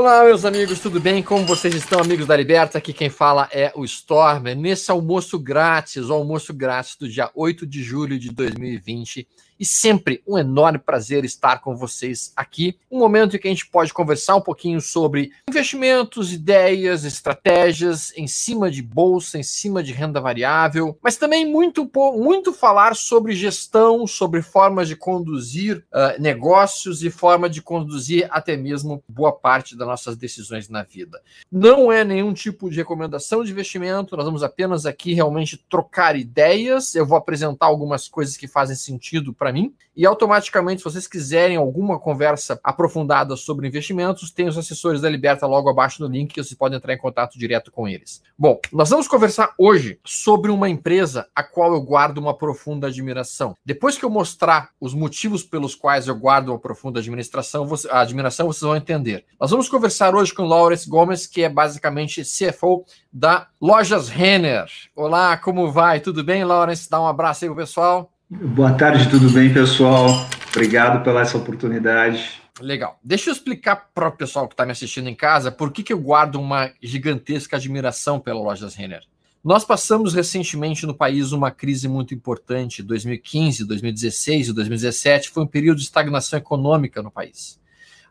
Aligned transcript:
Olá, 0.00 0.24
meus 0.24 0.46
amigos, 0.46 0.80
tudo 0.80 0.98
bem? 0.98 1.22
Como 1.22 1.44
vocês 1.44 1.74
estão, 1.74 2.00
amigos 2.00 2.26
da 2.26 2.34
Liberta? 2.34 2.78
Aqui 2.78 2.90
quem 2.90 3.10
fala 3.10 3.46
é 3.52 3.70
o 3.76 3.84
Stormer. 3.84 4.56
Nesse 4.56 4.90
almoço 4.90 5.38
grátis, 5.38 6.08
o 6.08 6.14
almoço 6.14 6.54
grátis 6.54 6.96
do 6.96 7.06
dia 7.06 7.30
8 7.34 7.66
de 7.66 7.82
julho 7.82 8.18
de 8.18 8.32
2020, 8.32 9.28
e 9.60 9.66
sempre 9.66 10.22
um 10.26 10.38
enorme 10.38 10.78
prazer 10.78 11.22
estar 11.22 11.58
com 11.58 11.76
vocês 11.76 12.32
aqui. 12.34 12.78
Um 12.90 12.98
momento 12.98 13.36
em 13.36 13.38
que 13.38 13.46
a 13.46 13.50
gente 13.50 13.66
pode 13.66 13.92
conversar 13.92 14.36
um 14.36 14.40
pouquinho 14.40 14.80
sobre 14.80 15.32
investimentos, 15.46 16.32
ideias, 16.32 17.04
estratégias 17.04 18.10
em 18.16 18.26
cima 18.26 18.70
de 18.70 18.80
bolsa, 18.80 19.38
em 19.38 19.42
cima 19.42 19.82
de 19.82 19.92
renda 19.92 20.18
variável, 20.18 20.98
mas 21.02 21.18
também 21.18 21.44
muito, 21.44 21.88
muito 22.16 22.54
falar 22.54 22.96
sobre 22.96 23.34
gestão, 23.34 24.06
sobre 24.06 24.40
formas 24.40 24.88
de 24.88 24.96
conduzir 24.96 25.84
uh, 25.92 26.20
negócios 26.20 27.04
e 27.04 27.10
forma 27.10 27.50
de 27.50 27.60
conduzir 27.60 28.26
até 28.30 28.56
mesmo 28.56 29.04
boa 29.06 29.32
parte 29.32 29.76
das 29.76 29.86
nossas 29.86 30.16
decisões 30.16 30.70
na 30.70 30.82
vida. 30.82 31.20
Não 31.52 31.92
é 31.92 32.02
nenhum 32.02 32.32
tipo 32.32 32.70
de 32.70 32.76
recomendação 32.76 33.44
de 33.44 33.50
investimento, 33.50 34.16
nós 34.16 34.24
vamos 34.24 34.42
apenas 34.42 34.86
aqui 34.86 35.12
realmente 35.12 35.58
trocar 35.68 36.16
ideias. 36.16 36.94
Eu 36.94 37.04
vou 37.04 37.18
apresentar 37.18 37.66
algumas 37.66 38.08
coisas 38.08 38.38
que 38.38 38.48
fazem 38.48 38.76
sentido 38.76 39.34
para 39.34 39.49
para 39.50 39.52
mim. 39.52 39.74
E 39.96 40.06
automaticamente, 40.06 40.80
se 40.80 40.84
vocês 40.84 41.06
quiserem 41.06 41.56
alguma 41.56 41.98
conversa 41.98 42.58
aprofundada 42.62 43.36
sobre 43.36 43.66
investimentos, 43.66 44.30
tem 44.30 44.48
os 44.48 44.56
assessores 44.56 45.00
da 45.00 45.10
Liberta 45.10 45.46
logo 45.46 45.68
abaixo 45.68 46.00
no 46.02 46.08
link 46.08 46.32
que 46.32 46.42
vocês 46.42 46.56
podem 46.56 46.78
entrar 46.78 46.94
em 46.94 46.98
contato 46.98 47.38
direto 47.38 47.70
com 47.70 47.88
eles. 47.88 48.22
Bom, 48.38 48.58
nós 48.72 48.88
vamos 48.88 49.08
conversar 49.08 49.52
hoje 49.58 49.98
sobre 50.04 50.50
uma 50.50 50.70
empresa 50.70 51.26
a 51.34 51.42
qual 51.42 51.74
eu 51.74 51.82
guardo 51.82 52.18
uma 52.18 52.32
profunda 52.32 52.86
admiração. 52.86 53.54
Depois 53.66 53.98
que 53.98 54.04
eu 54.04 54.10
mostrar 54.10 54.70
os 54.80 54.94
motivos 54.94 55.42
pelos 55.42 55.74
quais 55.74 56.06
eu 56.06 56.14
guardo 56.14 56.48
uma 56.48 56.58
profunda 56.58 57.00
administração, 57.00 57.68
a 57.90 58.00
admiração, 58.00 58.46
vocês 58.46 58.62
vão 58.62 58.76
entender. 58.76 59.26
Nós 59.38 59.50
vamos 59.50 59.68
conversar 59.68 60.14
hoje 60.14 60.32
com 60.32 60.44
Lawrence 60.44 60.88
Gomes, 60.88 61.26
que 61.26 61.42
é 61.42 61.48
basicamente 61.48 62.22
CFO 62.22 62.84
da 63.12 63.48
Lojas 63.60 64.08
Renner. 64.08 64.66
Olá, 64.94 65.36
como 65.36 65.70
vai? 65.70 66.00
Tudo 66.00 66.22
bem, 66.22 66.44
Lawrence? 66.44 66.88
Dá 66.88 67.00
um 67.00 67.06
abraço 67.06 67.44
aí 67.44 67.48
pro 67.50 67.56
pessoal. 67.56 68.10
Boa 68.32 68.72
tarde, 68.72 69.10
tudo 69.10 69.28
bem, 69.28 69.52
pessoal? 69.52 70.24
Obrigado 70.50 71.02
pela 71.02 71.22
essa 71.22 71.36
oportunidade. 71.36 72.40
Legal. 72.60 72.96
Deixa 73.02 73.28
eu 73.28 73.34
explicar 73.34 73.90
para 73.92 74.06
o 74.06 74.12
pessoal 74.12 74.46
que 74.46 74.54
está 74.54 74.64
me 74.64 74.70
assistindo 74.70 75.08
em 75.08 75.16
casa 75.16 75.50
por 75.50 75.72
que, 75.72 75.82
que 75.82 75.92
eu 75.92 75.98
guardo 75.98 76.36
uma 76.36 76.72
gigantesca 76.80 77.56
admiração 77.56 78.20
pela 78.20 78.40
Lojas 78.40 78.76
Renner. 78.76 79.02
Nós 79.42 79.64
passamos 79.64 80.14
recentemente 80.14 80.86
no 80.86 80.94
país 80.94 81.32
uma 81.32 81.50
crise 81.50 81.88
muito 81.88 82.14
importante. 82.14 82.84
2015, 82.84 83.64
2016 83.64 84.50
e 84.50 84.52
2017 84.52 85.30
foi 85.30 85.42
um 85.42 85.48
período 85.48 85.78
de 85.78 85.84
estagnação 85.84 86.38
econômica 86.38 87.02
no 87.02 87.10
país. 87.10 87.58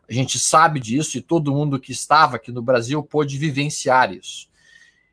A 0.06 0.12
gente 0.12 0.38
sabe 0.38 0.80
disso 0.80 1.16
e 1.16 1.22
todo 1.22 1.50
mundo 1.50 1.80
que 1.80 1.92
estava 1.92 2.36
aqui 2.36 2.52
no 2.52 2.60
Brasil 2.60 3.02
pôde 3.02 3.38
vivenciar 3.38 4.12
isso. 4.12 4.50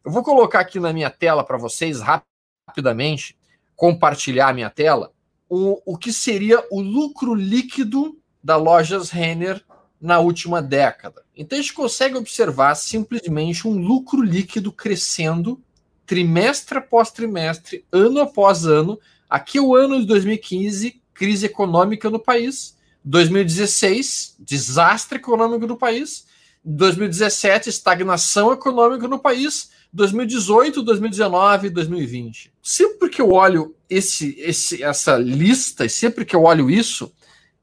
Eu 0.03 0.11
vou 0.11 0.21
colocar 0.21 0.59
aqui 0.59 0.81
na 0.81 0.91
minha 0.91 1.09
tela 1.09 1.45
para 1.45 1.57
vocês 1.57 2.01
rapidamente 2.01 3.37
compartilhar 3.77 4.53
minha 4.53 4.69
tela 4.69 5.13
o, 5.47 5.81
o 5.85 5.97
que 5.97 6.11
seria 6.11 6.61
o 6.69 6.81
lucro 6.81 7.33
líquido 7.33 8.17
da 8.43 8.57
Lojas 8.57 9.09
Renner 9.09 9.63
na 10.01 10.19
última 10.19 10.61
década. 10.61 11.23
Então 11.35 11.57
a 11.57 11.61
gente 11.61 11.73
consegue 11.73 12.17
observar 12.17 12.75
simplesmente 12.75 13.67
um 13.67 13.77
lucro 13.77 14.21
líquido 14.21 14.71
crescendo 14.71 15.61
trimestre 16.05 16.77
após 16.77 17.11
trimestre, 17.11 17.85
ano 17.91 18.21
após 18.21 18.65
ano. 18.65 18.99
Aqui 19.29 19.57
é 19.57 19.61
o 19.61 19.75
ano 19.75 19.99
de 19.99 20.07
2015, 20.07 21.01
crise 21.13 21.45
econômica 21.45 22.09
no 22.09 22.19
país. 22.19 22.75
2016, 23.03 24.35
desastre 24.39 25.17
econômico 25.17 25.67
no 25.67 25.77
país. 25.77 26.25
2017, 26.63 27.69
estagnação 27.69 28.51
econômica 28.51 29.07
no 29.07 29.19
país. 29.19 29.71
2018, 29.93 30.81
2019, 30.81 31.69
2020. 31.69 32.53
Sempre 32.61 33.09
que 33.09 33.21
eu 33.21 33.31
olho 33.31 33.75
esse, 33.89 34.35
esse, 34.39 34.83
essa 34.83 35.17
lista, 35.17 35.85
e 35.85 35.89
sempre 35.89 36.25
que 36.25 36.35
eu 36.35 36.43
olho 36.43 36.69
isso, 36.69 37.11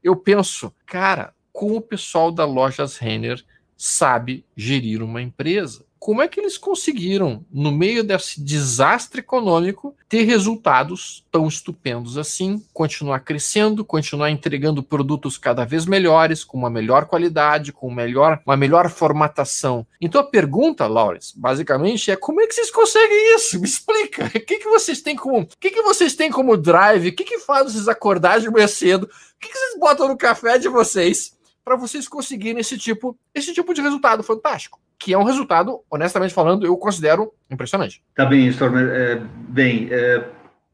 eu 0.03 0.15
penso, 0.15 0.73
cara, 0.85 1.33
como 1.53 1.77
o 1.77 1.81
pessoal 1.81 2.31
da 2.31 2.45
Lojas 2.45 2.97
Renner 2.97 3.43
sabe 3.77 4.45
gerir 4.55 5.01
uma 5.01 5.21
empresa 5.21 5.84
como 6.05 6.21
é 6.21 6.27
que 6.27 6.39
eles 6.39 6.55
conseguiram, 6.55 7.43
no 7.51 7.71
meio 7.71 8.03
desse 8.03 8.39
desastre 8.39 9.21
econômico, 9.21 9.95
ter 10.07 10.21
resultados 10.21 11.25
tão 11.31 11.47
estupendos 11.47 12.15
assim, 12.15 12.63
continuar 12.71 13.21
crescendo, 13.21 13.83
continuar 13.83 14.29
entregando 14.29 14.83
produtos 14.83 15.35
cada 15.35 15.65
vez 15.65 15.87
melhores, 15.87 16.43
com 16.43 16.59
uma 16.59 16.69
melhor 16.69 17.07
qualidade, 17.07 17.73
com 17.73 17.89
melhor, 17.89 18.39
uma 18.45 18.55
melhor 18.55 18.87
formatação. 18.87 19.83
Então 19.99 20.21
a 20.21 20.23
pergunta, 20.23 20.85
Lawrence, 20.85 21.33
basicamente 21.35 22.11
é 22.11 22.15
como 22.15 22.39
é 22.39 22.45
que 22.45 22.53
vocês 22.53 22.69
conseguem 22.69 23.35
isso? 23.35 23.57
Me 23.59 23.65
explica. 23.65 24.25
O 24.25 24.29
que, 24.29 24.59
que 24.59 24.69
vocês 24.69 25.01
têm 25.01 25.15
como, 25.15 25.39
o 25.39 25.47
que, 25.59 25.71
que 25.71 25.81
vocês 25.81 26.13
têm 26.13 26.29
como 26.29 26.55
drive? 26.55 27.07
O 27.07 27.15
que, 27.15 27.23
que 27.23 27.39
faz 27.39 27.73
vocês 27.73 27.87
acordar 27.87 28.39
de 28.39 28.51
manhã 28.51 28.67
cedo? 28.67 29.05
O 29.05 29.39
que, 29.39 29.47
que 29.49 29.57
vocês 29.57 29.79
botam 29.79 30.07
no 30.07 30.15
café 30.15 30.59
de 30.59 30.69
vocês 30.69 31.35
para 31.63 31.75
vocês 31.75 32.07
conseguirem 32.07 32.61
esse 32.61 32.77
tipo, 32.77 33.17
esse 33.33 33.51
tipo 33.55 33.73
de 33.73 33.81
resultado 33.81 34.21
fantástico? 34.21 34.84
Que 34.97 35.13
é 35.13 35.17
um 35.17 35.23
resultado, 35.23 35.79
honestamente 35.89 36.33
falando, 36.33 36.65
eu 36.65 36.75
considero 36.77 37.31
impressionante. 37.49 38.01
Tá 38.15 38.25
bem, 38.25 38.47
Stormer. 38.47 38.87
É, 38.87 39.21
bem, 39.49 39.87
é, 39.91 40.23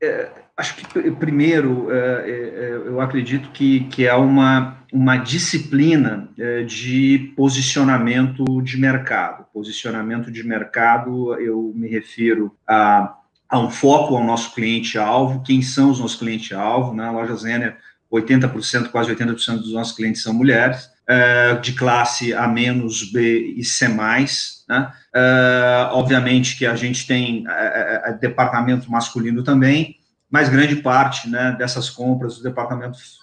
é, 0.02 0.30
acho 0.56 0.76
que 0.76 1.12
primeiro 1.12 1.92
é, 1.92 1.98
é, 1.98 2.32
é, 2.32 2.82
eu 2.86 3.02
acredito 3.02 3.50
que, 3.52 3.82
que 3.86 4.06
é 4.06 4.14
uma, 4.14 4.78
uma 4.92 5.18
disciplina 5.18 6.30
de 6.68 7.34
posicionamento 7.36 8.44
de 8.62 8.78
mercado. 8.78 9.46
Posicionamento 9.54 10.32
de 10.32 10.44
mercado, 10.44 11.36
eu 11.36 11.72
me 11.76 11.88
refiro 11.88 12.56
a, 12.68 13.16
a 13.50 13.60
um 13.60 13.70
foco 13.70 14.16
ao 14.16 14.24
nosso 14.24 14.54
cliente-alvo, 14.56 15.44
quem 15.44 15.62
são 15.62 15.92
os 15.92 16.00
nossos 16.00 16.18
clientes-alvo, 16.18 16.94
na 16.94 17.12
né? 17.12 17.12
loja 17.12 17.36
Zener, 17.36 17.78
80%, 18.12 18.90
quase 18.90 19.16
80% 19.16 19.58
dos 19.58 19.74
nossos 19.74 19.96
clientes 19.96 20.22
são 20.22 20.34
mulheres, 20.34 20.90
uh, 21.12 21.60
de 21.62 21.74
classe 21.74 22.34
A 22.34 22.48
menos, 22.48 23.12
B 23.12 23.54
e 23.58 23.64
C+, 23.64 23.88
né? 23.88 24.94
Uh, 25.14 25.92
obviamente 25.92 26.58
que 26.58 26.66
a 26.66 26.76
gente 26.76 27.06
tem 27.06 27.46
uh, 27.46 28.18
departamento 28.20 28.90
masculino 28.90 29.44
também, 29.44 29.98
mas 30.30 30.48
grande 30.48 30.78
parte 30.78 31.30
né, 31.30 31.54
dessas 31.58 31.90
compras 31.90 32.36
dos 32.36 32.44
departamentos 32.44 33.20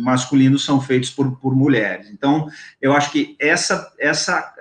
masculinos 0.00 0.64
são 0.64 0.80
feitos 0.80 1.10
por, 1.10 1.38
por 1.38 1.54
mulheres. 1.54 2.08
Então, 2.10 2.48
eu 2.80 2.94
acho 2.94 3.10
que 3.10 3.36
essa, 3.38 3.92
essa 3.98 4.54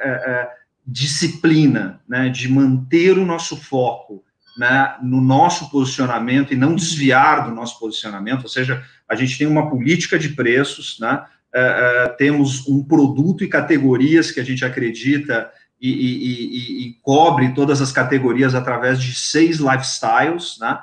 disciplina 0.85 2.01
né, 2.07 2.29
de 2.29 2.49
manter 2.49 3.17
o 3.17 3.25
nosso 3.25 3.55
foco 3.55 4.23
né, 4.57 4.95
no 5.01 5.21
nosso 5.21 5.69
posicionamento 5.69 6.53
e 6.53 6.57
não 6.57 6.75
desviar 6.75 7.45
do 7.45 7.53
nosso 7.53 7.79
posicionamento, 7.79 8.43
ou 8.43 8.49
seja, 8.49 8.83
a 9.07 9.15
gente 9.15 9.37
tem 9.37 9.45
uma 9.45 9.69
política 9.69 10.17
de 10.17 10.29
preços, 10.29 10.97
né, 10.99 11.23
uh, 11.55 12.17
temos 12.17 12.67
um 12.67 12.83
produto 12.83 13.43
e 13.43 13.47
categorias 13.47 14.31
que 14.31 14.39
a 14.39 14.43
gente 14.43 14.63
acredita 14.65 15.49
e, 15.79 15.89
e, 15.89 16.45
e, 16.45 16.87
e 16.87 16.93
cobre 17.01 17.53
todas 17.53 17.81
as 17.81 17.91
categorias 17.91 18.55
através 18.55 19.01
de 19.01 19.13
seis 19.13 19.57
lifestyles, 19.57 20.57
né? 20.59 20.79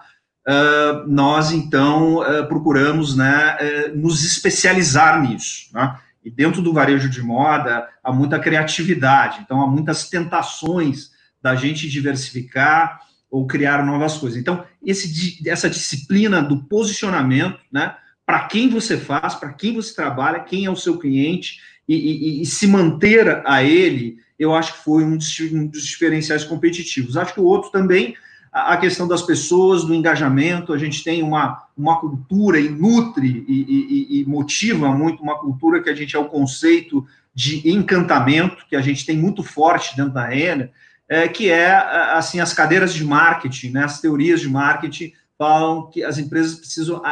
Uh, 0.47 1.09
nós 1.09 1.53
então 1.53 2.17
uh, 2.17 2.47
procuramos 2.47 3.17
né, 3.17 3.57
uh, 3.57 3.97
nos 3.97 4.23
especializar 4.25 5.23
nisso. 5.23 5.71
Né? 5.73 5.99
E 6.23 6.31
dentro 6.31 6.61
do 6.61 6.71
varejo 6.71 7.09
de 7.09 7.23
moda 7.23 7.89
há 8.03 8.13
muita 8.13 8.39
criatividade, 8.39 9.41
então 9.43 9.63
há 9.63 9.67
muitas 9.67 10.11
tentações 10.11 11.13
da 11.41 11.55
gente 11.55 11.89
diversificar 11.89 13.01
ou 13.31 13.47
criar 13.47 13.85
novas 13.87 14.19
coisas. 14.19 14.39
Então, 14.39 14.65
esse, 14.85 15.49
essa 15.49 15.69
disciplina 15.69 16.43
do 16.43 16.63
posicionamento, 16.65 17.59
né, 17.73 17.97
para 18.27 18.41
quem 18.47 18.69
você 18.69 18.97
faz, 18.97 19.35
para 19.35 19.53
quem 19.53 19.75
você 19.75 19.95
trabalha, 19.95 20.41
quem 20.41 20.65
é 20.65 20.71
o 20.71 20.77
seu 20.77 20.99
cliente 20.99 21.59
e, 21.89 21.95
e, 21.95 22.43
e, 22.43 22.47
se 22.47 22.67
manter 22.67 23.43
a 23.47 23.63
ele, 23.63 24.17
eu 24.39 24.55
acho 24.55 24.73
que 24.73 24.85
foi 24.85 25.05
um 25.05 25.17
dos, 25.17 25.39
um 25.41 25.67
dos, 25.67 25.85
diferenciais 25.85 26.43
competitivos. 26.43 27.17
Acho 27.17 27.35
que 27.35 27.41
o 27.41 27.45
outro 27.45 27.71
também, 27.71 28.17
a 28.51 28.77
questão 28.79 29.07
das 29.07 29.21
pessoas, 29.21 29.85
do 29.85 29.95
engajamento, 29.95 30.73
a 30.73 30.79
gente 30.79 31.05
tem 31.05 31.23
uma, 31.23 31.63
uma 31.77 32.01
cultura 32.01 32.59
e 32.59 32.71
nutre 32.71 33.45
e, 33.47 34.21
e 34.21 34.25
motiva 34.25 34.91
muito 34.93 35.23
uma 35.23 35.39
cultura 35.39 35.83
que 35.83 35.91
a 35.91 35.95
gente 35.95 36.17
é 36.17 36.19
o 36.19 36.29
conceito 36.29 37.07
de 37.35 37.69
encantamento, 37.69 38.65
que 38.67 38.77
a 38.77 38.81
gente 38.81 39.05
tem 39.05 39.17
muito 39.17 39.43
forte 39.43 39.95
dentro 39.97 40.15
da 40.15 40.27
Renner, 40.27 40.71
é, 41.07 41.29
que 41.29 41.51
é 41.51 41.75
assim 42.13 42.41
as 42.41 42.55
cadeiras 42.55 42.95
de 42.95 43.05
marketing, 43.05 43.71
né, 43.71 43.85
as 43.85 44.01
teorias 44.01 44.41
de 44.41 44.49
marketing 44.49 45.13
falam 45.39 45.91
que 45.91 46.05
as 46.05 46.19
empresas 46.19 46.57
precisam 46.57 47.03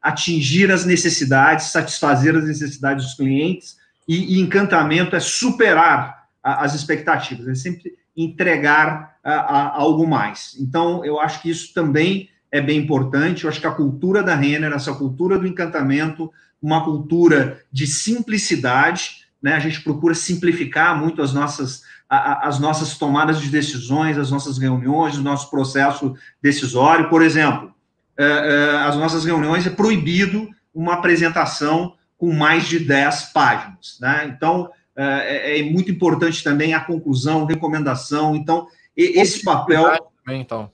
atingir 0.00 0.70
as 0.70 0.84
necessidades, 0.84 1.72
satisfazer 1.72 2.36
as 2.36 2.44
necessidades 2.44 3.04
dos 3.04 3.14
clientes, 3.14 3.76
e, 4.06 4.38
encantamento 4.38 5.16
é 5.16 5.20
superar 5.20 6.28
as 6.42 6.74
expectativas, 6.74 7.48
é 7.48 7.54
sempre 7.54 7.94
entregar 8.16 9.16
algo 9.22 10.06
mais. 10.06 10.56
Então, 10.60 11.04
eu 11.04 11.18
acho 11.18 11.40
que 11.40 11.50
isso 11.50 11.72
também 11.72 12.28
é 12.52 12.60
bem 12.60 12.78
importante. 12.78 13.44
Eu 13.44 13.50
acho 13.50 13.60
que 13.60 13.66
a 13.66 13.72
cultura 13.72 14.22
da 14.22 14.34
Renner, 14.34 14.72
essa 14.72 14.94
cultura 14.94 15.38
do 15.38 15.46
encantamento, 15.46 16.30
uma 16.62 16.84
cultura 16.84 17.60
de 17.72 17.86
simplicidade, 17.86 19.24
né? 19.42 19.54
A 19.54 19.58
gente 19.58 19.82
procura 19.82 20.14
simplificar 20.14 20.98
muito 20.98 21.20
as 21.20 21.34
nossas, 21.34 21.82
a, 22.16 22.48
as 22.48 22.58
nossas 22.58 22.96
tomadas 22.96 23.40
de 23.40 23.48
decisões, 23.48 24.18
as 24.18 24.30
nossas 24.30 24.58
reuniões, 24.58 25.16
o 25.16 25.22
nosso 25.22 25.50
processo 25.50 26.14
decisório. 26.42 27.08
Por 27.08 27.22
exemplo, 27.22 27.72
é, 28.16 28.24
é, 28.24 28.76
as 28.82 28.96
nossas 28.96 29.24
reuniões 29.24 29.66
é 29.66 29.70
proibido 29.70 30.48
uma 30.74 30.94
apresentação 30.94 31.94
com 32.16 32.32
mais 32.32 32.66
de 32.66 32.78
10 32.78 33.32
páginas, 33.32 33.98
né? 34.00 34.32
Então, 34.34 34.70
é, 34.96 35.52
é, 35.52 35.60
é 35.60 35.62
muito 35.64 35.90
importante 35.90 36.42
também 36.42 36.74
a 36.74 36.80
conclusão, 36.80 37.44
recomendação. 37.44 38.36
Então, 38.36 38.68
esse 38.96 39.42
papel 39.42 39.98
também, 40.24 40.40
então. 40.40 40.70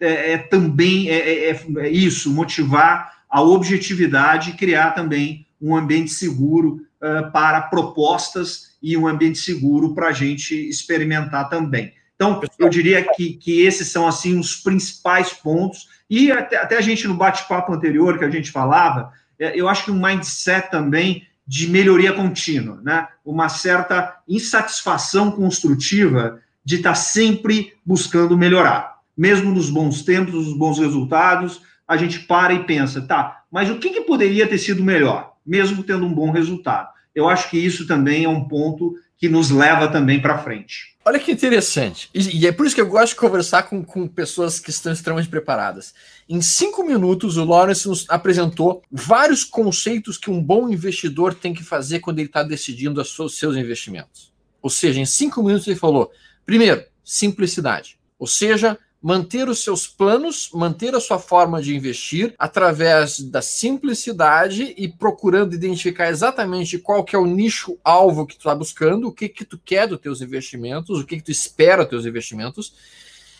é, 0.00 0.32
é 0.32 0.38
também 0.38 1.10
é, 1.10 1.50
é, 1.50 1.60
é, 1.78 1.88
isso, 1.88 2.32
motivar 2.32 3.18
a 3.28 3.42
objetividade 3.42 4.50
e 4.50 4.54
criar 4.54 4.92
também 4.92 5.46
um 5.60 5.76
ambiente 5.76 6.10
seguro 6.10 6.80
uh, 7.02 7.30
para 7.30 7.62
propostas 7.62 8.67
e 8.82 8.96
um 8.96 9.06
ambiente 9.06 9.38
seguro 9.38 9.94
para 9.94 10.08
a 10.08 10.12
gente 10.12 10.54
experimentar 10.54 11.48
também. 11.48 11.92
Então, 12.14 12.40
eu 12.58 12.68
diria 12.68 13.06
que, 13.14 13.34
que 13.34 13.62
esses 13.62 13.88
são 13.88 14.06
assim 14.06 14.38
os 14.38 14.56
principais 14.56 15.32
pontos. 15.32 15.88
E 16.10 16.32
até, 16.32 16.56
até 16.56 16.76
a 16.76 16.80
gente 16.80 17.06
no 17.06 17.14
bate-papo 17.14 17.72
anterior 17.72 18.18
que 18.18 18.24
a 18.24 18.30
gente 18.30 18.50
falava, 18.50 19.12
eu 19.38 19.68
acho 19.68 19.84
que 19.84 19.90
um 19.90 20.04
mindset 20.04 20.68
também 20.70 21.26
de 21.46 21.68
melhoria 21.68 22.12
contínua, 22.12 22.80
né? 22.82 23.08
Uma 23.24 23.48
certa 23.48 24.16
insatisfação 24.28 25.30
construtiva 25.30 26.40
de 26.64 26.76
estar 26.76 26.94
sempre 26.94 27.72
buscando 27.86 28.36
melhorar. 28.36 28.98
Mesmo 29.16 29.50
nos 29.50 29.70
bons 29.70 30.02
tempos, 30.02 30.34
nos 30.34 30.56
bons 30.56 30.78
resultados, 30.78 31.62
a 31.86 31.96
gente 31.96 32.20
para 32.20 32.52
e 32.52 32.64
pensa, 32.64 33.00
tá, 33.00 33.44
mas 33.50 33.70
o 33.70 33.78
que, 33.78 33.90
que 33.90 34.02
poderia 34.02 34.46
ter 34.46 34.58
sido 34.58 34.84
melhor, 34.84 35.32
mesmo 35.44 35.82
tendo 35.82 36.04
um 36.04 36.12
bom 36.12 36.30
resultado? 36.30 36.90
Eu 37.14 37.28
acho 37.28 37.50
que 37.50 37.58
isso 37.58 37.86
também 37.86 38.24
é 38.24 38.28
um 38.28 38.46
ponto 38.46 38.94
que 39.18 39.28
nos 39.28 39.50
leva 39.50 39.88
também 39.88 40.20
para 40.22 40.38
frente. 40.38 40.96
Olha 41.04 41.18
que 41.18 41.32
interessante. 41.32 42.08
E, 42.14 42.46
é 42.46 42.52
por 42.52 42.66
isso 42.66 42.74
que 42.74 42.80
eu 42.80 42.86
gosto 42.86 43.14
de 43.14 43.20
conversar 43.20 43.64
com, 43.64 43.82
com 43.82 44.06
pessoas 44.06 44.60
que 44.60 44.70
estão 44.70 44.92
extremamente 44.92 45.28
preparadas. 45.28 45.94
Em 46.28 46.40
cinco 46.40 46.84
minutos, 46.84 47.36
o 47.36 47.44
Lawrence 47.44 47.88
nos 47.88 48.04
apresentou 48.08 48.82
vários 48.92 49.42
conceitos 49.42 50.18
que 50.18 50.30
um 50.30 50.42
bom 50.42 50.68
investidor 50.68 51.34
tem 51.34 51.54
que 51.54 51.64
fazer 51.64 52.00
quando 52.00 52.18
ele 52.18 52.28
está 52.28 52.42
decidindo 52.42 53.00
os 53.00 53.36
seus 53.36 53.56
investimentos. 53.56 54.32
Ou 54.60 54.70
seja, 54.70 55.00
em 55.00 55.06
cinco 55.06 55.42
minutos 55.42 55.66
ele 55.66 55.76
falou: 55.76 56.12
primeiro, 56.44 56.84
simplicidade. 57.02 57.98
Ou 58.18 58.26
seja, 58.26 58.78
manter 59.00 59.48
os 59.48 59.62
seus 59.62 59.86
planos, 59.86 60.50
manter 60.52 60.94
a 60.94 61.00
sua 61.00 61.18
forma 61.18 61.62
de 61.62 61.74
investir 61.74 62.34
através 62.38 63.20
da 63.20 63.40
simplicidade 63.40 64.74
e 64.76 64.88
procurando 64.88 65.54
identificar 65.54 66.08
exatamente 66.08 66.78
qual 66.78 67.04
que 67.04 67.14
é 67.14 67.18
o 67.18 67.26
nicho 67.26 67.78
alvo 67.84 68.26
que 68.26 68.34
tu 68.34 68.40
está 68.40 68.54
buscando, 68.54 69.06
o 69.06 69.12
que 69.12 69.28
que 69.28 69.44
tu 69.44 69.58
quer 69.58 69.86
dos 69.86 70.00
teus 70.00 70.20
investimentos, 70.20 70.98
o 70.98 71.06
que 71.06 71.16
que 71.16 71.22
tu 71.22 71.30
espera 71.30 71.82
dos 71.82 71.90
teus 71.90 72.06
investimentos. 72.06 72.74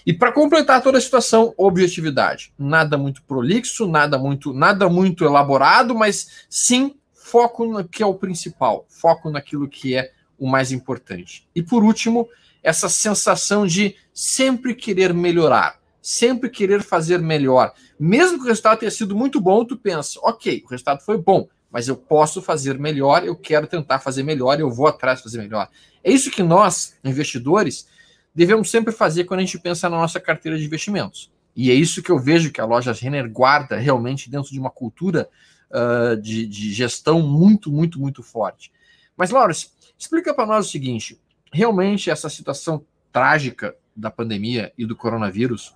E 0.07 0.13
para 0.13 0.33
completar 0.33 0.81
toda 0.81 0.97
a 0.97 1.01
situação, 1.01 1.53
objetividade. 1.57 2.53
Nada 2.59 2.97
muito 2.97 3.23
prolixo, 3.25 3.87
nada 3.87 4.17
muito, 4.17 4.55
nada 4.55 4.89
muito 4.89 5.25
elaborado, 5.25 5.95
mas 5.95 6.47
sim 6.49 6.95
foco 7.13 7.67
no 7.67 7.87
que 7.87 8.03
é 8.03 8.07
o 8.07 8.15
principal, 8.15 8.87
foco 8.89 9.29
naquilo 9.29 9.69
que 9.69 9.95
é 9.95 10.13
o 10.39 10.49
mais 10.49 10.73
importante. 10.73 11.47
E 11.55 11.63
por 11.63 11.83
último, 11.85 12.29
essa 12.63 12.89
sensação 12.89 13.67
de 13.67 13.95
sempre 14.13 14.75
querer 14.75 15.15
melhorar, 15.15 15.79
sempre 16.03 16.51
querer 16.51 16.83
fazer 16.83 17.19
melhor. 17.19 17.73
Mesmo 17.99 18.39
que 18.39 18.45
o 18.45 18.49
resultado 18.49 18.79
tenha 18.79 18.91
sido 18.91 19.15
muito 19.15 19.41
bom, 19.41 19.65
tu 19.65 19.77
pensa, 19.77 20.19
ok, 20.23 20.63
o 20.65 20.69
resultado 20.69 21.01
foi 21.01 21.19
bom, 21.19 21.49
mas 21.71 21.89
eu 21.89 21.97
posso 21.97 22.41
fazer 22.41 22.79
melhor, 22.79 23.25
eu 23.25 23.37
quero 23.37 23.67
tentar 23.67 23.99
fazer 23.99 24.23
melhor, 24.23 24.59
eu 24.59 24.71
vou 24.71 24.87
atrás 24.87 25.21
fazer 25.21 25.39
melhor. 25.39 25.69
É 26.03 26.11
isso 26.11 26.31
que 26.31 26.43
nós, 26.43 26.95
investidores, 27.05 27.87
devemos 28.35 28.71
sempre 28.71 28.93
fazer 28.93 29.25
quando 29.25 29.41
a 29.41 29.45
gente 29.45 29.59
pensa 29.59 29.89
na 29.89 29.97
nossa 29.97 30.21
carteira 30.21 30.57
de 30.57 30.65
investimentos. 30.65 31.31
E 31.55 31.71
é 31.71 31.75
isso 31.75 32.03
que 32.03 32.11
eu 32.11 32.19
vejo 32.19 32.53
que 32.53 32.61
a 32.61 32.65
loja 32.65 32.93
Renner 32.93 33.29
guarda 33.29 33.77
realmente 33.77 34.31
dentro 34.31 34.53
de 34.53 34.61
uma 34.61 34.71
cultura 34.71 35.29
uh, 35.71 36.17
de, 36.17 36.47
de, 36.47 36.73
gestão 36.73 37.21
muito, 37.21 37.71
muito, 37.71 37.99
muito 37.99 38.23
forte. 38.23 38.71
Mas, 39.17 39.31
Lawrence, 39.31 39.71
explica 39.99 40.33
para 40.33 40.47
nós 40.47 40.67
o 40.67 40.71
seguinte: 40.71 41.21
realmente 41.53 42.11
essa 42.11 42.29
situação 42.29 42.85
trágica 43.13 43.75
da 43.95 44.11
pandemia 44.11 44.73
e 44.79 44.87
do 44.87 44.97
coronavírus 44.97 45.75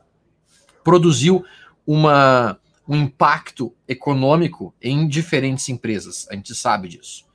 produziu 0.85 1.45
uma, 1.87 2.59
um 2.89 2.97
impacto 2.97 3.75
econômico 3.89 4.75
em 4.81 5.07
diferentes 5.09 5.69
empresas. 5.69 6.27
A 6.31 6.35
gente 6.35 6.55
sabe 6.55 6.89
disso. 6.89 7.27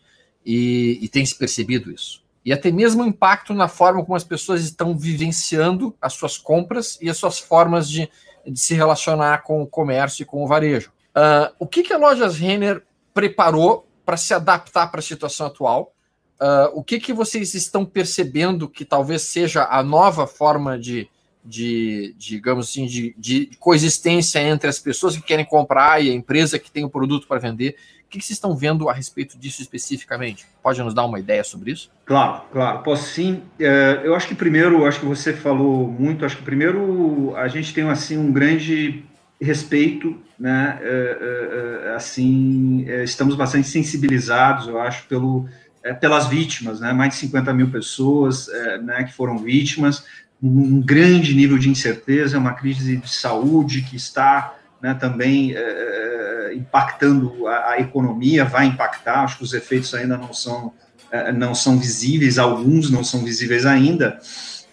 E, 0.45 0.97
e 1.01 1.09
tem 1.09 1.25
se 1.25 1.37
percebido 1.37 1.91
isso. 1.91 2.23
E 2.45 2.53
até 2.53 2.71
mesmo 2.71 3.03
impacto 3.03 3.53
na 3.53 3.67
forma 3.67 4.03
como 4.05 4.15
as 4.15 4.23
pessoas 4.23 4.63
estão 4.63 4.97
vivenciando 4.97 5.93
as 6.01 6.13
suas 6.13 6.37
compras 6.37 6.97
e 7.01 7.09
as 7.09 7.17
suas 7.17 7.37
formas 7.37 7.89
de, 7.89 8.09
de 8.45 8.57
se 8.57 8.73
relacionar 8.73 9.43
com 9.43 9.61
o 9.61 9.67
comércio 9.67 10.23
e 10.23 10.25
com 10.25 10.41
o 10.41 10.47
varejo. 10.47 10.91
Uh, 11.09 11.53
o 11.59 11.67
que, 11.67 11.83
que 11.83 11.91
a 11.91 11.97
Lojas 11.97 12.37
Renner 12.37 12.83
preparou 13.13 13.85
para 14.05 14.15
se 14.15 14.33
adaptar 14.33 14.87
para 14.87 15.01
a 15.01 15.03
situação 15.03 15.47
atual 15.47 15.93
Uh, 16.39 16.69
o 16.73 16.83
que, 16.83 16.99
que 16.99 17.11
vocês 17.11 17.55
estão 17.55 17.83
percebendo 17.83 18.69
que 18.69 18.85
talvez 18.85 19.23
seja 19.23 19.65
a 19.65 19.81
nova 19.81 20.27
forma 20.27 20.77
de, 20.77 21.09
de 21.43 22.13
digamos 22.15 22.69
assim, 22.69 22.85
de, 22.85 23.15
de, 23.17 23.49
coexistência 23.59 24.39
entre 24.39 24.69
as 24.69 24.77
pessoas 24.77 25.15
que 25.15 25.23
querem 25.23 25.45
comprar 25.45 26.03
e 26.03 26.11
a 26.11 26.13
empresa 26.13 26.59
que 26.59 26.69
tem 26.69 26.85
o 26.85 26.89
produto 26.89 27.27
para 27.27 27.39
vender? 27.39 27.75
O 28.05 28.09
que, 28.09 28.19
que 28.19 28.25
vocês 28.25 28.37
estão 28.37 28.55
vendo 28.55 28.87
a 28.87 28.93
respeito 28.93 29.37
disso 29.37 29.63
especificamente? 29.63 30.45
Pode 30.61 30.81
nos 30.81 30.93
dar 30.93 31.05
uma 31.05 31.19
ideia 31.19 31.43
sobre 31.43 31.71
isso? 31.71 31.89
Claro, 32.05 32.43
claro, 32.53 32.83
posso 32.83 33.09
sim. 33.09 33.41
É, 33.59 34.01
eu 34.03 34.13
acho 34.13 34.27
que 34.27 34.35
primeiro, 34.35 34.85
acho 34.85 34.99
que 34.99 35.05
você 35.05 35.33
falou 35.33 35.87
muito, 35.87 36.23
acho 36.23 36.37
que 36.37 36.43
primeiro 36.43 37.35
a 37.35 37.47
gente 37.47 37.73
tem 37.73 37.89
assim 37.89 38.15
um 38.15 38.31
grande 38.31 39.03
respeito, 39.41 40.17
né? 40.39 40.79
É, 40.81 41.87
é 41.87 41.95
assim, 41.95 42.85
estamos 43.03 43.35
bastante 43.35 43.67
sensibilizados, 43.67 44.67
eu 44.67 44.79
acho, 44.79 45.05
pelo 45.07 45.47
é, 45.83 45.93
pelas 45.93 46.27
vítimas, 46.27 46.79
né? 46.79 46.93
mais 46.93 47.13
de 47.13 47.19
50 47.19 47.53
mil 47.53 47.69
pessoas 47.69 48.47
é, 48.49 48.77
né, 48.79 49.03
que 49.03 49.13
foram 49.13 49.37
vítimas, 49.37 50.03
um 50.41 50.79
grande 50.81 51.33
nível 51.33 51.57
de 51.57 51.69
incerteza, 51.69 52.37
uma 52.37 52.53
crise 52.53 52.97
de 52.97 53.09
saúde 53.09 53.81
que 53.81 53.95
está 53.95 54.55
né, 54.81 54.93
também 54.93 55.53
é, 55.53 55.59
é, 55.59 56.53
impactando 56.55 57.47
a, 57.47 57.71
a, 57.71 57.79
economia, 57.79 58.45
vai 58.45 58.65
impactar, 58.67 59.23
acho 59.23 59.37
que 59.37 59.43
os 59.43 59.53
efeitos 59.53 59.93
ainda 59.93 60.17
não 60.17 60.33
são, 60.33 60.73
é, 61.11 61.31
não 61.31 61.55
são 61.55 61.77
visíveis, 61.77 62.37
alguns 62.37 62.89
não 62.89 63.03
são 63.03 63.23
visíveis 63.23 63.65
ainda, 63.65 64.19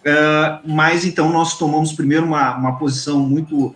é, 0.05 0.59
mas 0.65 1.05
então 1.05 1.33
nós 1.33 1.57
tomamos 1.57 1.93
primeiro 1.93 2.27
uma, 2.27 2.55
uma 2.57 2.79
posição 2.79 3.21
muito, 3.21 3.75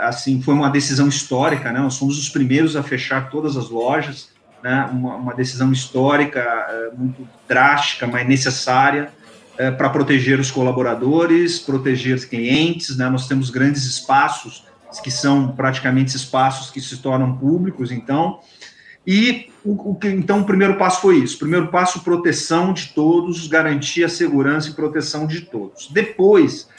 assim, 0.00 0.42
foi 0.42 0.52
uma 0.52 0.68
decisão 0.68 1.08
histórica, 1.08 1.72
né, 1.72 1.80
nós 1.80 1.96
fomos 1.96 2.18
os 2.18 2.28
primeiros 2.28 2.76
a 2.76 2.82
fechar 2.82 3.30
todas 3.30 3.56
as 3.56 3.70
lojas, 3.70 4.28
né, 4.64 4.88
uma, 4.90 5.16
uma 5.16 5.34
decisão 5.34 5.70
histórica 5.70 6.40
uh, 6.40 6.98
muito 6.98 7.28
drástica, 7.46 8.06
mas 8.06 8.26
necessária 8.26 9.10
uh, 9.52 9.76
para 9.76 9.90
proteger 9.90 10.40
os 10.40 10.50
colaboradores, 10.50 11.58
proteger 11.58 12.16
os 12.16 12.24
clientes. 12.24 12.96
Né, 12.96 13.06
nós 13.10 13.28
temos 13.28 13.50
grandes 13.50 13.84
espaços 13.84 14.64
que 15.02 15.10
são 15.10 15.48
praticamente 15.48 16.16
espaços 16.16 16.70
que 16.70 16.80
se 16.80 16.96
tornam 16.96 17.36
públicos, 17.36 17.92
então. 17.92 18.40
E 19.06 19.50
o, 19.62 19.98
então 20.04 20.40
o 20.40 20.44
primeiro 20.44 20.78
passo 20.78 21.02
foi 21.02 21.18
isso. 21.18 21.38
Primeiro 21.38 21.68
passo, 21.68 22.00
proteção 22.00 22.72
de 22.72 22.86
todos, 22.94 23.46
garantir 23.46 24.02
a 24.02 24.08
segurança 24.08 24.70
e 24.70 24.72
proteção 24.72 25.26
de 25.26 25.42
todos. 25.42 25.90
Depois, 25.90 26.70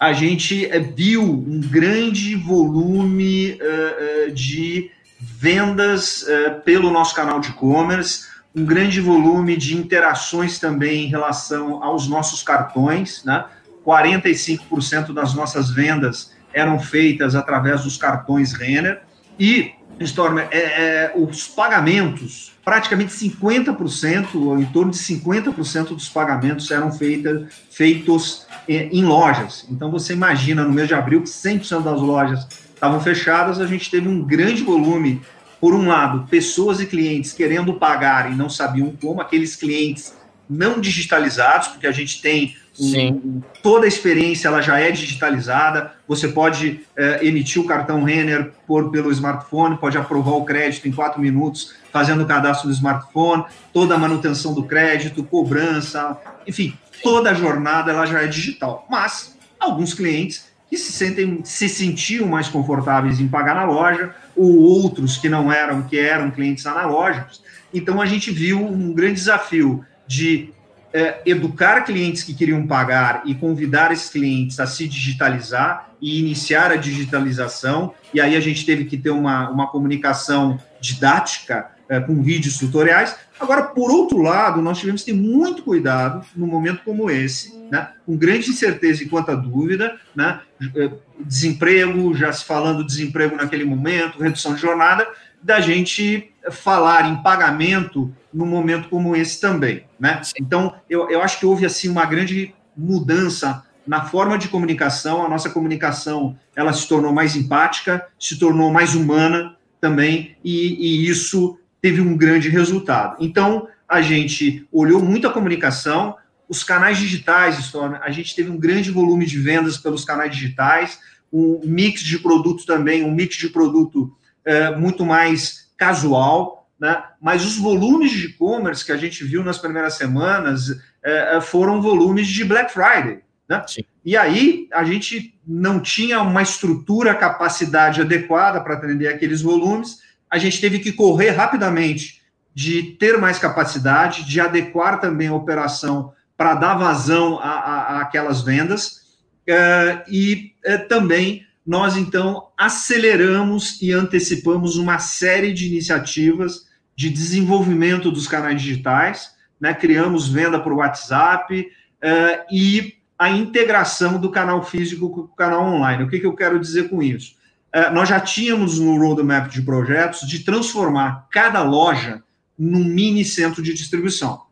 a 0.00 0.14
gente 0.14 0.64
eh, 0.64 0.78
viu 0.78 1.22
um 1.22 1.60
grande 1.60 2.36
volume 2.36 3.58
uh, 3.60 4.32
de 4.32 4.90
vendas 5.24 6.22
uh, 6.22 6.60
pelo 6.64 6.90
nosso 6.90 7.14
canal 7.14 7.40
de 7.40 7.50
e-commerce, 7.50 8.26
um 8.54 8.64
grande 8.64 9.00
volume 9.00 9.56
de 9.56 9.76
interações 9.76 10.58
também 10.58 11.04
em 11.04 11.08
relação 11.08 11.82
aos 11.82 12.06
nossos 12.06 12.42
cartões, 12.42 13.24
né? 13.24 13.44
45% 13.84 15.12
das 15.12 15.34
nossas 15.34 15.70
vendas 15.70 16.32
eram 16.52 16.78
feitas 16.78 17.34
através 17.34 17.82
dos 17.82 17.96
cartões 17.96 18.52
Renner 18.52 19.02
e 19.38 19.72
Stormer, 20.00 20.48
é, 20.50 20.58
é, 20.58 21.12
os 21.14 21.46
pagamentos, 21.46 22.52
praticamente 22.64 23.12
50%, 23.12 24.34
ou 24.34 24.58
em 24.58 24.64
torno 24.64 24.90
de 24.90 24.98
50% 24.98 25.88
dos 25.88 26.08
pagamentos 26.08 26.70
eram 26.70 26.90
feita, 26.90 27.46
feitos 27.70 28.46
em, 28.68 29.00
em 29.00 29.04
lojas. 29.04 29.66
Então 29.70 29.90
você 29.90 30.12
imagina 30.12 30.64
no 30.64 30.72
mês 30.72 30.88
de 30.88 30.94
abril 30.94 31.22
que 31.22 31.28
100% 31.28 31.82
das 31.82 32.00
lojas 32.00 32.46
estavam 32.84 33.00
fechadas, 33.00 33.60
a 33.60 33.66
gente 33.66 33.90
teve 33.90 34.06
um 34.08 34.22
grande 34.22 34.62
volume, 34.62 35.22
por 35.60 35.74
um 35.74 35.88
lado, 35.88 36.26
pessoas 36.28 36.80
e 36.80 36.86
clientes 36.86 37.32
querendo 37.32 37.74
pagar 37.74 38.30
e 38.30 38.34
não 38.34 38.50
sabiam 38.50 38.92
como, 39.00 39.22
aqueles 39.22 39.56
clientes 39.56 40.14
não 40.48 40.78
digitalizados, 40.78 41.68
porque 41.68 41.86
a 41.86 41.92
gente 41.92 42.20
tem 42.20 42.54
um, 42.78 43.40
toda 43.62 43.86
a 43.86 43.88
experiência 43.88 44.48
ela 44.48 44.60
já 44.60 44.78
é 44.78 44.90
digitalizada. 44.90 45.92
Você 46.06 46.28
pode 46.28 46.80
é, 46.94 47.26
emitir 47.26 47.62
o 47.62 47.66
cartão 47.66 48.04
Renner 48.04 48.52
por, 48.66 48.90
pelo 48.90 49.10
smartphone, 49.10 49.78
pode 49.78 49.96
aprovar 49.96 50.32
o 50.32 50.44
crédito 50.44 50.86
em 50.86 50.92
quatro 50.92 51.18
minutos, 51.18 51.74
fazendo 51.90 52.24
o 52.24 52.26
cadastro 52.26 52.68
do 52.68 52.74
smartphone, 52.74 53.44
toda 53.72 53.94
a 53.94 53.98
manutenção 53.98 54.52
do 54.52 54.64
crédito, 54.64 55.24
cobrança, 55.24 56.18
enfim, 56.46 56.76
toda 57.02 57.30
a 57.30 57.34
jornada 57.34 57.92
ela 57.92 58.04
já 58.04 58.20
é 58.20 58.26
digital. 58.26 58.86
Mas 58.90 59.34
alguns 59.58 59.94
clientes 59.94 60.52
que 60.68 60.76
se 60.76 60.92
sentem, 60.92 61.40
se 61.44 61.68
sentiam 61.68 62.26
mais 62.26 62.48
confortáveis 62.48 63.20
em 63.20 63.28
pagar 63.28 63.54
na 63.54 63.64
loja, 63.64 64.14
ou 64.36 64.58
outros 64.58 65.16
que 65.16 65.28
não 65.28 65.52
eram, 65.52 65.82
que 65.82 65.98
eram 65.98 66.30
clientes 66.30 66.66
analógicos. 66.66 67.42
Então 67.72 68.00
a 68.00 68.06
gente 68.06 68.30
viu 68.30 68.64
um 68.64 68.92
grande 68.92 69.14
desafio 69.14 69.84
de 70.06 70.50
é, 70.92 71.20
educar 71.26 71.82
clientes 71.82 72.22
que 72.22 72.32
queriam 72.32 72.66
pagar 72.66 73.22
e 73.24 73.34
convidar 73.34 73.92
esses 73.92 74.08
clientes 74.08 74.60
a 74.60 74.66
se 74.66 74.86
digitalizar 74.86 75.90
e 76.00 76.20
iniciar 76.20 76.70
a 76.70 76.76
digitalização. 76.76 77.92
E 78.12 78.20
aí 78.20 78.36
a 78.36 78.40
gente 78.40 78.64
teve 78.64 78.84
que 78.84 78.96
ter 78.96 79.10
uma, 79.10 79.50
uma 79.50 79.66
comunicação 79.66 80.58
didática 80.80 81.73
é, 81.88 82.00
com 82.00 82.22
vídeos 82.22 82.58
tutoriais. 82.58 83.16
Agora, 83.38 83.62
por 83.62 83.90
outro 83.90 84.22
lado, 84.22 84.62
nós 84.62 84.78
tivemos 84.78 85.02
que 85.02 85.12
ter 85.12 85.18
muito 85.18 85.62
cuidado 85.62 86.24
no 86.36 86.46
momento 86.46 86.82
como 86.84 87.10
esse, 87.10 87.54
né, 87.70 87.88
com 88.06 88.16
grande 88.16 88.50
incerteza 88.50 89.02
e 89.02 89.08
quanta 89.08 89.36
dúvida, 89.36 89.98
né, 90.14 90.40
é, 90.76 90.90
desemprego, 91.20 92.14
já 92.14 92.32
se 92.32 92.44
falando 92.44 92.86
desemprego 92.86 93.36
naquele 93.36 93.64
momento, 93.64 94.22
redução 94.22 94.54
de 94.54 94.60
jornada, 94.60 95.06
da 95.42 95.60
gente 95.60 96.32
falar 96.50 97.06
em 97.06 97.22
pagamento 97.22 98.14
num 98.32 98.46
momento 98.46 98.88
como 98.88 99.14
esse 99.14 99.40
também, 99.40 99.84
né? 100.00 100.22
Então, 100.40 100.74
eu, 100.88 101.10
eu 101.10 101.22
acho 101.22 101.38
que 101.38 101.46
houve, 101.46 101.66
assim, 101.66 101.88
uma 101.88 102.06
grande 102.06 102.54
mudança 102.76 103.62
na 103.86 104.04
forma 104.06 104.38
de 104.38 104.48
comunicação, 104.48 105.24
a 105.24 105.28
nossa 105.28 105.50
comunicação, 105.50 106.36
ela 106.56 106.72
se 106.72 106.88
tornou 106.88 107.12
mais 107.12 107.36
empática, 107.36 108.06
se 108.18 108.38
tornou 108.38 108.72
mais 108.72 108.94
humana 108.94 109.56
também, 109.80 110.36
e, 110.42 111.04
e 111.04 111.08
isso 111.08 111.58
teve 111.84 112.00
um 112.00 112.16
grande 112.16 112.48
resultado. 112.48 113.18
Então, 113.20 113.68
a 113.86 114.00
gente 114.00 114.66
olhou 114.72 115.02
muito 115.02 115.26
a 115.26 115.30
comunicação, 115.30 116.16
os 116.48 116.64
canais 116.64 116.96
digitais, 116.96 117.70
a 118.00 118.10
gente 118.10 118.34
teve 118.34 118.48
um 118.48 118.56
grande 118.56 118.90
volume 118.90 119.26
de 119.26 119.38
vendas 119.38 119.76
pelos 119.76 120.02
canais 120.02 120.34
digitais, 120.34 120.98
um 121.30 121.60
mix 121.62 122.00
de 122.00 122.18
produto 122.18 122.64
também, 122.64 123.04
um 123.04 123.10
mix 123.10 123.36
de 123.36 123.50
produto 123.50 124.16
é, 124.46 124.74
muito 124.74 125.04
mais 125.04 125.68
casual, 125.76 126.70
né? 126.80 127.04
mas 127.20 127.44
os 127.44 127.58
volumes 127.58 128.12
de 128.12 128.28
e-commerce 128.28 128.82
que 128.82 128.92
a 128.92 128.96
gente 128.96 129.22
viu 129.22 129.44
nas 129.44 129.58
primeiras 129.58 129.92
semanas 129.92 130.70
é, 131.04 131.36
é, 131.36 131.40
foram 131.42 131.82
volumes 131.82 132.28
de 132.28 132.44
Black 132.44 132.72
Friday. 132.72 133.18
Né? 133.46 133.62
E 134.02 134.16
aí 134.16 134.68
a 134.72 134.84
gente 134.84 135.38
não 135.46 135.80
tinha 135.80 136.22
uma 136.22 136.40
estrutura, 136.40 137.14
capacidade 137.14 138.00
adequada 138.00 138.58
para 138.58 138.72
atender 138.72 139.08
aqueles 139.08 139.42
volumes, 139.42 139.98
a 140.34 140.38
gente 140.38 140.60
teve 140.60 140.80
que 140.80 140.90
correr 140.90 141.30
rapidamente 141.30 142.20
de 142.52 142.82
ter 142.98 143.16
mais 143.18 143.38
capacidade, 143.38 144.24
de 144.24 144.40
adequar 144.40 145.00
também 145.00 145.28
a 145.28 145.34
operação 145.34 146.12
para 146.36 146.56
dar 146.56 146.74
vazão 146.74 147.38
aquelas 147.40 148.42
vendas, 148.42 149.16
uh, 149.48 150.02
e 150.10 150.52
uh, 150.66 150.88
também 150.88 151.46
nós 151.64 151.96
então 151.96 152.48
aceleramos 152.58 153.80
e 153.80 153.92
antecipamos 153.92 154.76
uma 154.76 154.98
série 154.98 155.52
de 155.52 155.68
iniciativas 155.68 156.66
de 156.96 157.10
desenvolvimento 157.10 158.10
dos 158.10 158.26
canais 158.26 158.60
digitais, 158.60 159.36
né? 159.60 159.72
criamos 159.72 160.26
venda 160.26 160.58
por 160.58 160.72
WhatsApp 160.72 161.60
uh, 161.60 162.44
e 162.52 162.94
a 163.16 163.30
integração 163.30 164.20
do 164.20 164.32
canal 164.32 164.64
físico 164.64 165.08
com 165.10 165.20
o 165.20 165.28
canal 165.28 165.64
online. 165.64 166.02
O 166.02 166.08
que, 166.08 166.18
que 166.18 166.26
eu 166.26 166.34
quero 166.34 166.58
dizer 166.58 166.88
com 166.88 167.00
isso? 167.00 167.36
Uh, 167.74 167.92
nós 167.92 168.08
já 168.08 168.20
tínhamos 168.20 168.78
no 168.78 168.96
roadmap 168.96 169.48
de 169.48 169.60
projetos 169.60 170.28
de 170.28 170.44
transformar 170.44 171.26
cada 171.30 171.62
loja 171.62 172.22
num 172.56 172.84
mini 172.84 173.24
centro 173.24 173.60
de 173.60 173.74
distribuição. 173.74 174.42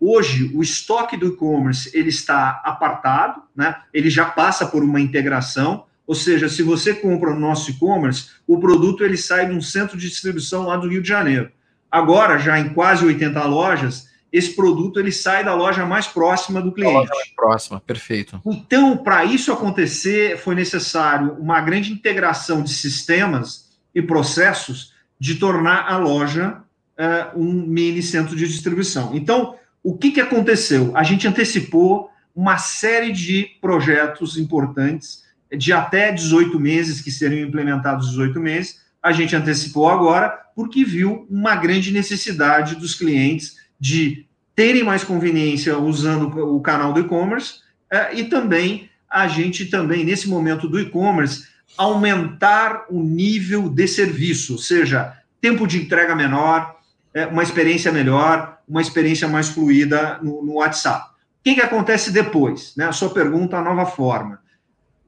Hoje, 0.00 0.50
o 0.54 0.62
estoque 0.62 1.14
do 1.14 1.26
e-commerce 1.26 1.90
ele 1.92 2.08
está 2.08 2.62
apartado, 2.64 3.42
né? 3.54 3.76
ele 3.92 4.08
já 4.08 4.24
passa 4.24 4.64
por 4.64 4.82
uma 4.82 4.98
integração, 4.98 5.84
ou 6.06 6.14
seja, 6.14 6.48
se 6.48 6.62
você 6.62 6.94
compra 6.94 7.34
no 7.34 7.38
nosso 7.40 7.70
e-commerce, 7.70 8.30
o 8.46 8.58
produto 8.58 9.04
ele 9.04 9.18
sai 9.18 9.46
de 9.46 9.52
um 9.52 9.60
centro 9.60 9.98
de 9.98 10.08
distribuição 10.08 10.64
lá 10.64 10.78
do 10.78 10.88
Rio 10.88 11.02
de 11.02 11.08
Janeiro. 11.08 11.52
Agora, 11.90 12.38
já 12.38 12.58
em 12.58 12.70
quase 12.70 13.04
80 13.04 13.44
lojas, 13.44 14.08
esse 14.32 14.54
produto 14.54 15.00
ele 15.00 15.10
sai 15.10 15.44
da 15.44 15.54
loja 15.54 15.84
mais 15.84 16.06
próxima 16.06 16.62
do 16.62 16.72
cliente. 16.72 16.94
loja 16.94 17.14
mais 17.14 17.30
próxima, 17.30 17.80
perfeito. 17.80 18.40
Então, 18.46 18.96
para 18.96 19.24
isso 19.24 19.52
acontecer, 19.52 20.38
foi 20.38 20.54
necessário 20.54 21.32
uma 21.38 21.60
grande 21.60 21.92
integração 21.92 22.62
de 22.62 22.70
sistemas 22.70 23.70
e 23.94 24.00
processos 24.00 24.94
de 25.18 25.34
tornar 25.34 25.86
a 25.88 25.96
loja 25.96 26.62
uh, 26.98 27.40
um 27.40 27.52
mini 27.66 28.02
centro 28.02 28.36
de 28.36 28.46
distribuição. 28.46 29.14
Então, 29.14 29.56
o 29.82 29.96
que, 29.96 30.12
que 30.12 30.20
aconteceu? 30.20 30.92
A 30.94 31.02
gente 31.02 31.26
antecipou 31.26 32.10
uma 32.34 32.58
série 32.58 33.12
de 33.12 33.48
projetos 33.60 34.36
importantes 34.38 35.24
de 35.52 35.72
até 35.72 36.12
18 36.12 36.58
meses, 36.60 37.00
que 37.00 37.10
seriam 37.10 37.46
implementados 37.48 38.10
18 38.10 38.38
meses, 38.38 38.80
a 39.02 39.12
gente 39.12 39.34
antecipou 39.34 39.88
agora, 39.88 40.28
porque 40.54 40.84
viu 40.84 41.26
uma 41.28 41.56
grande 41.56 41.90
necessidade 41.90 42.76
dos 42.76 42.94
clientes 42.94 43.56
de 43.80 44.26
terem 44.54 44.84
mais 44.84 45.02
conveniência 45.02 45.78
usando 45.78 46.54
o 46.54 46.60
canal 46.60 46.92
do 46.92 47.00
e-commerce 47.00 47.60
eh, 47.90 48.20
e 48.20 48.24
também 48.24 48.90
a 49.08 49.26
gente 49.26 49.66
também, 49.66 50.04
nesse 50.04 50.28
momento 50.28 50.68
do 50.68 50.78
e-commerce, 50.78 51.48
aumentar 51.76 52.84
o 52.90 53.02
nível 53.02 53.68
de 53.68 53.88
serviço, 53.88 54.52
ou 54.52 54.58
seja, 54.58 55.14
tempo 55.40 55.66
de 55.66 55.80
entrega 55.80 56.14
menor, 56.14 56.76
eh, 57.14 57.26
uma 57.26 57.42
experiência 57.42 57.90
melhor, 57.90 58.58
uma 58.68 58.82
experiência 58.82 59.26
mais 59.26 59.48
fluida 59.48 60.18
no, 60.22 60.44
no 60.44 60.54
WhatsApp. 60.54 61.10
O 61.40 61.42
que, 61.42 61.54
que 61.54 61.62
acontece 61.62 62.12
depois? 62.12 62.74
Né? 62.76 62.84
A 62.84 62.92
sua 62.92 63.10
pergunta, 63.10 63.56
a 63.56 63.62
nova 63.62 63.86
forma. 63.86 64.40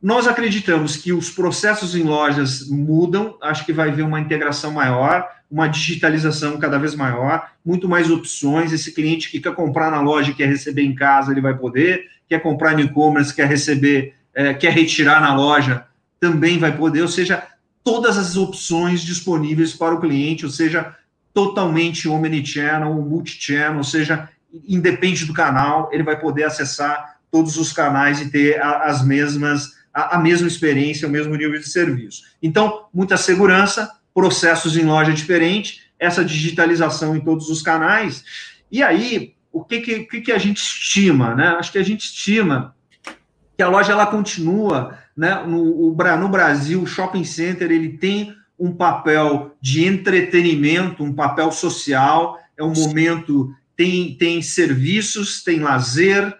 Nós 0.03 0.27
acreditamos 0.27 0.97
que 0.97 1.13
os 1.13 1.31
processos 1.31 1.95
em 1.95 2.03
lojas 2.03 2.69
mudam, 2.69 3.37
acho 3.41 3.65
que 3.65 3.73
vai 3.73 3.91
haver 3.91 4.03
uma 4.03 4.19
integração 4.19 4.73
maior, 4.73 5.29
uma 5.53 5.69
digitalização 5.69 6.57
cada 6.57 6.79
vez 6.79 6.95
maior, 6.95 7.51
muito 7.63 7.87
mais 7.87 8.11
opções. 8.11 8.73
Esse 8.73 8.91
cliente 8.93 9.31
que 9.31 9.39
quer 9.39 9.55
comprar 9.55 9.91
na 9.91 10.01
loja 10.01 10.33
quer 10.33 10.49
receber 10.49 10.83
em 10.83 10.95
casa, 10.95 11.31
ele 11.31 11.43
vai 11.43 11.55
poder, 11.55 12.07
quer 12.27 12.41
comprar 12.41 12.73
no 12.73 12.81
e-commerce, 12.81 13.35
quer 13.35 13.47
receber, 13.47 14.15
é, 14.35 14.55
quer 14.55 14.73
retirar 14.73 15.21
na 15.21 15.35
loja, 15.37 15.85
também 16.19 16.59
vai 16.59 16.75
poder, 16.75 17.03
ou 17.03 17.09
seja, 17.09 17.47
todas 17.85 18.17
as 18.17 18.35
opções 18.35 19.03
disponíveis 19.03 19.75
para 19.75 19.95
o 19.95 20.01
cliente, 20.01 20.47
ou 20.47 20.51
seja, 20.51 20.97
totalmente 21.35 22.09
omnichannel, 22.09 22.95
multichannel, 22.95 23.77
ou 23.77 23.85
seja, 23.85 24.31
independe 24.67 25.27
do 25.27 25.35
canal, 25.35 25.91
ele 25.93 26.03
vai 26.03 26.19
poder 26.19 26.45
acessar 26.45 27.17
todos 27.31 27.59
os 27.59 27.73
canais 27.73 28.23
e 28.23 28.31
ter 28.31 28.59
as 28.63 29.05
mesmas 29.05 29.83
a 29.93 30.19
mesma 30.19 30.49
experiência, 30.49 31.07
o 31.07 31.11
mesmo 31.11 31.35
nível 31.37 31.61
de 31.61 31.69
serviço. 31.69 32.23
Então, 32.43 32.87
muita 32.95 33.19
segurança, 33.19 33.91
processos 34.15 34.77
em 34.77 34.85
loja 34.85 35.13
diferente, 35.13 35.83
essa 35.99 36.25
digitalização 36.25 37.17
em 37.17 37.21
todos 37.21 37.49
os 37.49 37.63
canais. 37.63 38.25
E 38.71 38.83
aí, 38.83 39.35
o 39.53 39.63
que, 39.63 39.81
que, 39.81 40.21
que 40.21 40.33
a 40.33 40.39
gente 40.39 40.59
estima? 40.59 41.35
Né? 41.35 41.49
Acho 41.59 41.73
que 41.73 41.79
a 41.79 41.85
gente 41.85 42.05
estima 42.05 42.75
que 43.57 43.63
a 43.63 43.69
loja 43.69 43.93
ela 43.93 44.07
continua, 44.07 44.99
né? 45.17 45.43
no, 45.47 45.95
no 45.95 46.29
Brasil, 46.29 46.83
o 46.83 46.87
shopping 46.87 47.25
center 47.25 47.71
ele 47.71 47.99
tem 47.99 48.35
um 48.59 48.73
papel 48.73 49.55
de 49.61 49.85
entretenimento, 49.85 51.05
um 51.05 51.13
papel 51.13 51.51
social, 51.53 52.39
é 52.57 52.63
um 52.63 52.73
momento, 52.73 53.55
tem, 53.77 54.15
tem 54.17 54.41
serviços, 54.41 55.43
tem 55.43 55.61
lazer, 55.61 56.35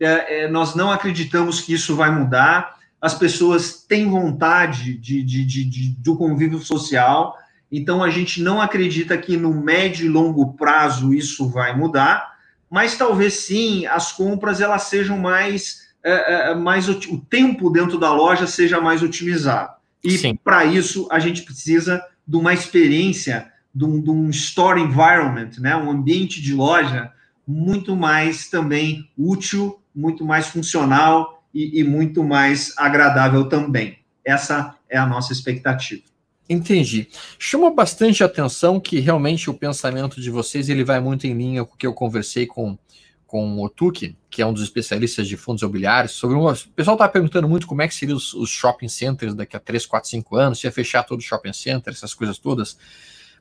é, 0.00 0.44
é, 0.44 0.48
nós 0.48 0.74
não 0.74 0.90
acreditamos 0.90 1.60
que 1.60 1.74
isso 1.74 1.96
vai 1.96 2.10
mudar 2.10 2.73
as 3.04 3.12
pessoas 3.12 3.84
têm 3.86 4.08
vontade 4.08 4.94
de, 4.94 5.22
de, 5.22 5.44
de, 5.44 5.64
de, 5.66 5.88
do 5.98 6.16
convívio 6.16 6.58
social, 6.58 7.36
então 7.70 8.02
a 8.02 8.08
gente 8.08 8.40
não 8.40 8.62
acredita 8.62 9.18
que 9.18 9.36
no 9.36 9.52
médio 9.52 10.06
e 10.06 10.08
longo 10.08 10.54
prazo 10.54 11.12
isso 11.12 11.46
vai 11.50 11.76
mudar, 11.76 12.32
mas 12.70 12.96
talvez 12.96 13.34
sim 13.34 13.84
as 13.84 14.10
compras 14.10 14.62
elas 14.62 14.84
sejam 14.84 15.18
mais, 15.18 15.80
é, 16.02 16.52
é, 16.52 16.54
mais 16.54 16.88
o 16.88 17.18
tempo 17.18 17.68
dentro 17.68 17.98
da 17.98 18.10
loja 18.10 18.46
seja 18.46 18.80
mais 18.80 19.02
otimizado. 19.02 19.74
E 20.02 20.38
para 20.42 20.64
isso 20.64 21.06
a 21.10 21.18
gente 21.18 21.42
precisa 21.42 22.02
de 22.26 22.36
uma 22.38 22.54
experiência, 22.54 23.52
de 23.74 23.84
um, 23.84 24.00
de 24.00 24.10
um 24.10 24.30
store 24.30 24.80
environment, 24.80 25.50
né, 25.58 25.76
um 25.76 25.90
ambiente 25.90 26.40
de 26.40 26.54
loja 26.54 27.12
muito 27.46 27.94
mais 27.94 28.48
também 28.48 29.10
útil, 29.14 29.78
muito 29.94 30.24
mais 30.24 30.46
funcional 30.46 31.43
e, 31.54 31.80
e 31.80 31.84
muito 31.84 32.24
mais 32.24 32.74
agradável 32.76 33.48
também. 33.48 33.98
Essa 34.24 34.74
é 34.88 34.98
a 34.98 35.06
nossa 35.06 35.32
expectativa. 35.32 36.02
Entendi. 36.48 37.08
Chama 37.38 37.70
bastante 37.70 38.22
atenção 38.22 38.78
que 38.78 39.00
realmente 39.00 39.48
o 39.48 39.54
pensamento 39.54 40.20
de 40.20 40.30
vocês 40.30 40.68
ele 40.68 40.84
vai 40.84 41.00
muito 41.00 41.26
em 41.26 41.32
linha 41.32 41.64
com 41.64 41.74
o 41.74 41.76
que 41.76 41.86
eu 41.86 41.94
conversei 41.94 42.46
com, 42.46 42.76
com 43.26 43.56
o 43.56 43.64
Otuki, 43.64 44.16
que 44.28 44.42
é 44.42 44.46
um 44.46 44.52
dos 44.52 44.62
especialistas 44.62 45.26
de 45.26 45.36
fundos 45.36 45.62
imobiliários, 45.62 46.12
sobre 46.12 46.36
um, 46.36 46.46
o 46.46 46.54
pessoal 46.74 46.96
está 46.96 47.08
perguntando 47.08 47.48
muito 47.48 47.66
como 47.66 47.80
é 47.80 47.88
que 47.88 47.94
seriam 47.94 48.16
os, 48.16 48.34
os, 48.34 48.50
shopping 48.50 48.88
centers 48.88 49.34
daqui 49.34 49.56
a 49.56 49.60
3, 49.60 49.86
4, 49.86 50.10
5 50.10 50.36
anos, 50.36 50.60
se 50.60 50.66
ia 50.66 50.72
fechar 50.72 51.02
todo 51.02 51.20
o 51.20 51.22
shopping 51.22 51.52
center, 51.52 51.92
essas 51.94 52.12
coisas 52.12 52.38
todas. 52.38 52.76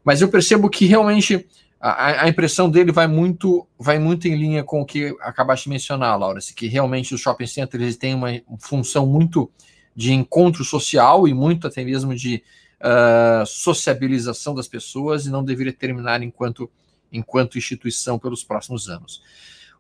Mas 0.04 0.22
eu 0.22 0.30
percebo 0.30 0.70
que 0.70 0.86
realmente 0.86 1.46
a, 1.86 2.24
a, 2.24 2.30
impressão 2.30 2.70
dele 2.70 2.94
vai 2.94 3.08
muito, 3.08 3.68
vai 3.78 4.00
muito 4.00 4.26
em 4.26 4.36
linha 4.36 4.64
com 4.64 4.80
o 4.80 4.86
que 4.86 5.14
acabaste 5.20 5.66
de 5.66 5.72
mencionar, 5.72 6.18
Laura, 6.18 6.40
que 6.56 6.68
realmente 6.68 7.14
os 7.14 7.20
shopping 7.20 7.46
centers 7.46 7.84
eles 7.84 7.98
têm 7.98 8.16
uma 8.16 8.30
função 8.58 9.06
muito 9.06 9.52
de 9.94 10.14
encontro 10.14 10.64
social 10.64 11.28
e 11.28 11.34
muito 11.34 11.68
até 11.68 11.84
mesmo 11.84 12.16
de 12.16 12.42
uh, 12.80 13.46
sociabilização 13.46 14.56
das 14.56 14.66
pessoas 14.66 15.26
e 15.26 15.30
não 15.30 15.44
deveria 15.44 15.74
terminar 15.74 16.24
enquanto, 16.24 16.72
enquanto 17.12 17.58
instituição 17.58 18.18
pelos 18.18 18.46
próximos 18.46 18.88
anos. 18.88 19.22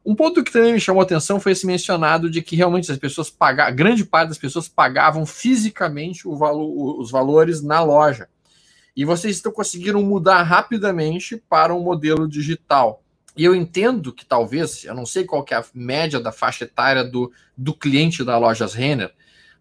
Um 0.05 0.13
ponto 0.13 0.43
que 0.43 0.51
também 0.51 0.74
me 0.74 0.81
chamou 0.81 1.00
a 1.00 1.05
atenção 1.05 1.39
foi 1.39 1.53
esse 1.53 1.65
mencionado 1.65 2.29
de 2.29 2.41
que 2.41 2.57
realmente 2.57 2.91
as 2.91 2.98
pessoas 2.98 3.29
pagavam, 3.29 3.74
grande 3.77 4.03
parte 4.03 4.27
das 4.27 4.38
pessoas 4.38 4.67
pagavam 4.67 5.25
fisicamente 5.25 6.27
o 6.27 6.36
valor, 6.36 7.00
os 7.00 7.10
valores 7.10 7.63
na 7.63 7.81
loja. 7.81 8.27
E 8.95 9.05
vocês 9.05 9.35
estão 9.35 9.51
conseguiram 9.51 10.01
mudar 10.03 10.43
rapidamente 10.43 11.38
para 11.50 11.73
um 11.73 11.81
modelo 11.81 12.27
digital. 12.27 13.03
E 13.35 13.43
eu 13.43 13.55
entendo 13.55 14.13
que 14.13 14.25
talvez, 14.25 14.83
eu 14.83 14.93
não 14.93 15.05
sei 15.05 15.23
qual 15.23 15.43
é 15.50 15.55
a 15.55 15.65
média 15.73 16.19
da 16.19 16.31
faixa 16.31 16.65
etária 16.65 17.03
do, 17.03 17.31
do 17.57 17.73
cliente 17.73 18.23
da 18.23 18.38
lojas 18.38 18.73
Renner, 18.73 19.12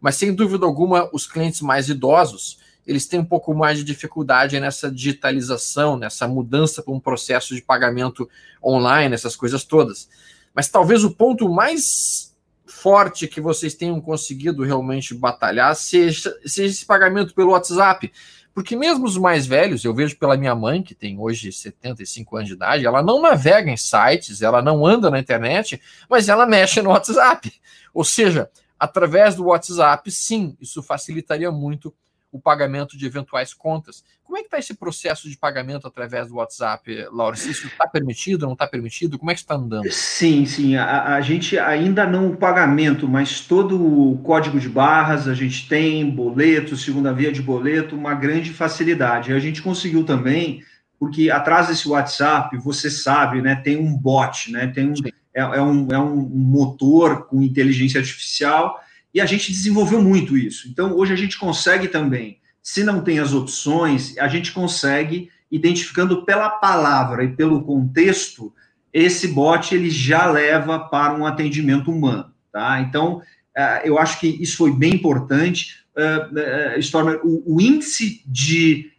mas 0.01 0.17
sem 0.17 0.35
dúvida 0.35 0.67
alguma, 0.67 1.09
os 1.13 1.27
clientes 1.27 1.61
mais 1.63 1.89
idosos, 1.89 2.59
eles 2.87 3.07
têm 3.07 3.21
um 3.21 3.25
pouco 3.25 3.55
mais 3.55 3.79
de 3.79 3.85
dificuldade 3.85 4.59
nessa 4.59 4.91
digitalização, 4.91 5.97
nessa 5.97 6.27
mudança 6.27 6.83
para 6.83 6.93
um 6.93 7.01
processo 7.01 7.55
de 7.55 7.63
pagamento 7.63 8.29
online, 8.63 9.15
essas 9.15 9.37
coisas 9.37 9.65
todas. 9.65 10.09
Mas 10.55 10.69
talvez 10.69 11.05
o 11.05 11.11
ponto 11.11 11.49
mais 11.49 12.33
forte 12.67 13.29
que 13.29 13.41
vocês 13.41 13.75
tenham 13.75 14.01
conseguido 14.01 14.65
realmente 14.65 15.15
batalhar 15.15 15.75
seja, 15.77 16.35
seja 16.45 16.73
esse 16.73 16.85
pagamento 16.85 17.35
pelo 17.35 17.53
WhatsApp. 17.53 18.13
Porque 18.55 18.77
mesmo 18.77 19.07
os 19.07 19.17
mais 19.17 19.47
velhos, 19.47 19.85
eu 19.85 19.95
vejo 19.95 20.17
pela 20.19 20.37
minha 20.37 20.55
mãe, 20.55 20.83
que 20.83 20.95
tem 20.95 21.19
hoje 21.19 21.51
75 21.51 22.37
anos 22.37 22.49
de 22.49 22.55
idade, 22.55 22.87
ela 22.87 23.03
não 23.03 23.21
navega 23.21 23.71
em 23.71 23.77
sites, 23.77 24.43
ela 24.43 24.61
não 24.61 24.87
anda 24.87 25.11
na 25.11 25.19
internet, 25.19 25.81
mas 26.09 26.29
ela 26.29 26.47
mexe 26.47 26.83
no 26.83 26.91
WhatsApp. 26.91 27.53
Ou 27.95 28.05
seja, 28.05 28.51
através 28.79 29.35
do 29.35 29.47
WhatsApp, 29.47 30.11
sim, 30.11 30.57
isso 30.61 30.83
facilitaria 30.83 31.51
muito 31.51 31.95
o 32.33 32.41
pagamento 32.41 32.97
de 32.97 33.05
eventuais 33.05 33.53
contas. 33.53 34.03
Como 34.25 34.39
é 34.39 34.41
que 34.41 34.47
está 34.47 34.59
esse 34.59 34.73
processo 34.73 35.29
de 35.29 35.37
pagamento 35.37 35.87
através 35.87 36.29
do 36.29 36.37
WhatsApp, 36.37 37.07
Laura? 37.13 37.37
Se 37.37 37.51
isso 37.51 37.67
está 37.67 37.87
permitido, 37.87 38.47
não 38.47 38.55
está 38.55 38.67
permitido? 38.67 39.19
Como 39.19 39.31
é 39.31 39.35
que 39.35 39.41
está 39.41 39.55
andando? 39.55 39.93
Sim, 39.93 40.47
sim. 40.47 40.75
A, 40.75 41.17
a, 41.17 41.21
gente 41.21 41.59
ainda 41.59 42.07
não 42.07 42.31
o 42.31 42.37
pagamento, 42.37 43.07
mas 43.07 43.43
todo 43.43 43.77
o 43.77 44.17
código 44.23 44.59
de 44.59 44.71
barras, 44.71 45.29
a 45.29 45.35
gente 45.35 45.69
tem 45.69 46.09
boleto, 46.09 46.75
segunda 46.75 47.13
via 47.13 47.31
de 47.31 47.43
boleto, 47.43 47.95
uma 47.95 48.15
grande 48.15 48.51
facilidade. 48.51 49.35
A 49.35 49.39
gente 49.39 49.61
conseguiu 49.61 50.03
também, 50.03 50.65
porque 50.99 51.31
atrás 51.31 51.69
desse 51.69 51.87
WhatsApp, 51.87 52.57
você 52.57 52.91
sabe, 52.91 53.43
né, 53.43 53.57
tem 53.57 53.77
um 53.77 53.95
bot, 53.95 54.51
né, 54.51 54.69
tem 54.69 54.89
um, 54.89 54.95
é, 55.35 55.41
é, 55.43 55.61
um, 55.61 55.89
é 55.93 55.99
um 55.99 56.17
motor 56.17 57.27
com 57.27 57.43
inteligência 57.43 58.01
artificial 58.01 58.81
e 59.15 59.21
a 59.21 59.27
gente 59.27 59.53
desenvolveu 59.53 60.01
muito 60.01 60.37
isso. 60.37 60.69
Então, 60.69 60.97
hoje 60.97 61.13
a 61.13 61.17
gente 61.17 61.39
consegue 61.39 61.89
também, 61.89 62.39
se 62.63 62.83
não 62.83 63.03
tem 63.03 63.19
as 63.19 63.33
opções, 63.33 64.17
a 64.19 64.29
gente 64.29 64.53
consegue, 64.53 65.31
identificando 65.51 66.25
pela 66.25 66.49
palavra 66.49 67.25
e 67.25 67.35
pelo 67.35 67.63
contexto, 67.63 68.53
esse 68.93 69.29
bot 69.29 69.75
ele 69.75 69.91
já 69.91 70.27
leva 70.27 70.79
para 70.79 71.15
um 71.15 71.27
atendimento 71.27 71.91
humano. 71.91 72.33
Tá? 72.53 72.81
Então, 72.81 73.17
uh, 73.17 73.81
eu 73.85 73.99
acho 73.99 74.21
que 74.21 74.27
isso 74.27 74.57
foi 74.57 74.73
bem 74.73 74.95
importante. 74.95 75.83
Uh, 75.97 76.77
uh, 76.77 76.79
Stormer, 76.79 77.21
o, 77.25 77.61
índice 77.61 78.23
de 78.27 78.91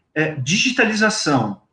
digitalização 0.43 1.63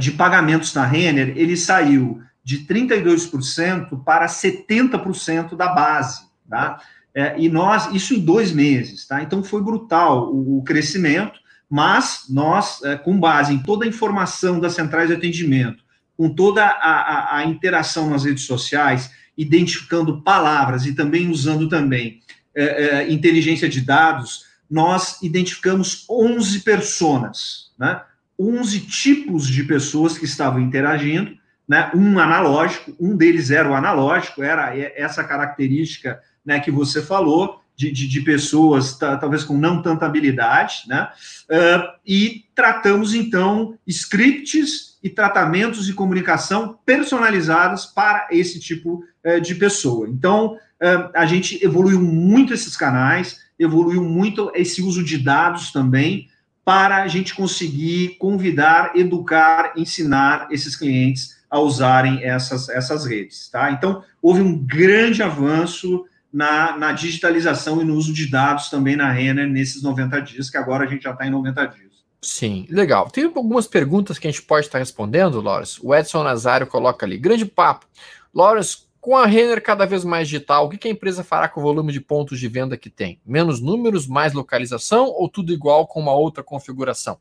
de 0.00 0.10
pagamentos 0.10 0.74
na 0.74 0.84
Renner, 0.84 1.34
ele 1.36 1.56
saiu 1.56 2.20
de 2.42 2.66
32% 2.66 4.02
para 4.02 4.26
70% 4.26 5.54
da 5.54 5.68
base. 5.68 6.24
Tá? 6.50 6.80
É, 7.16 7.34
e 7.38 7.48
nós, 7.48 7.90
isso 7.94 8.12
em 8.12 8.20
dois 8.20 8.52
meses, 8.52 9.06
tá? 9.06 9.22
Então 9.22 9.42
foi 9.42 9.62
brutal 9.62 10.30
o, 10.30 10.58
o 10.58 10.62
crescimento, 10.62 11.40
mas 11.68 12.26
nós, 12.28 12.82
é, 12.84 12.94
com 12.94 13.18
base 13.18 13.54
em 13.54 13.58
toda 13.58 13.86
a 13.86 13.88
informação 13.88 14.60
das 14.60 14.74
centrais 14.74 15.08
de 15.08 15.14
atendimento, 15.14 15.82
com 16.14 16.28
toda 16.28 16.62
a, 16.62 16.68
a, 16.68 17.38
a, 17.38 17.44
interação 17.46 18.10
nas 18.10 18.24
redes 18.26 18.44
sociais, 18.44 19.10
identificando 19.34 20.20
palavras 20.20 20.84
e 20.84 20.94
também 20.94 21.30
usando 21.30 21.70
também 21.70 22.20
é, 22.54 22.64
é 22.64 23.10
inteligência 23.10 23.66
de 23.66 23.80
dados, 23.80 24.44
nós 24.70 25.22
identificamos 25.22 26.04
11 26.10 26.60
personas, 26.60 27.72
né? 27.78 28.02
11 28.38 28.80
tipos 28.80 29.48
de 29.48 29.64
pessoas 29.64 30.18
que 30.18 30.26
estavam 30.26 30.60
interagindo, 30.60 31.34
né? 31.66 31.90
Um 31.94 32.18
analógico, 32.18 32.94
um 33.00 33.16
deles 33.16 33.50
era 33.50 33.70
o 33.70 33.74
analógico, 33.74 34.42
era 34.42 34.76
essa 34.76 35.24
característica 35.24 36.20
né, 36.46 36.60
que 36.60 36.70
você 36.70 37.02
falou, 37.02 37.60
de, 37.76 37.92
de, 37.92 38.08
de 38.08 38.20
pessoas 38.22 38.96
talvez 38.96 39.44
com 39.44 39.56
não 39.56 39.82
tanta 39.82 40.06
habilidade, 40.06 40.84
né? 40.88 41.10
Uh, 41.44 41.92
e 42.06 42.44
tratamos 42.54 43.14
então 43.14 43.76
scripts 43.86 44.96
e 45.02 45.10
tratamentos 45.10 45.84
de 45.84 45.92
comunicação 45.92 46.78
personalizados 46.86 47.84
para 47.84 48.28
esse 48.30 48.58
tipo 48.58 49.04
uh, 49.24 49.40
de 49.42 49.54
pessoa. 49.56 50.08
Então 50.08 50.54
uh, 50.54 51.10
a 51.14 51.26
gente 51.26 51.62
evoluiu 51.62 52.00
muito 52.00 52.54
esses 52.54 52.76
canais, 52.76 53.38
evoluiu 53.58 54.02
muito 54.02 54.50
esse 54.54 54.80
uso 54.80 55.04
de 55.04 55.18
dados 55.18 55.70
também 55.70 56.28
para 56.64 57.02
a 57.02 57.08
gente 57.08 57.34
conseguir 57.34 58.16
convidar, 58.18 58.96
educar, 58.96 59.74
ensinar 59.76 60.48
esses 60.50 60.74
clientes 60.74 61.36
a 61.48 61.60
usarem 61.60 62.24
essas, 62.24 62.68
essas 62.68 63.04
redes, 63.04 63.48
tá? 63.48 63.70
Então 63.70 64.02
houve 64.20 64.40
um 64.40 64.58
grande 64.58 65.22
avanço 65.22 66.06
na, 66.36 66.76
na 66.76 66.92
digitalização 66.92 67.80
e 67.80 67.84
no 67.84 67.94
uso 67.94 68.12
de 68.12 68.30
dados 68.30 68.68
também 68.68 68.94
na 68.94 69.10
Renner 69.10 69.48
nesses 69.48 69.82
90 69.82 70.20
dias, 70.20 70.50
que 70.50 70.58
agora 70.58 70.84
a 70.84 70.86
gente 70.86 71.04
já 71.04 71.12
está 71.12 71.26
em 71.26 71.30
90 71.30 71.66
dias. 71.68 71.92
Sim, 72.20 72.66
legal. 72.68 73.08
Tem 73.08 73.24
algumas 73.24 73.66
perguntas 73.66 74.18
que 74.18 74.28
a 74.28 74.30
gente 74.30 74.42
pode 74.42 74.66
estar 74.66 74.78
respondendo, 74.78 75.40
Lawrence. 75.40 75.80
O 75.82 75.94
Edson 75.94 76.22
Nazário 76.22 76.66
coloca 76.66 77.06
ali. 77.06 77.16
Grande 77.16 77.46
papo. 77.46 77.86
Lawrence, 78.34 78.80
com 79.00 79.16
a 79.16 79.24
Renner 79.24 79.62
cada 79.62 79.86
vez 79.86 80.04
mais 80.04 80.28
digital, 80.28 80.66
o 80.66 80.68
que 80.68 80.86
a 80.86 80.90
empresa 80.90 81.24
fará 81.24 81.48
com 81.48 81.60
o 81.60 81.62
volume 81.62 81.90
de 81.90 82.02
pontos 82.02 82.38
de 82.38 82.48
venda 82.48 82.76
que 82.76 82.90
tem? 82.90 83.18
Menos 83.24 83.58
números, 83.58 84.06
mais 84.06 84.34
localização 84.34 85.06
ou 85.06 85.30
tudo 85.30 85.54
igual 85.54 85.86
com 85.86 86.00
uma 86.00 86.12
outra 86.12 86.44
configuração? 86.44 87.18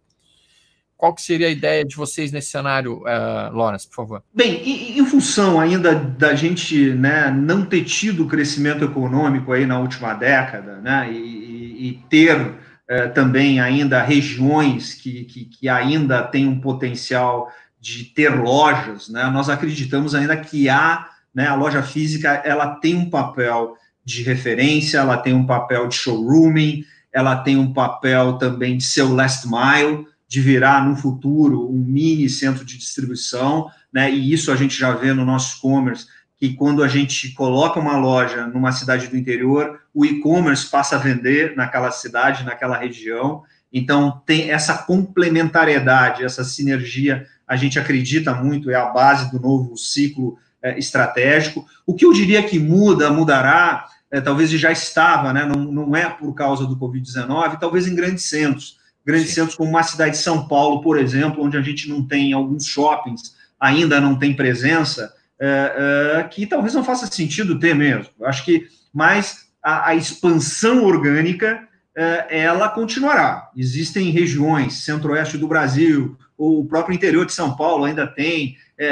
Qual 0.97 1.13
que 1.13 1.21
seria 1.21 1.47
a 1.47 1.51
ideia 1.51 1.84
de 1.84 1.95
vocês 1.95 2.31
nesse 2.31 2.49
cenário, 2.49 2.99
uh, 2.99 3.53
Lawrence, 3.53 3.88
por 3.88 3.95
favor? 3.95 4.23
Bem, 4.34 4.62
em, 4.63 4.99
em, 4.99 5.05
função 5.05 5.60
ainda 5.60 5.93
da 5.93 6.34
gente 6.36 6.91
né, 6.91 7.29
não 7.29 7.65
ter 7.65 7.84
tido 7.84 8.27
crescimento 8.27 8.86
econômico 8.86 9.51
aí 9.51 9.65
na 9.65 9.77
última 9.77 10.13
década, 10.13 10.77
né, 10.77 11.12
e, 11.12 11.89
e 11.89 12.03
ter 12.10 12.39
uh, 12.39 13.13
também 13.13 13.60
ainda 13.60 14.01
regiões 14.01 14.93
que, 14.93 15.25
que, 15.25 15.45
que, 15.45 15.67
ainda 15.67 16.23
têm 16.23 16.47
um 16.47 16.62
potencial 16.62 17.51
de 17.79 18.05
ter 18.05 18.29
lojas, 18.29 19.10
né, 19.10 19.25
nós 19.25 19.49
acreditamos 19.49 20.15
ainda 20.15 20.38
que 20.38 20.69
há, 20.69 21.10
né, 21.34 21.47
a 21.47 21.55
loja 21.55 21.84
física, 21.84 22.41
ela 22.45 22.75
tem 22.75 22.95
um 22.95 23.10
papel 23.10 23.75
de 24.03 24.23
referência, 24.23 24.99
ela 24.99 25.17
tem 25.17 25.34
um 25.34 25.45
papel 25.45 25.89
de 25.89 25.95
showrooming, 25.95 26.86
ela 27.12 27.36
tem 27.36 27.58
um 27.58 27.73
papel 27.73 28.34
também 28.38 28.77
de 28.77 28.84
ser 28.84 29.01
o 29.01 29.13
last 29.13 29.45
mile, 29.47 30.05
de 30.36 30.41
virar 30.41 30.86
no 30.86 30.98
futuro 30.98 31.65
um 31.71 31.78
mini 31.78 32.28
centro 32.28 32.65
de 32.65 32.78
distribuição, 32.78 33.71
né? 33.91 34.12
E 34.12 34.34
isso 34.34 34.52
a 34.52 34.56
gente 34.58 34.78
já 34.78 34.91
vê 34.93 35.13
no 35.13 35.24
nosso 35.24 35.58
e-commerce, 35.58 36.08
que 36.38 36.54
quando 36.56 36.84
a 36.84 36.89
gente 36.89 37.32
coloca 37.32 37.80
uma 37.80 37.98
loja 37.98 38.45
numa 38.45 38.74
cidade 38.74 39.08
do 39.08 39.15
interior, 39.15 39.80
o 39.93 40.04
e-commerce 40.06 40.69
passa 40.69 40.98
a 40.98 41.00
vender 41.00 41.56
naquela 41.56 41.89
cidade, 41.89 42.43
naquela 42.43 42.78
região. 42.78 43.43
Então, 43.71 44.21
tem 44.26 44.52
essa 44.52 44.80
complementariedade, 44.80 46.26
essa 46.26 46.43
sinergia, 46.43 47.26
a 47.48 47.56
gente 47.56 47.80
acredita 47.80 48.34
muito, 48.34 48.69
é 48.69 48.76
a 48.76 48.88
base 48.88 49.32
do 49.32 49.39
novo 49.39 49.78
ciclo 49.78 50.38
é, 50.62 50.78
estratégico. 50.78 51.65
O 51.88 51.95
que 51.95 52.06
eu 52.06 52.12
diria 52.12 52.43
que 52.43 52.60
muda, 52.60 53.10
mudará, 53.10 53.86
é, 54.12 54.19
talvez 54.19 54.50
já 54.52 54.69
estava, 54.69 55.32
né, 55.32 55.45
não, 55.45 55.63
não 55.63 55.95
é 55.95 56.10
por 56.10 56.34
causa 56.34 56.67
do 56.67 56.76
Covid-19, 56.76 57.58
talvez 57.58 57.88
em 57.88 57.95
grandes 57.95 58.26
centros 58.26 58.84
grandes 59.05 59.29
Sim. 59.29 59.35
centros 59.35 59.55
como 59.55 59.69
uma 59.69 59.83
cidade 59.83 60.11
de 60.11 60.17
São 60.17 60.47
Paulo, 60.47 60.81
por 60.81 60.97
exemplo, 60.97 61.43
onde 61.43 61.57
a 61.57 61.61
gente 61.61 61.87
não 61.87 62.05
tem 62.05 62.33
alguns 62.33 62.65
shoppings, 62.65 63.35
ainda 63.59 64.01
não 64.01 64.17
tem 64.17 64.33
presença, 64.33 65.13
é, 65.39 66.17
é, 66.19 66.23
que 66.23 66.47
talvez 66.47 66.73
não 66.73 66.83
faça 66.83 67.05
sentido 67.07 67.59
ter 67.59 67.75
mesmo. 67.75 68.09
Acho 68.23 68.43
que, 68.43 68.67
mas 68.93 69.45
a, 69.61 69.89
a 69.89 69.95
expansão 69.95 70.83
orgânica, 70.83 71.67
é, 71.95 72.41
ela 72.41 72.69
continuará. 72.69 73.49
Existem 73.55 74.09
regiões, 74.09 74.83
centro-oeste 74.83 75.37
do 75.37 75.47
Brasil, 75.47 76.17
ou 76.37 76.59
o 76.59 76.65
próprio 76.65 76.95
interior 76.95 77.25
de 77.25 77.33
São 77.33 77.55
Paulo 77.55 77.85
ainda 77.85 78.05
tem 78.05 78.57
é, 78.77 78.87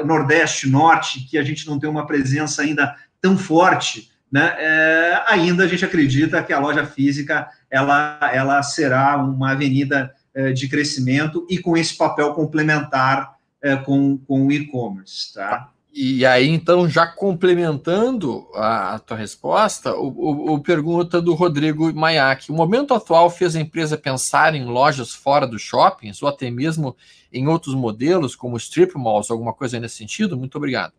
é, 0.00 0.04
Nordeste, 0.04 0.68
Norte, 0.68 1.20
que 1.20 1.38
a 1.38 1.42
gente 1.42 1.66
não 1.66 1.78
tem 1.78 1.88
uma 1.88 2.06
presença 2.06 2.62
ainda 2.62 2.96
tão 3.20 3.38
forte, 3.38 4.10
né, 4.30 4.54
é, 4.58 5.24
ainda 5.28 5.64
a 5.64 5.66
gente 5.66 5.84
acredita 5.84 6.42
que 6.42 6.52
a 6.52 6.58
loja 6.58 6.84
física 6.84 7.48
ela, 7.70 8.18
ela 8.32 8.62
será 8.62 9.16
uma 9.16 9.52
avenida 9.52 10.12
é, 10.34 10.52
de 10.52 10.68
crescimento 10.68 11.46
e 11.48 11.58
com 11.58 11.76
esse 11.76 11.96
papel 11.96 12.34
complementar 12.34 13.36
é, 13.62 13.76
com, 13.76 14.18
com 14.18 14.46
o 14.46 14.52
e-commerce. 14.52 15.34
Tá? 15.34 15.70
E 15.92 16.24
aí, 16.24 16.48
então, 16.48 16.88
já 16.88 17.06
complementando 17.06 18.46
a, 18.54 18.94
a 18.94 18.98
tua 18.98 19.16
resposta, 19.16 19.94
o, 19.94 20.08
o, 20.08 20.54
o, 20.54 20.60
pergunta 20.60 21.20
do 21.20 21.34
Rodrigo 21.34 21.92
Maiac. 21.92 22.50
O 22.52 22.54
momento 22.54 22.94
atual 22.94 23.28
fez 23.30 23.56
a 23.56 23.60
empresa 23.60 23.96
pensar 23.96 24.54
em 24.54 24.64
lojas 24.64 25.12
fora 25.12 25.46
dos 25.46 25.62
shoppings, 25.62 26.22
ou 26.22 26.28
até 26.28 26.50
mesmo 26.50 26.94
em 27.32 27.48
outros 27.48 27.74
modelos, 27.74 28.36
como 28.36 28.56
strip 28.58 28.96
malls, 28.96 29.30
alguma 29.30 29.52
coisa 29.52 29.80
nesse 29.80 29.96
sentido? 29.96 30.36
Muito 30.36 30.56
obrigado. 30.56 30.92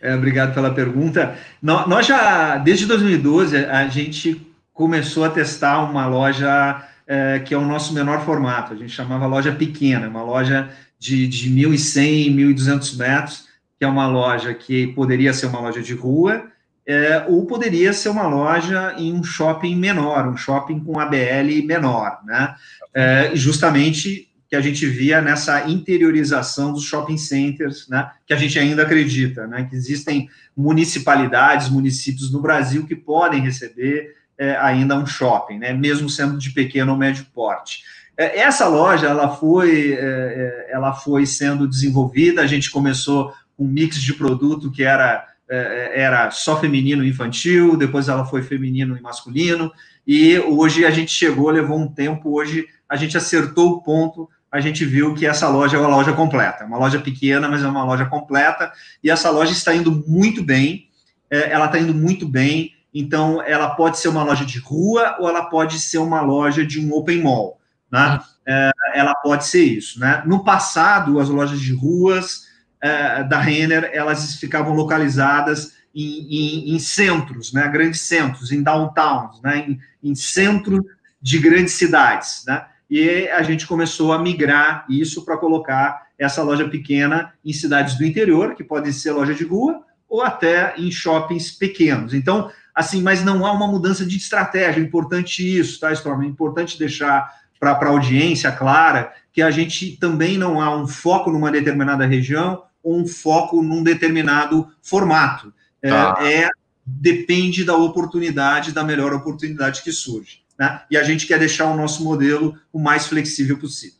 É, 0.00 0.14
obrigado 0.14 0.54
pela 0.54 0.72
pergunta. 0.72 1.36
Nós 1.62 2.06
já, 2.06 2.56
desde 2.56 2.86
2012, 2.86 3.56
a 3.66 3.86
gente 3.86 4.40
começou 4.72 5.24
a 5.24 5.30
testar 5.30 5.80
uma 5.82 6.06
loja 6.06 6.82
é, 7.06 7.40
que 7.40 7.52
é 7.52 7.58
o 7.58 7.66
nosso 7.66 7.92
menor 7.92 8.24
formato. 8.24 8.72
A 8.72 8.76
gente 8.76 8.92
chamava 8.92 9.26
loja 9.26 9.52
pequena, 9.52 10.08
uma 10.08 10.22
loja 10.22 10.70
de, 10.98 11.26
de 11.26 11.50
1.100, 11.50 12.34
1.200 12.34 12.96
metros, 12.96 13.48
que 13.78 13.84
é 13.84 13.88
uma 13.88 14.06
loja 14.06 14.54
que 14.54 14.86
poderia 14.88 15.34
ser 15.34 15.46
uma 15.46 15.60
loja 15.60 15.82
de 15.82 15.92
rua, 15.92 16.44
é, 16.86 17.24
ou 17.28 17.44
poderia 17.46 17.92
ser 17.92 18.08
uma 18.08 18.26
loja 18.26 18.94
em 18.96 19.12
um 19.12 19.22
shopping 19.22 19.74
menor, 19.74 20.28
um 20.28 20.36
shopping 20.36 20.80
com 20.80 20.98
ABL 20.98 21.66
menor, 21.66 22.20
né? 22.24 22.54
É, 22.94 23.32
justamente 23.34 24.29
que 24.50 24.56
a 24.56 24.60
gente 24.60 24.84
via 24.84 25.22
nessa 25.22 25.70
interiorização 25.70 26.72
dos 26.72 26.82
shopping 26.82 27.16
centers, 27.16 27.88
né, 27.88 28.10
que 28.26 28.34
a 28.34 28.36
gente 28.36 28.58
ainda 28.58 28.82
acredita, 28.82 29.46
né, 29.46 29.64
que 29.70 29.76
existem 29.76 30.28
municipalidades, 30.56 31.68
municípios 31.68 32.32
no 32.32 32.40
Brasil 32.40 32.84
que 32.84 32.96
podem 32.96 33.40
receber 33.40 34.16
é, 34.36 34.56
ainda 34.56 34.98
um 34.98 35.06
shopping, 35.06 35.58
né, 35.60 35.72
mesmo 35.72 36.10
sendo 36.10 36.36
de 36.36 36.50
pequeno 36.50 36.90
ou 36.90 36.98
médio 36.98 37.24
porte. 37.32 37.84
É, 38.16 38.40
essa 38.40 38.66
loja 38.66 39.06
ela 39.06 39.28
foi, 39.36 39.92
é, 39.92 39.98
é 40.00 40.70
ela 40.72 40.94
foi 40.94 41.24
sendo 41.26 41.68
desenvolvida, 41.68 42.42
a 42.42 42.46
gente 42.46 42.72
começou 42.72 43.32
com 43.56 43.64
um 43.64 43.68
mix 43.68 44.02
de 44.02 44.14
produto 44.14 44.68
que 44.72 44.82
era, 44.82 45.28
é, 45.48 46.02
era 46.02 46.28
só 46.32 46.60
feminino 46.60 47.04
e 47.04 47.08
infantil, 47.10 47.76
depois 47.76 48.08
ela 48.08 48.24
foi 48.24 48.42
feminino 48.42 48.96
e 48.96 49.00
masculino, 49.00 49.70
e 50.04 50.40
hoje 50.40 50.84
a 50.84 50.90
gente 50.90 51.12
chegou, 51.12 51.50
levou 51.50 51.78
um 51.78 51.86
tempo, 51.86 52.36
hoje 52.36 52.66
a 52.88 52.96
gente 52.96 53.16
acertou 53.16 53.74
o 53.74 53.82
ponto 53.82 54.28
a 54.50 54.60
gente 54.60 54.84
viu 54.84 55.14
que 55.14 55.26
essa 55.26 55.48
loja 55.48 55.76
é 55.76 55.80
uma 55.80 55.88
loja 55.88 56.12
completa. 56.12 56.64
Uma 56.64 56.78
loja 56.78 56.98
pequena, 56.98 57.48
mas 57.48 57.62
é 57.62 57.68
uma 57.68 57.84
loja 57.84 58.04
completa. 58.06 58.72
E 59.02 59.08
essa 59.08 59.30
loja 59.30 59.52
está 59.52 59.74
indo 59.74 60.04
muito 60.06 60.42
bem. 60.42 60.88
É, 61.30 61.52
ela 61.52 61.66
está 61.66 61.78
indo 61.78 61.94
muito 61.94 62.26
bem. 62.26 62.74
Então, 62.92 63.40
ela 63.42 63.70
pode 63.76 63.98
ser 63.98 64.08
uma 64.08 64.24
loja 64.24 64.44
de 64.44 64.58
rua 64.58 65.16
ou 65.20 65.28
ela 65.28 65.44
pode 65.44 65.78
ser 65.78 65.98
uma 65.98 66.20
loja 66.20 66.66
de 66.66 66.84
um 66.84 66.92
open 66.92 67.22
mall. 67.22 67.60
Né? 67.92 68.20
É, 68.46 68.70
ela 68.94 69.14
pode 69.14 69.44
ser 69.44 69.62
isso. 69.62 70.00
Né? 70.00 70.22
No 70.26 70.42
passado, 70.42 71.20
as 71.20 71.28
lojas 71.28 71.60
de 71.60 71.72
ruas 71.72 72.48
é, 72.82 73.22
da 73.22 73.38
Renner, 73.38 73.90
elas 73.92 74.34
ficavam 74.34 74.74
localizadas 74.74 75.74
em, 75.94 76.26
em, 76.28 76.74
em, 76.74 76.78
centros, 76.80 77.52
né? 77.52 77.68
grandes 77.68 78.00
centros, 78.00 78.50
em 78.50 78.62
downtowns, 78.62 79.40
né? 79.42 79.58
em, 79.68 79.80
em 80.02 80.14
centro 80.16 80.84
de 81.22 81.38
grandes 81.38 81.74
cidades. 81.74 82.44
Né? 82.46 82.64
E 82.90 83.28
a 83.28 83.42
gente 83.42 83.68
começou 83.68 84.12
a 84.12 84.18
migrar 84.18 84.84
isso 84.90 85.24
para 85.24 85.36
colocar 85.36 86.08
essa 86.18 86.42
loja 86.42 86.68
pequena 86.68 87.32
em 87.44 87.52
cidades 87.52 87.96
do 87.96 88.04
interior, 88.04 88.56
que 88.56 88.64
podem 88.64 88.90
ser 88.90 89.12
loja 89.12 89.32
de 89.32 89.44
rua, 89.44 89.80
ou 90.08 90.22
até 90.22 90.74
em 90.76 90.90
shoppings 90.90 91.52
pequenos. 91.52 92.12
Então, 92.12 92.50
assim, 92.74 93.00
mas 93.00 93.24
não 93.24 93.46
há 93.46 93.52
uma 93.52 93.68
mudança 93.68 94.04
de 94.04 94.16
estratégia, 94.16 94.80
é 94.80 94.84
importante 94.84 95.40
isso, 95.40 95.78
tá, 95.78 95.92
Storm? 95.92 96.24
É 96.24 96.26
importante 96.26 96.76
deixar 96.76 97.32
para 97.60 97.70
a 97.70 97.88
audiência 97.88 98.50
clara 98.50 99.12
que 99.32 99.40
a 99.40 99.52
gente 99.52 99.96
também 99.98 100.36
não 100.36 100.60
há 100.60 100.74
um 100.74 100.88
foco 100.88 101.30
numa 101.30 101.52
determinada 101.52 102.04
região 102.04 102.64
ou 102.82 102.98
um 102.98 103.06
foco 103.06 103.62
num 103.62 103.84
determinado 103.84 104.66
formato. 104.82 105.54
É, 105.80 105.90
tá. 105.90 106.18
É, 106.20 106.42
é 106.42 106.48
depende 106.84 107.64
da 107.64 107.76
oportunidade, 107.76 108.72
da 108.72 108.82
melhor 108.82 109.12
oportunidade 109.12 109.82
que 109.82 109.92
surge 109.92 110.39
né? 110.60 110.82
E 110.90 110.98
a 110.98 111.02
gente 111.02 111.26
quer 111.26 111.38
deixar 111.38 111.70
o 111.70 111.76
nosso 111.76 112.04
modelo 112.04 112.54
o 112.70 112.78
mais 112.78 113.06
flexível 113.06 113.58
possível. 113.58 113.96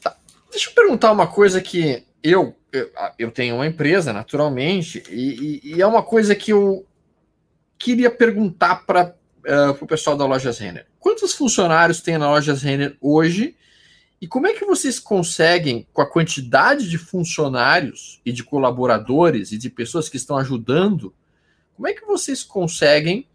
Tá. 0.00 0.16
Deixa 0.48 0.70
eu 0.70 0.74
perguntar 0.74 1.10
uma 1.10 1.26
coisa 1.26 1.60
que 1.60 2.04
eu, 2.22 2.54
eu, 2.72 2.88
eu 3.18 3.30
tenho 3.32 3.56
uma 3.56 3.66
empresa, 3.66 4.12
naturalmente, 4.12 5.02
e, 5.10 5.60
e, 5.64 5.74
e, 5.74 5.82
é 5.82 5.86
uma 5.86 6.04
coisa 6.04 6.36
que 6.36 6.52
eu 6.52 6.86
queria 7.76 8.12
perguntar 8.12 8.86
para 8.86 9.08
uh, 9.08 9.12
eh, 9.44 9.70
o 9.70 9.86
pessoal 9.88 10.16
da 10.16 10.24
Lojas 10.24 10.56
Renner. 10.60 10.86
Quantos 11.00 11.34
funcionários 11.34 12.00
tem 12.00 12.16
na 12.16 12.30
Lojas 12.30 12.62
Renner 12.62 12.96
hoje? 13.00 13.56
E 14.20 14.28
como 14.28 14.46
é 14.46 14.52
que 14.52 14.64
vocês 14.64 15.00
conseguem, 15.00 15.84
com 15.92 16.00
a 16.00 16.08
quantidade 16.08 16.88
de 16.88 16.96
funcionários 16.96 18.20
e 18.24 18.30
de 18.30 18.44
colaboradores 18.44 19.50
e 19.50 19.58
de 19.58 19.68
pessoas 19.68 20.08
que 20.08 20.16
estão 20.16 20.36
ajudando, 20.36 21.12
como 21.74 21.88
é 21.88 21.92
que 21.92 22.06
vocês 22.06 22.44
conseguem 22.44 23.26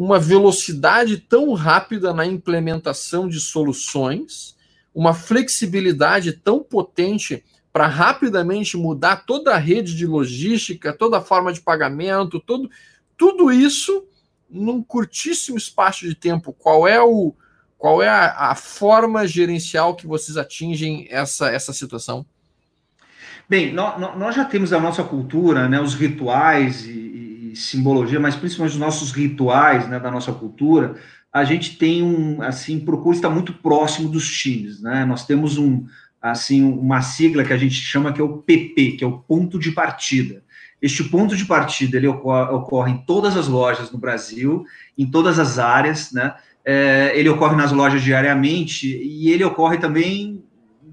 uma 0.00 0.18
velocidade 0.18 1.18
tão 1.18 1.52
rápida 1.52 2.14
na 2.14 2.24
implementação 2.24 3.28
de 3.28 3.38
soluções, 3.38 4.56
uma 4.94 5.12
flexibilidade 5.12 6.32
tão 6.32 6.62
potente 6.62 7.44
para 7.70 7.86
rapidamente 7.86 8.78
mudar 8.78 9.26
toda 9.26 9.54
a 9.54 9.58
rede 9.58 9.94
de 9.94 10.06
logística, 10.06 10.90
toda 10.90 11.18
a 11.18 11.20
forma 11.20 11.52
de 11.52 11.60
pagamento, 11.60 12.40
todo, 12.40 12.70
tudo 13.14 13.52
isso 13.52 14.06
num 14.48 14.82
curtíssimo 14.82 15.58
espaço 15.58 16.08
de 16.08 16.14
tempo. 16.14 16.54
Qual 16.54 16.88
é 16.88 16.98
o 17.02 17.34
qual 17.76 18.02
é 18.02 18.08
a, 18.08 18.52
a 18.52 18.54
forma 18.54 19.26
gerencial 19.26 19.94
que 19.94 20.06
vocês 20.06 20.38
atingem 20.38 21.08
essa, 21.10 21.50
essa 21.50 21.74
situação? 21.74 22.24
Bem, 23.46 23.70
nós, 23.70 24.00
nós 24.16 24.34
já 24.34 24.46
temos 24.46 24.72
a 24.72 24.80
nossa 24.80 25.04
cultura, 25.04 25.68
né, 25.68 25.78
os 25.78 25.92
rituais 25.92 26.86
e, 26.86 26.90
simbologia, 27.54 28.20
mas 28.20 28.36
principalmente 28.36 28.72
os 28.72 28.78
nossos 28.78 29.12
rituais, 29.12 29.88
né, 29.88 29.98
da 29.98 30.10
nossa 30.10 30.32
cultura, 30.32 30.96
a 31.32 31.44
gente 31.44 31.76
tem 31.76 32.02
um, 32.02 32.42
assim, 32.42 32.80
procura 32.80 33.16
estar 33.16 33.30
muito 33.30 33.52
próximo 33.52 34.08
dos 34.08 34.28
times, 34.28 34.82
né? 34.82 35.04
Nós 35.04 35.24
temos 35.24 35.58
um, 35.58 35.86
assim, 36.20 36.62
uma 36.62 37.02
sigla 37.02 37.44
que 37.44 37.52
a 37.52 37.56
gente 37.56 37.74
chama 37.74 38.12
que 38.12 38.20
é 38.20 38.24
o 38.24 38.38
PP, 38.38 38.92
que 38.92 39.04
é 39.04 39.06
o 39.06 39.18
ponto 39.18 39.58
de 39.58 39.70
partida. 39.70 40.42
Este 40.82 41.04
ponto 41.04 41.36
de 41.36 41.44
partida 41.44 41.96
ele 41.96 42.08
ocorre, 42.08 42.52
ocorre 42.52 42.92
em 42.92 42.98
todas 42.98 43.36
as 43.36 43.46
lojas 43.46 43.92
no 43.92 43.98
Brasil, 43.98 44.64
em 44.98 45.08
todas 45.08 45.38
as 45.38 45.58
áreas, 45.58 46.10
né? 46.12 46.34
É, 46.64 47.12
ele 47.14 47.28
ocorre 47.28 47.56
nas 47.56 47.72
lojas 47.72 48.02
diariamente 48.02 48.86
e 48.86 49.30
ele 49.30 49.44
ocorre 49.44 49.78
também 49.78 50.44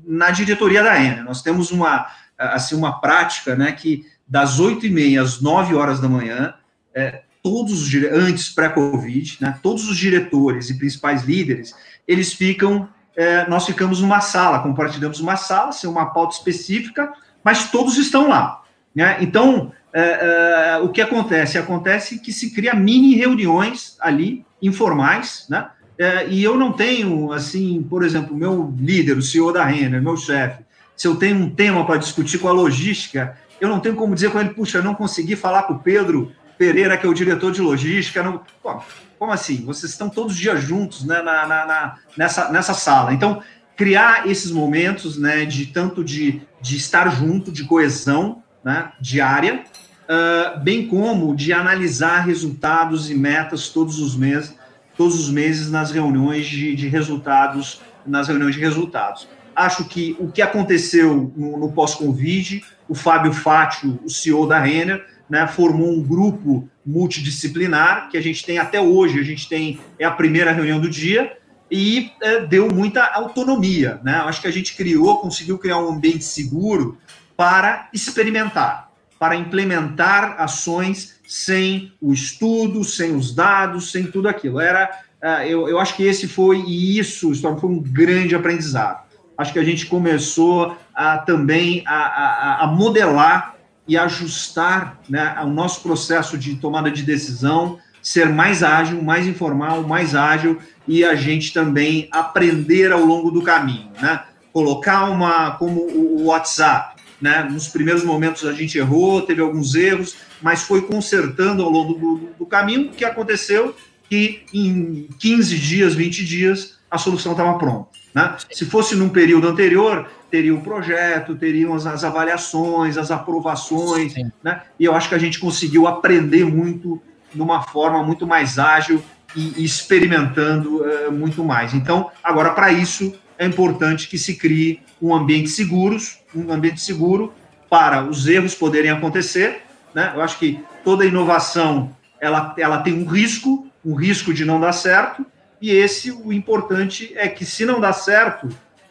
na 0.05 0.31
diretoria 0.31 0.83
da 0.83 1.03
Enel. 1.03 1.25
Nós 1.25 1.41
temos 1.41 1.71
uma 1.71 2.07
assim 2.37 2.75
uma 2.75 2.99
prática, 2.99 3.55
né, 3.55 3.71
que 3.71 4.05
das 4.27 4.59
8h30 4.59 5.21
às 5.21 5.41
9 5.41 5.75
horas 5.75 5.99
da 5.99 6.09
manhã, 6.09 6.53
é, 6.93 7.21
todos 7.41 7.81
os 7.81 7.93
antes 8.11 8.49
pré-Covid, 8.49 9.37
né, 9.41 9.57
todos 9.63 9.89
os 9.89 9.97
diretores 9.97 10.69
e 10.69 10.77
principais 10.77 11.23
líderes, 11.23 11.73
eles 12.07 12.33
ficam, 12.33 12.89
é, 13.15 13.47
nós 13.49 13.65
ficamos 13.65 14.01
numa 14.01 14.21
sala, 14.21 14.59
compartilhamos 14.59 15.19
uma 15.19 15.37
sala, 15.37 15.71
sem 15.71 15.89
uma 15.89 16.07
pauta 16.07 16.35
específica, 16.35 17.11
mas 17.43 17.71
todos 17.71 17.97
estão 17.97 18.27
lá. 18.27 18.63
Né? 18.93 19.17
Então, 19.21 19.71
é, 19.93 20.73
é, 20.73 20.77
o 20.79 20.89
que 20.89 21.01
acontece? 21.01 21.57
Acontece 21.57 22.19
que 22.19 22.33
se 22.33 22.53
cria 22.53 22.73
mini 22.73 23.15
reuniões 23.15 23.95
ali, 23.99 24.45
informais, 24.61 25.45
né? 25.49 25.69
É, 25.99 26.27
e 26.27 26.43
eu 26.43 26.55
não 26.55 26.71
tenho, 26.71 27.31
assim, 27.31 27.81
por 27.89 28.03
exemplo, 28.03 28.35
meu 28.35 28.71
líder, 28.77 29.17
o 29.17 29.21
CEO 29.21 29.51
da 29.51 29.65
Renner, 29.65 30.01
meu 30.01 30.15
chefe, 30.15 30.63
se 30.97 31.07
eu 31.07 31.15
tenho 31.15 31.37
um 31.37 31.49
tema 31.49 31.85
para 31.85 31.97
discutir 31.97 32.39
com 32.39 32.47
a 32.47 32.51
logística, 32.51 33.37
eu 33.61 33.69
não 33.69 33.79
tenho 33.79 33.95
como 33.95 34.15
dizer 34.15 34.31
com 34.31 34.39
ele, 34.39 34.49
puxa, 34.49 34.81
não 34.81 34.95
consegui 34.95 35.35
falar 35.35 35.63
com 35.63 35.73
o 35.73 35.79
Pedro 35.79 36.31
Pereira, 36.57 36.97
que 36.97 37.05
é 37.05 37.09
o 37.09 37.13
diretor 37.13 37.51
de 37.51 37.61
logística. 37.61 38.23
Não... 38.23 38.41
Pô, 38.61 38.81
como 39.19 39.31
assim? 39.31 39.63
Vocês 39.63 39.91
estão 39.91 40.09
todos 40.09 40.33
os 40.33 40.39
dias 40.39 40.61
juntos 40.61 41.05
né, 41.05 41.21
na, 41.21 41.47
na, 41.47 41.65
na, 41.65 41.95
nessa, 42.17 42.51
nessa 42.51 42.73
sala. 42.73 43.13
Então, 43.13 43.41
criar 43.75 44.27
esses 44.27 44.49
momentos 44.49 45.19
né, 45.19 45.45
de 45.45 45.67
tanto 45.67 46.03
de, 46.03 46.41
de 46.59 46.75
estar 46.75 47.09
junto, 47.09 47.51
de 47.51 47.63
coesão 47.63 48.41
né, 48.63 48.91
diária, 48.99 49.63
uh, 50.07 50.59
bem 50.59 50.87
como 50.87 51.35
de 51.35 51.53
analisar 51.53 52.21
resultados 52.21 53.09
e 53.11 53.15
metas 53.15 53.69
todos 53.69 53.99
os 53.99 54.15
meses, 54.15 54.55
todos 54.97 55.19
os 55.19 55.29
meses 55.29 55.69
nas 55.69 55.91
reuniões 55.91 56.47
de, 56.47 56.75
de 56.75 56.87
resultados, 56.87 57.81
nas 58.05 58.27
reuniões 58.27 58.55
de 58.55 58.61
resultados. 58.61 59.27
Acho 59.57 59.85
que 59.85 60.15
o 60.19 60.31
que 60.31 60.41
aconteceu 60.41 61.33
no, 61.35 61.57
no 61.57 61.71
pós-Covid 61.71 62.63
o 62.87 62.95
Fábio 62.95 63.33
Fátio, 63.33 63.99
o 64.03 64.09
CEO 64.09 64.47
da 64.47 64.59
Renner, 64.59 65.05
né, 65.29 65.45
formou 65.47 65.91
um 65.91 66.01
grupo 66.01 66.69
multidisciplinar 66.85 68.09
que 68.09 68.17
a 68.17 68.21
gente 68.21 68.45
tem 68.45 68.59
até 68.59 68.79
hoje, 68.79 69.19
a 69.19 69.23
gente 69.23 69.49
tem 69.49 69.79
é 69.99 70.05
a 70.05 70.11
primeira 70.11 70.51
reunião 70.51 70.79
do 70.79 70.89
dia 70.89 71.37
e 71.69 72.11
é, 72.21 72.45
deu 72.45 72.69
muita 72.69 73.03
autonomia, 73.03 73.99
né? 74.01 74.13
Acho 74.19 74.39
que 74.39 74.47
a 74.47 74.51
gente 74.51 74.73
criou, 74.73 75.17
conseguiu 75.17 75.57
criar 75.57 75.79
um 75.79 75.89
ambiente 75.89 76.23
seguro 76.23 76.97
para 77.35 77.89
experimentar, 77.93 78.89
para 79.19 79.35
implementar 79.35 80.41
ações 80.41 81.19
sem 81.27 81.91
o 81.99 82.13
estudo, 82.13 82.85
sem 82.85 83.13
os 83.13 83.35
dados, 83.35 83.91
sem 83.91 84.07
tudo 84.07 84.29
aquilo. 84.29 84.61
Era, 84.61 84.89
uh, 85.21 85.43
eu, 85.43 85.67
eu 85.67 85.77
acho 85.77 85.93
que 85.93 86.03
esse 86.03 86.25
foi, 86.25 86.61
e 86.61 86.97
isso, 86.97 87.35
foi 87.35 87.69
um 87.69 87.81
grande 87.81 88.33
aprendizado. 88.33 89.06
Acho 89.37 89.53
que 89.53 89.59
a 89.59 89.63
gente 89.63 89.85
começou 89.85 90.75
a, 90.95 91.17
também 91.19 91.83
a, 91.85 91.95
a, 91.95 92.63
a 92.63 92.67
modelar 92.67 93.55
e 93.87 93.97
ajustar 93.97 94.99
né, 95.07 95.35
o 95.43 95.47
nosso 95.47 95.81
processo 95.81 96.37
de 96.37 96.55
tomada 96.55 96.91
de 96.91 97.03
decisão, 97.03 97.79
ser 98.01 98.29
mais 98.29 98.63
ágil, 98.63 99.01
mais 99.01 99.27
informal, 99.27 99.83
mais 99.83 100.15
ágil, 100.15 100.59
e 100.87 101.03
a 101.03 101.15
gente 101.15 101.53
também 101.53 102.07
aprender 102.11 102.91
ao 102.91 103.03
longo 103.03 103.29
do 103.31 103.41
caminho, 103.41 103.91
né? 104.01 104.23
Colocar 104.53 105.09
uma, 105.09 105.51
como 105.51 105.81
o 105.81 106.25
WhatsApp, 106.25 107.01
né? 107.21 107.43
Nos 107.43 107.67
primeiros 107.67 108.03
momentos 108.03 108.45
a 108.45 108.53
gente 108.53 108.77
errou, 108.77 109.21
teve 109.21 109.41
alguns 109.41 109.75
erros, 109.75 110.15
mas 110.41 110.63
foi 110.63 110.81
consertando 110.81 111.63
ao 111.63 111.69
longo 111.69 111.93
do, 111.93 112.29
do 112.39 112.45
caminho. 112.45 112.87
O 112.87 112.93
que 112.93 113.05
aconteceu? 113.05 113.75
Que 114.09 114.43
em 114.53 115.09
15 115.19 115.57
dias, 115.57 115.93
20 115.93 116.25
dias, 116.25 116.77
a 116.89 116.97
solução 116.97 117.33
estava 117.33 117.57
pronta. 117.57 117.89
Né? 118.13 118.35
Se 118.51 118.65
fosse 118.65 118.95
num 118.95 119.09
período 119.09 119.47
anterior, 119.47 120.09
teria 120.29 120.53
o 120.53 120.61
projeto, 120.61 121.35
teriam 121.35 121.73
as, 121.73 121.85
as 121.85 122.03
avaliações, 122.03 122.97
as 122.97 123.11
aprovações, 123.11 124.13
né? 124.43 124.61
e 124.79 124.85
eu 124.85 124.93
acho 124.93 125.09
que 125.09 125.15
a 125.15 125.19
gente 125.19 125.39
conseguiu 125.39 125.87
aprender 125.87 126.45
muito 126.45 127.01
de 127.33 127.41
uma 127.41 127.61
forma 127.61 128.01
muito 128.03 128.25
mais 128.25 128.57
ágil 128.57 129.03
e, 129.35 129.61
e 129.61 129.63
experimentando 129.63 130.81
uh, 130.81 131.11
muito 131.11 131.43
mais. 131.43 131.73
Então, 131.73 132.09
agora, 132.23 132.51
para 132.51 132.71
isso, 132.71 133.13
é 133.37 133.45
importante 133.45 134.07
que 134.07 134.17
se 134.17 134.35
crie 134.35 134.81
um 135.01 135.13
ambiente 135.13 135.49
seguro, 135.49 135.97
um 136.35 136.51
ambiente 136.51 136.81
seguro 136.81 137.33
para 137.69 138.03
os 138.03 138.27
erros 138.27 138.55
poderem 138.55 138.91
acontecer. 138.91 139.63
Né? 139.93 140.11
Eu 140.15 140.21
acho 140.21 140.39
que 140.39 140.63
toda 140.83 141.05
inovação 141.05 141.95
ela, 142.19 142.53
ela 142.57 142.79
tem 142.79 142.93
um 142.93 143.05
risco, 143.05 143.67
um 143.85 143.93
risco 143.93 144.33
de 144.33 144.43
não 144.43 144.59
dar 144.59 144.73
certo, 144.73 145.25
e 145.61 145.71
esse 145.71 146.11
o 146.11 146.31
importante 146.31 147.11
é 147.15 147.27
que 147.27 147.45
se 147.45 147.65
não 147.65 147.79
dá 147.79 147.91
certo, 147.93 148.47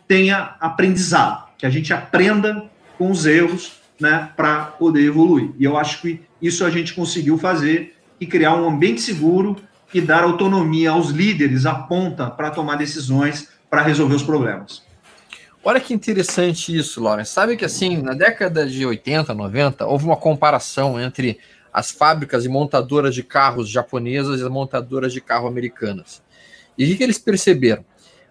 tenha 0.07 0.57
aprendizado, 0.61 1.49
que 1.57 1.67
a 1.67 1.71
gente 1.71 1.93
aprenda 1.93 2.65
com 2.99 3.11
os 3.11 3.27
erros, 3.27 3.73
né, 4.01 4.31
para 4.37 4.65
poder 4.65 5.07
evoluir. 5.07 5.51
E 5.59 5.65
eu 5.65 5.77
acho 5.77 6.03
que 6.03 6.21
isso 6.41 6.65
a 6.65 6.71
gente 6.71 6.95
conseguiu 6.95 7.39
fazer 7.39 7.97
e 8.21 8.27
criar 8.27 8.55
um 8.55 8.69
ambiente 8.69 9.01
seguro 9.01 9.57
e 9.93 10.01
dar 10.01 10.25
autonomia 10.25 10.91
aos 10.91 11.11
líderes, 11.11 11.65
a 11.65 11.75
ponta, 11.75 12.29
para 12.29 12.51
tomar 12.51 12.77
decisões 12.77 13.49
para 13.71 13.83
resolver 13.83 14.15
os 14.15 14.23
problemas. 14.23 14.83
Olha 15.65 15.81
que 15.81 15.93
interessante 15.93 16.77
isso, 16.77 17.03
Lawrence. 17.03 17.33
Sabe 17.33 17.57
que 17.57 17.65
assim, 17.65 17.97
na 18.01 18.15
década 18.15 18.67
de 18.67 18.87
80, 18.87 19.35
90, 19.35 19.87
houve 19.87 20.05
uma 20.05 20.17
comparação 20.17 21.01
entre 21.01 21.39
as 21.73 21.91
fábricas 21.91 22.45
e 22.45 22.49
montadoras 22.49 23.15
de 23.15 23.23
carros 23.23 23.69
japonesas 23.69 24.41
e 24.41 24.45
as 24.45 24.49
montadoras 24.49 25.13
de 25.13 25.21
carro 25.21 25.49
americanas. 25.49 26.23
E 26.77 26.93
o 26.93 26.97
que, 26.97 27.03
eles 27.03 27.19
perceberam? 27.19 27.85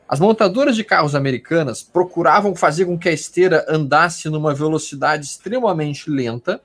As 0.08 0.20
montadoras 0.20 0.76
de 0.76 0.84
carros 0.84 1.16
americanas 1.16 1.82
procuravam 1.82 2.56
fazer 2.56 2.86
com 2.86 2.98
que 2.98 3.10
a 3.10 3.12
esteira 3.12 3.66
andasse 3.68 4.30
numa 4.30 4.54
velocidade 4.54 5.26
extremamente 5.26 6.10
lenta 6.10 6.62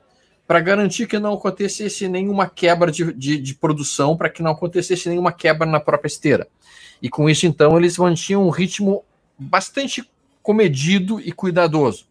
para 0.47 0.61
garantir 0.61 1.07
que 1.07 1.19
não 1.19 1.35
acontecesse 1.35 2.09
nenhuma 2.09 2.49
quebra 2.49 2.91
de, 2.91 3.13
de, 3.15 3.39
de 3.39 3.55
produção, 3.55 4.17
para 4.17 4.29
que 4.29 4.43
não 4.43 4.51
acontecesse 4.51 5.09
nenhuma 5.09 5.33
quebra 5.33 5.65
na 5.65 5.79
própria 5.79 6.09
esteira. 6.09 6.49
E 7.01 7.09
com 7.09 7.31
isso, 7.31 7.47
então, 7.47 7.79
eles 7.79 7.97
mantinham 7.97 8.45
um 8.45 8.51
ritmo 8.51 9.05
bastante 9.39 10.05
comedido 10.43 11.21
e 11.21 11.33
cuidadoso. 11.33 12.10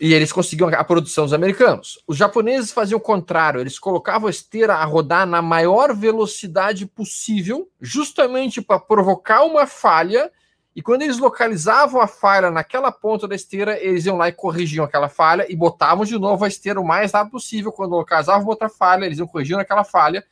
E 0.00 0.14
eles 0.14 0.32
conseguiam 0.32 0.68
a 0.68 0.84
produção 0.84 1.24
dos 1.24 1.32
americanos. 1.32 1.98
Os 2.06 2.16
japoneses 2.16 2.70
faziam 2.70 2.98
o 2.98 3.02
contrário, 3.02 3.60
eles 3.60 3.78
colocavam 3.78 4.28
a 4.28 4.30
esteira 4.30 4.74
a 4.74 4.84
rodar 4.84 5.26
na 5.26 5.42
maior 5.42 5.94
velocidade 5.94 6.86
possível, 6.86 7.68
justamente 7.80 8.62
para 8.62 8.78
provocar 8.78 9.42
uma 9.42 9.66
falha. 9.66 10.30
E 10.74 10.80
quando 10.80 11.02
eles 11.02 11.18
localizavam 11.18 12.00
a 12.00 12.06
falha 12.06 12.50
naquela 12.50 12.92
ponta 12.92 13.26
da 13.26 13.34
esteira, 13.34 13.76
eles 13.82 14.06
iam 14.06 14.16
lá 14.16 14.28
e 14.28 14.32
corrigiam 14.32 14.84
aquela 14.84 15.08
falha 15.08 15.44
e 15.48 15.56
botavam 15.56 16.04
de 16.04 16.16
novo 16.16 16.44
a 16.44 16.48
esteira 16.48 16.80
o 16.80 16.86
mais 16.86 17.10
rápido 17.10 17.32
possível. 17.32 17.72
Quando 17.72 17.96
localizavam 17.96 18.46
outra 18.46 18.68
falha, 18.68 19.04
eles 19.04 19.18
iam 19.18 19.26
corrigindo 19.26 19.58
aquela 19.58 19.82
falha 19.82 20.24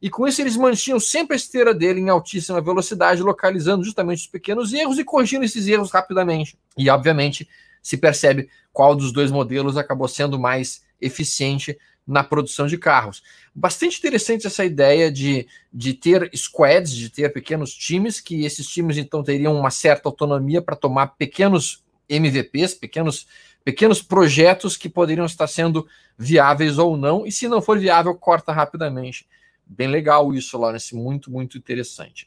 e 0.00 0.08
com 0.08 0.28
isso 0.28 0.40
eles 0.40 0.56
mantinham 0.56 1.00
sempre 1.00 1.34
a 1.34 1.36
esteira 1.36 1.74
dele 1.74 2.00
em 2.00 2.08
altíssima 2.08 2.60
velocidade, 2.60 3.20
localizando 3.20 3.82
justamente 3.82 4.20
os 4.20 4.26
pequenos 4.28 4.72
erros 4.72 4.98
e 4.98 5.04
corrigindo 5.04 5.44
esses 5.44 5.66
erros 5.66 5.90
rapidamente. 5.90 6.56
E 6.76 6.88
obviamente 6.88 7.48
se 7.82 7.96
percebe 7.96 8.48
qual 8.72 8.94
dos 8.94 9.12
dois 9.12 9.30
modelos 9.30 9.76
acabou 9.76 10.08
sendo 10.08 10.38
mais 10.38 10.82
eficiente 11.00 11.78
na 12.06 12.24
produção 12.24 12.66
de 12.66 12.78
carros. 12.78 13.22
Bastante 13.54 13.98
interessante 13.98 14.46
essa 14.46 14.64
ideia 14.64 15.12
de, 15.12 15.46
de 15.70 15.92
ter 15.92 16.30
squads, 16.34 16.90
de 16.90 17.10
ter 17.10 17.30
pequenos 17.32 17.74
times, 17.74 18.18
que 18.18 18.46
esses 18.46 18.66
times 18.66 18.96
então 18.96 19.22
teriam 19.22 19.54
uma 19.54 19.70
certa 19.70 20.08
autonomia 20.08 20.62
para 20.62 20.74
tomar 20.74 21.08
pequenos 21.08 21.84
MVPs, 22.08 22.74
pequenos, 22.74 23.26
pequenos 23.62 24.00
projetos 24.00 24.76
que 24.76 24.88
poderiam 24.88 25.26
estar 25.26 25.46
sendo 25.46 25.86
viáveis 26.16 26.78
ou 26.78 26.96
não, 26.96 27.26
e 27.26 27.30
se 27.30 27.46
não 27.46 27.60
for 27.60 27.78
viável, 27.78 28.14
corta 28.14 28.52
rapidamente. 28.52 29.28
Bem 29.66 29.88
legal 29.88 30.32
isso, 30.32 30.56
Lawrence, 30.56 30.94
muito, 30.94 31.30
muito 31.30 31.58
interessante. 31.58 32.26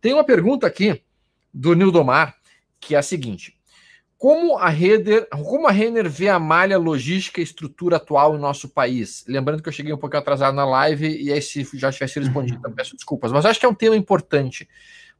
Tem 0.00 0.12
uma 0.12 0.22
pergunta 0.22 0.68
aqui 0.68 1.02
do 1.52 1.74
Nildomar, 1.74 2.36
que 2.78 2.94
é 2.94 2.98
a 2.98 3.02
seguinte: 3.02 3.55
como 4.18 4.56
a 4.56 4.68
Renner, 4.68 5.28
como 5.28 5.66
a 5.66 5.70
Renner 5.70 6.08
vê 6.08 6.28
a 6.28 6.38
malha 6.38 6.78
logística 6.78 7.40
e 7.40 7.44
estrutura 7.44 7.96
atual 7.96 8.34
em 8.34 8.40
nosso 8.40 8.68
país? 8.68 9.24
Lembrando 9.28 9.62
que 9.62 9.68
eu 9.68 9.72
cheguei 9.72 9.92
um 9.92 9.98
pouquinho 9.98 10.20
atrasado 10.20 10.54
na 10.54 10.64
live 10.64 11.06
e 11.06 11.32
aí 11.32 11.42
se 11.42 11.68
já 11.74 11.92
tivesse 11.92 12.18
respondido, 12.18 12.58
então 12.58 12.72
peço 12.72 12.96
desculpas, 12.96 13.30
mas 13.30 13.44
acho 13.44 13.60
que 13.60 13.66
é 13.66 13.68
um 13.68 13.74
tema 13.74 13.96
importante, 13.96 14.68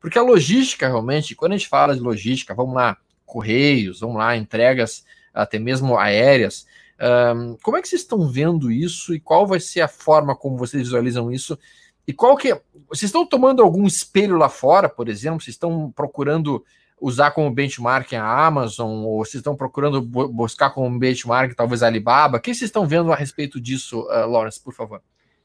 porque 0.01 0.19
a 0.19 0.23
logística 0.23 0.87
realmente, 0.87 1.35
quando 1.35 1.53
a 1.53 1.57
gente 1.57 1.69
fala 1.69 1.95
de 1.95 2.01
logística, 2.01 2.55
vamos 2.55 2.75
lá, 2.75 2.97
correios, 3.25 4.01
vamos 4.01 4.17
lá, 4.17 4.37
entregas 4.37 5.05
até 5.35 5.59
mesmo 5.59 5.99
aéreas, 5.99 6.67
um, 6.99 7.57
como 7.63 7.77
é 7.77 7.83
que 7.83 7.89
vocês 7.89 8.03
estão 8.03 8.27
vendo 8.27 8.71
isso 8.71 9.15
e 9.15 9.21
qual 9.21 9.47
vai 9.47 9.61
ser 9.61 9.83
a 9.83 9.89
forma 9.89 10.35
como 10.35 10.57
vocês 10.57 10.83
visualizam 10.83 11.31
isso? 11.31 11.59
E 12.07 12.13
qual 12.13 12.37
que 12.37 12.55
Vocês 12.89 13.09
estão 13.09 13.27
tomando 13.27 13.63
algum 13.63 13.85
espelho 13.85 14.37
lá 14.37 14.49
fora, 14.49 14.89
por 14.89 15.09
exemplo? 15.09 15.41
Vocês 15.41 15.55
estão 15.55 15.91
procurando 15.91 16.65
usar 17.01 17.31
como 17.31 17.51
benchmark 17.51 18.13
a 18.15 18.47
Amazon, 18.47 19.05
ou 19.05 19.25
vocês 19.25 19.37
estão 19.37 19.55
procurando 19.55 20.01
buscar 20.01 20.71
como 20.71 20.99
benchmark 20.99 21.55
talvez 21.55 21.83
a 21.83 21.87
Alibaba? 21.87 22.39
O 22.39 22.41
que 22.41 22.55
vocês 22.55 22.69
estão 22.69 22.87
vendo 22.87 23.13
a 23.13 23.17
respeito 23.17 23.61
disso, 23.61 24.01
uh, 24.03 24.27
Lawrence, 24.27 24.61
por 24.63 24.73
favor? 24.73 25.01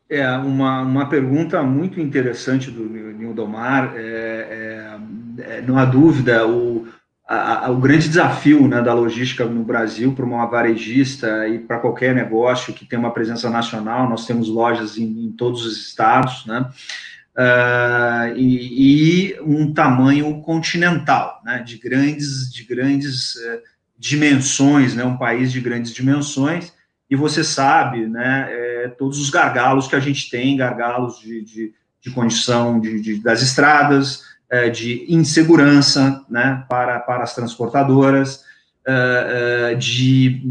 É 0.10 0.30
uma, 0.30 0.82
uma 0.82 1.08
pergunta 1.08 1.64
muito 1.64 2.00
interessante 2.00 2.70
do 2.70 2.84
Nildomar. 2.84 3.94
É, 3.96 4.98
é, 5.40 5.42
é, 5.58 5.62
não 5.62 5.78
há 5.78 5.86
dúvida, 5.86 6.46
o, 6.46 6.86
a, 7.26 7.68
a, 7.68 7.72
o 7.72 7.78
grande 7.78 8.10
desafio 8.10 8.68
né, 8.68 8.82
da 8.82 8.94
logística 8.94 9.46
no 9.46 9.64
Brasil 9.64 10.12
para 10.14 10.26
uma 10.26 10.46
varejista 10.46 11.48
e 11.48 11.60
para 11.60 11.80
qualquer 11.80 12.14
negócio 12.14 12.74
que 12.74 12.86
tem 12.86 13.00
uma 13.00 13.14
presença 13.14 13.50
nacional, 13.50 14.10
nós 14.10 14.26
temos 14.26 14.50
lojas 14.50 14.98
em, 14.98 15.28
em 15.28 15.32
todos 15.32 15.66
os 15.66 15.78
estados, 15.78 16.46
né? 16.46 16.70
Uh, 17.36 18.36
e, 18.36 19.32
e, 19.32 19.42
um 19.42 19.74
tamanho 19.74 20.42
continental, 20.42 21.42
né, 21.46 21.64
de 21.64 21.78
grandes, 21.78 22.52
de 22.52 22.66
grandes 22.66 23.36
uh, 23.36 23.62
dimensões, 23.98 24.94
né, 24.94 25.06
um 25.06 25.16
país 25.16 25.52
de 25.52 25.62
grandes 25.62 25.94
dimensões, 25.94 26.74
e 27.10 27.16
você 27.16 27.44
sabe, 27.44 28.08
né, 28.08 28.48
é, 28.50 28.88
todos 28.98 29.20
os 29.20 29.30
gargalos 29.30 29.88
que 29.88 29.96
a 29.96 30.00
gente 30.00 30.30
tem, 30.30 30.56
gargalos 30.56 31.20
de, 31.20 31.42
de, 31.44 31.74
de 32.02 32.12
condição 32.12 32.80
de, 32.80 33.02
de, 33.02 33.22
das 33.22 33.42
estradas, 33.42 34.24
é, 34.50 34.70
de 34.70 35.06
insegurança 35.08 36.26
né, 36.30 36.66
para, 36.70 37.00
para 37.00 37.24
as 37.24 37.36
transportadoras, 37.36 38.44
é, 38.88 39.72
é, 39.74 39.76
de 39.76 40.42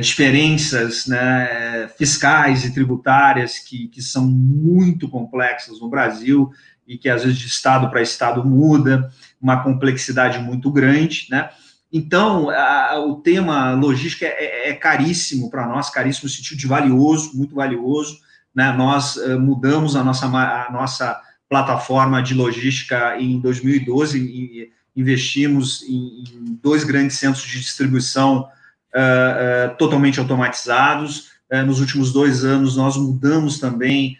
diferenças 0.00 1.06
né, 1.06 1.88
fiscais 1.96 2.64
e 2.64 2.74
tributárias 2.74 3.58
que, 3.58 3.88
que 3.88 4.02
são 4.02 4.26
muito 4.26 5.08
complexas 5.08 5.80
no 5.80 5.88
Brasil 5.88 6.50
e 6.86 6.98
que 6.98 7.08
às 7.08 7.22
vezes 7.22 7.38
de 7.38 7.46
estado 7.46 7.88
para 7.90 8.02
estado 8.02 8.44
muda, 8.44 9.10
uma 9.40 9.62
complexidade 9.62 10.38
muito 10.38 10.72
grande, 10.72 11.26
né? 11.30 11.50
Então, 11.92 12.50
a, 12.50 12.98
o 12.98 13.16
tema 13.16 13.72
logística 13.72 14.26
é, 14.26 14.66
é, 14.66 14.70
é 14.70 14.74
caríssimo 14.74 15.50
para 15.50 15.66
nós, 15.66 15.88
caríssimo 15.88 16.24
no 16.24 16.30
sentido 16.30 16.58
de 16.58 16.66
valioso, 16.66 17.30
muito 17.34 17.54
valioso. 17.54 18.18
Né? 18.54 18.70
Nós 18.72 19.16
uh, 19.16 19.40
mudamos 19.40 19.96
a 19.96 20.04
nossa, 20.04 20.26
a 20.26 20.70
nossa 20.70 21.20
plataforma 21.48 22.22
de 22.22 22.34
logística 22.34 23.16
em 23.18 23.40
2012 23.40 24.18
e 24.18 24.70
investimos 24.98 25.84
em, 25.84 26.24
em 26.24 26.58
dois 26.60 26.82
grandes 26.82 27.16
centros 27.18 27.44
de 27.44 27.60
distribuição 27.60 28.40
uh, 28.40 29.72
uh, 29.72 29.76
totalmente 29.76 30.18
automatizados. 30.18 31.28
Uh, 31.50 31.64
nos 31.64 31.78
últimos 31.78 32.12
dois 32.12 32.44
anos, 32.44 32.76
nós 32.76 32.96
mudamos 32.96 33.60
também 33.60 34.18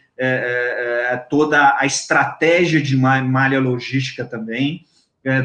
toda 1.31 1.77
a 1.79 1.87
estratégia 1.87 2.83
de 2.83 2.97
malha 2.97 3.61
logística 3.61 4.25
também, 4.25 4.85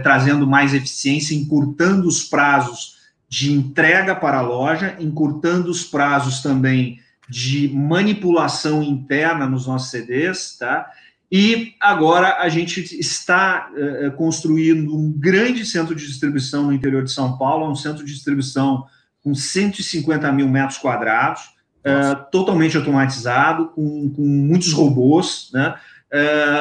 trazendo 0.01 0.47
mais 0.47 0.73
eficiência, 0.73 1.35
encurtando 1.35 2.07
os 2.07 2.23
prazos 2.23 2.97
de 3.29 3.53
entrega 3.53 4.15
para 4.15 4.39
a 4.39 4.41
loja, 4.41 4.95
encurtando 4.99 5.69
os 5.69 5.83
prazos 5.83 6.41
também 6.41 6.99
de 7.29 7.69
manipulação 7.69 8.81
interna 8.81 9.45
nos 9.45 9.67
nossos 9.67 9.91
CDs, 9.91 10.57
tá? 10.57 10.89
E 11.35 11.73
agora 11.79 12.37
a 12.37 12.47
gente 12.47 12.79
está 12.99 13.67
uh, 13.71 14.11
construindo 14.11 14.95
um 14.95 15.11
grande 15.11 15.65
centro 15.65 15.95
de 15.95 16.05
distribuição 16.05 16.65
no 16.65 16.71
interior 16.71 17.03
de 17.03 17.11
São 17.11 17.39
Paulo, 17.39 17.67
um 17.67 17.75
centro 17.75 18.05
de 18.05 18.13
distribuição 18.13 18.85
com 19.23 19.33
150 19.33 20.31
mil 20.31 20.47
metros 20.47 20.77
quadrados, 20.77 21.41
uh, 21.79 22.23
totalmente 22.31 22.77
automatizado, 22.77 23.69
com, 23.69 24.11
com, 24.11 24.21
muitos 24.21 24.71
robôs, 24.73 25.49
né? 25.51 25.73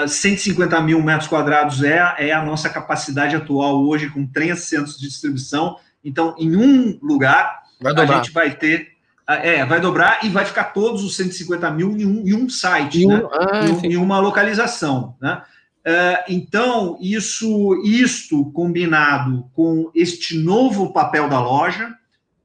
Uh, 0.05 0.09
150 0.09 0.81
mil 0.81 1.03
metros 1.03 1.29
quadrados 1.29 1.83
é, 1.83 1.99
é 2.17 2.33
a 2.33 2.43
nossa 2.43 2.71
capacidade 2.71 3.37
atual 3.37 3.85
hoje, 3.87 4.09
com 4.09 4.27
três 4.27 4.61
centros 4.61 4.99
de 4.99 5.07
distribuição. 5.07 5.77
Então, 6.03 6.35
em 6.39 6.57
um 6.57 6.99
lugar, 7.03 7.61
a 7.85 8.07
gente 8.07 8.33
vai 8.33 8.55
ter 8.55 8.92
é, 9.29 9.65
vai 9.65 9.81
dobrar 9.81 10.25
e 10.25 10.29
vai 10.29 10.45
ficar 10.45 10.65
todos 10.65 11.03
os 11.05 11.17
150 11.17 11.71
mil 11.71 11.97
em 11.97 12.07
um, 12.07 12.27
em 12.27 12.35
um 12.35 12.49
site, 12.49 13.03
em, 13.03 13.07
né? 13.07 13.23
ah, 13.33 13.67
em, 13.67 13.93
em, 13.93 13.97
uma 13.97 14.19
localização. 14.19 15.17
Né? 15.21 15.43
Uh, 15.87 16.23
então, 16.29 16.99
isso, 17.01 17.81
isto 17.85 18.51
combinado 18.53 19.51
com 19.53 19.91
este 19.95 20.39
novo 20.39 20.93
papel 20.93 21.29
da 21.29 21.41
loja, 21.41 21.93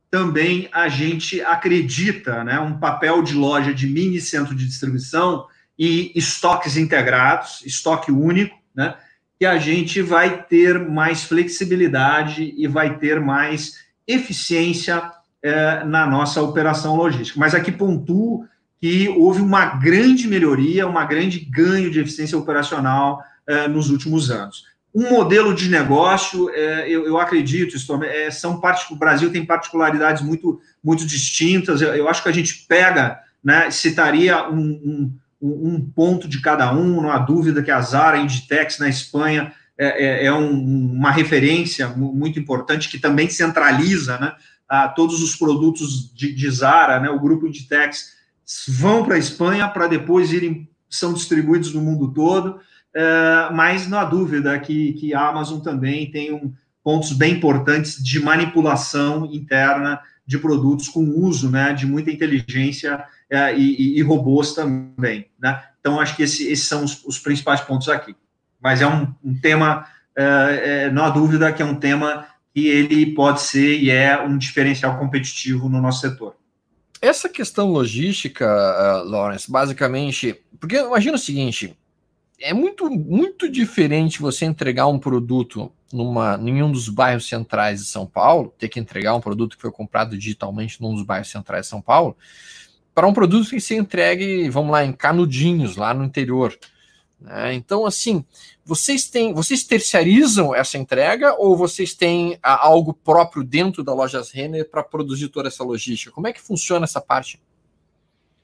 também 0.09 0.69
a 0.71 0.87
gente 0.87 1.41
acredita, 1.41 2.43
né? 2.43 2.59
Um 2.59 2.79
papel 2.79 3.21
de 3.21 3.33
loja 3.33 3.73
de 3.73 3.87
mini 3.87 4.21
centro 4.21 4.55
de 4.55 4.65
distribuição 4.65 5.45
e 5.77 6.11
estoques 6.15 6.77
integrados, 6.77 7.61
estoque 7.65 8.11
único, 8.11 8.57
né? 8.73 8.95
Que 9.37 9.45
a 9.45 9.57
gente 9.59 10.01
vai 10.01 10.43
ter 10.43 10.79
mais 10.79 11.23
flexibilidade 11.23 12.53
e 12.57 12.67
vai 12.67 12.97
ter 12.97 13.19
mais 13.19 13.85
eficiência 14.07 15.11
é, 15.43 15.84
na 15.84 16.06
nossa 16.08 16.41
operação 16.41 16.95
logística. 16.95 17.39
Mas 17.39 17.54
aqui 17.54 17.71
pontuo 17.71 18.45
que 18.80 19.10
houve 19.10 19.41
uma 19.41 19.65
grande 19.65 20.28
melhoria, 20.28 20.88
uma 20.88 21.06
grande 21.06 21.39
ganho 21.39 21.89
de 21.89 22.00
eficiência 22.00 22.38
operacional 22.38 23.23
é, 23.45 23.67
nos 23.67 23.89
últimos 23.89 24.30
anos. 24.30 24.65
Um 24.93 25.10
modelo 25.10 25.54
de 25.54 25.69
negócio, 25.69 26.50
é, 26.50 26.89
eu, 26.89 27.06
eu, 27.06 27.19
acredito, 27.19 27.76
isso, 27.76 28.04
é, 28.04 28.32
são 28.32 28.60
parte, 28.60 28.91
o 28.91 28.95
Brasil 28.95 29.32
tem 29.32 29.45
particularidades 29.45 30.23
muito, 30.23 30.60
muito 30.84 31.06
distintas. 31.06 31.82
Eu, 31.82 31.93
eu 31.93 32.10
acho 32.10 32.23
que 32.23 32.30
a 32.30 32.34
gente 32.34 32.65
pega, 32.67 33.19
né, 33.43 33.69
citaria 33.69 34.50
um, 34.50 35.12
um, 35.39 35.73
um, 35.73 35.91
ponto 35.95 36.28
de 36.28 36.41
cada 36.41 36.73
um, 36.73 37.02
não 37.02 37.12
há 37.12 37.19
dúvida 37.19 37.62
que 37.62 37.71
a 37.71 37.82
Zara 37.82 38.17
Inditex 38.17 38.80
na 38.80 38.89
Espanha 38.89 39.54
é, 39.78 40.23
é, 40.23 40.26
é 40.26 40.34
um, 40.34 40.93
uma 40.93 41.12
referência 41.12 41.89
muito 41.89 42.39
importante 42.39 42.89
que 42.89 42.97
também 42.97 43.30
centraliza, 43.30 44.17
né, 44.17 44.34
a 44.67 44.88
todos 44.88 45.21
os 45.21 45.36
produtos 45.36 46.13
de, 46.13 46.34
de 46.34 46.49
Zara, 46.49 46.99
né, 46.99 47.10
o 47.10 47.19
grupo 47.19 47.47
Inditex, 47.47 48.17
vão 48.67 49.03
para 49.03 49.15
a 49.15 49.19
Espanha 49.19 49.67
para 49.67 49.88
depois 49.88 50.32
irem, 50.32 50.69
são 50.89 51.13
distribuídos 51.13 51.73
no 51.73 51.82
mundo 51.82 52.13
todo, 52.13 52.60
é, 52.93 53.49
mas 53.53 53.88
não 53.88 53.99
há 53.99 54.06
dúvida 54.06 54.58
que, 54.60 54.93
que 54.93 55.13
a 55.13 55.27
Amazon 55.27 55.60
também 55.60 56.10
tem 56.10 56.34
um, 56.34 56.53
pontos 56.88 57.12
bem 57.12 57.34
importantes 57.34 58.01
de 58.01 58.17
manipulação 58.17 59.25
interna 59.25 59.99
de 60.25 60.38
produtos 60.38 60.88
com 60.88 61.01
uso 61.01 61.51
né, 61.51 61.73
de 61.73 61.86
muita 61.86 62.10
inteligência 62.10 63.03
é, 63.30 63.53
e, 63.58 63.97
e, 63.97 64.01
robôs 64.01 64.53
também. 64.53 65.27
Né? 65.38 65.62
Então, 65.82 65.99
acho 65.99 66.15
que 66.15 66.23
esse, 66.23 66.49
esses 66.49 66.65
são 66.65 66.86
os, 66.86 67.03
os, 67.06 67.19
principais 67.19 67.60
pontos 67.60 67.89
aqui. 67.89 68.15
Mas 68.62 68.82
é 68.82 68.88
um, 68.88 69.13
um 69.21 69.38
tema, 69.38 69.86
é, 70.15 70.86
é, 70.86 70.91
não 70.91 71.03
há 71.03 71.10
dúvida 71.10 71.51
que 71.51 71.62
é 71.62 71.65
um 71.65 71.75
tema 71.75 72.25
e 72.58 72.70
ele 72.70 73.13
pode 73.13 73.41
ser 73.41 73.78
e 73.78 73.91
é 73.91 74.20
um 74.20 74.36
diferencial 74.36 74.98
competitivo 74.98 75.70
no 75.70 75.80
nosso 75.80 76.02
setor. 76.02 76.36
Essa 77.00 77.30
questão 77.30 77.72
logística, 77.72 78.48
uh, 78.48 79.08
Lawrence, 79.08 79.52
basicamente, 79.52 80.36
porque 80.60 80.76
imagina 80.76 81.17
o 81.17 81.20
seguinte, 81.20 81.78
é 82.41 82.56
muito, 82.56 82.89
muito 82.89 83.48
diferente 83.48 84.20
você 84.20 84.46
entregar 84.46 84.88
um 84.88 84.98
produto 84.98 85.72
numa, 85.93 86.39
em 86.41 86.63
um 86.63 86.72
dos 86.72 86.89
bairros 86.89 87.30
centrais 87.30 87.80
de 87.80 87.86
São 87.86 88.08
Paulo, 88.08 88.52
ter 88.58 88.70
que 88.70 88.80
entregar 88.80 89.13
um 89.13 89.22
produto 89.22 89.56
que 89.56 89.62
foi 89.62 89.72
comprado 89.72 90.17
digitalmente 90.17 90.82
num 90.82 90.96
dos 90.96 91.04
bairros 91.04 91.30
centrais 91.30 91.67
de 91.67 91.70
São 91.70 91.80
Paulo, 91.80 92.17
para 92.91 93.06
um 93.06 93.13
produto 93.13 93.52
que 93.52 93.62
se 93.62 93.76
entregue, 93.76 94.50
vamos 94.50 94.72
lá, 94.72 94.84
em 94.84 94.93
canudinhos, 94.93 95.76
lá 95.76 95.93
no 95.93 96.04
interior. 96.04 96.58
Né? 97.19 97.53
Então, 97.53 97.86
assim, 97.86 98.23
vocês 98.63 99.10
têm, 99.10 99.34
vocês 99.34 99.63
terciarizam 99.63 100.53
essa 100.53 100.77
entrega 100.77 101.34
ou 101.38 101.58
vocês 101.58 101.93
têm 101.93 102.38
a, 102.41 102.53
ah, 102.53 102.65
algo 102.67 102.93
próprio 102.93 103.43
dentro 103.43 103.84
da 103.84 103.93
Lojas 103.93 104.32
Renner 104.32 104.69
para 104.69 104.84
produzir 104.84 105.30
toda 105.30 105.47
essa 105.47 105.63
logística? 105.63 106.12
Como 106.12 106.27
é 106.27 106.34
que 106.34 106.41
funciona 106.41 106.86
essa 106.86 107.01
parte? 107.01 107.39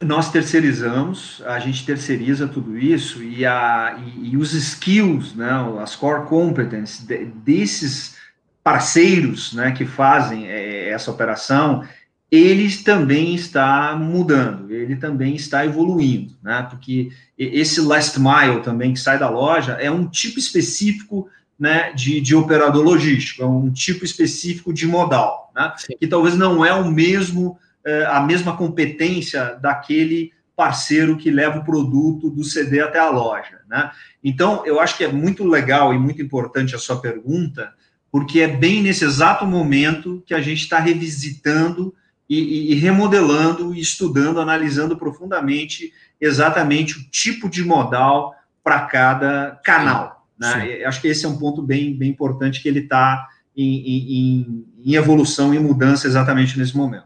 Nós 0.01 0.31
terceirizamos, 0.31 1.41
a 1.45 1.59
gente 1.59 1.85
terceiriza 1.85 2.47
tudo 2.47 2.77
isso 2.77 3.23
e, 3.23 3.45
a, 3.45 3.97
e, 4.17 4.31
e 4.31 4.37
os 4.37 4.53
skills, 4.53 5.33
né, 5.33 5.49
as 5.81 5.95
core 5.95 6.27
competencies 6.27 7.05
de, 7.05 7.25
desses 7.25 8.15
parceiros 8.63 9.53
né, 9.53 9.71
que 9.71 9.85
fazem 9.85 10.47
é, 10.47 10.89
essa 10.89 11.11
operação, 11.11 11.87
ele 12.35 12.67
também 12.77 13.35
está 13.35 13.95
mudando, 13.95 14.71
ele 14.71 14.95
também 14.95 15.35
está 15.35 15.63
evoluindo, 15.67 16.35
né? 16.41 16.65
Porque 16.67 17.11
esse 17.37 17.79
last 17.79 18.19
mile 18.19 18.63
também 18.63 18.91
que 18.91 18.99
sai 18.99 19.19
da 19.19 19.29
loja 19.29 19.73
é 19.73 19.91
um 19.91 20.07
tipo 20.07 20.39
específico 20.39 21.29
né, 21.59 21.93
de, 21.93 22.19
de 22.19 22.35
operador 22.35 22.83
logístico, 22.83 23.43
é 23.43 23.45
um 23.45 23.71
tipo 23.71 24.03
específico 24.03 24.73
de 24.73 24.87
modal, 24.87 25.51
né? 25.55 25.73
Que 25.99 26.07
talvez 26.07 26.35
não 26.35 26.65
é 26.65 26.73
o 26.73 26.89
mesmo, 26.89 27.55
é, 27.85 28.05
a 28.05 28.19
mesma 28.21 28.57
competência 28.57 29.55
daquele 29.61 30.31
parceiro 30.55 31.17
que 31.17 31.29
leva 31.29 31.59
o 31.59 31.63
produto 31.63 32.31
do 32.31 32.43
CD 32.43 32.81
até 32.81 32.97
a 32.97 33.11
loja, 33.11 33.59
né? 33.69 33.91
Então, 34.23 34.65
eu 34.65 34.79
acho 34.79 34.97
que 34.97 35.03
é 35.03 35.11
muito 35.11 35.47
legal 35.47 35.93
e 35.93 35.99
muito 35.99 36.19
importante 36.19 36.73
a 36.73 36.79
sua 36.79 36.99
pergunta, 36.99 37.71
porque 38.11 38.39
é 38.39 38.47
bem 38.47 38.81
nesse 38.81 39.05
exato 39.05 39.45
momento 39.45 40.23
que 40.25 40.33
a 40.33 40.41
gente 40.41 40.61
está 40.61 40.79
revisitando 40.79 41.93
e, 42.29 42.71
e 42.71 42.75
remodelando, 42.75 43.75
estudando, 43.75 44.39
analisando 44.39 44.97
profundamente 44.97 45.91
exatamente 46.19 46.97
o 46.97 47.03
tipo 47.09 47.49
de 47.49 47.63
modal 47.63 48.33
para 48.63 48.81
cada 48.81 49.59
canal. 49.63 50.25
Né? 50.39 50.83
Acho 50.85 51.01
que 51.01 51.07
esse 51.07 51.25
é 51.25 51.29
um 51.29 51.37
ponto 51.37 51.61
bem, 51.61 51.95
bem 51.95 52.09
importante 52.09 52.61
que 52.61 52.67
ele 52.67 52.79
está 52.79 53.27
em, 53.55 53.65
em, 53.65 54.65
em, 54.85 54.95
evolução 54.95 55.53
e 55.53 55.59
mudança 55.59 56.07
exatamente 56.07 56.57
nesse 56.57 56.75
momento. 56.75 57.05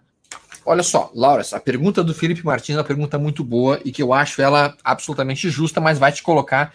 Olha 0.65 0.83
só, 0.83 1.11
Laura, 1.15 1.43
a 1.51 1.59
pergunta 1.59 2.03
do 2.03 2.13
Felipe 2.13 2.45
Martins 2.45 2.75
é 2.75 2.79
uma 2.79 2.83
pergunta 2.83 3.17
muito 3.17 3.43
boa 3.43 3.79
e 3.85 3.91
que 3.91 4.03
eu 4.03 4.13
acho 4.13 4.41
ela 4.41 4.75
absolutamente 4.83 5.49
justa, 5.49 5.79
mas 5.79 5.97
vai 5.97 6.11
te 6.11 6.21
colocar 6.21 6.73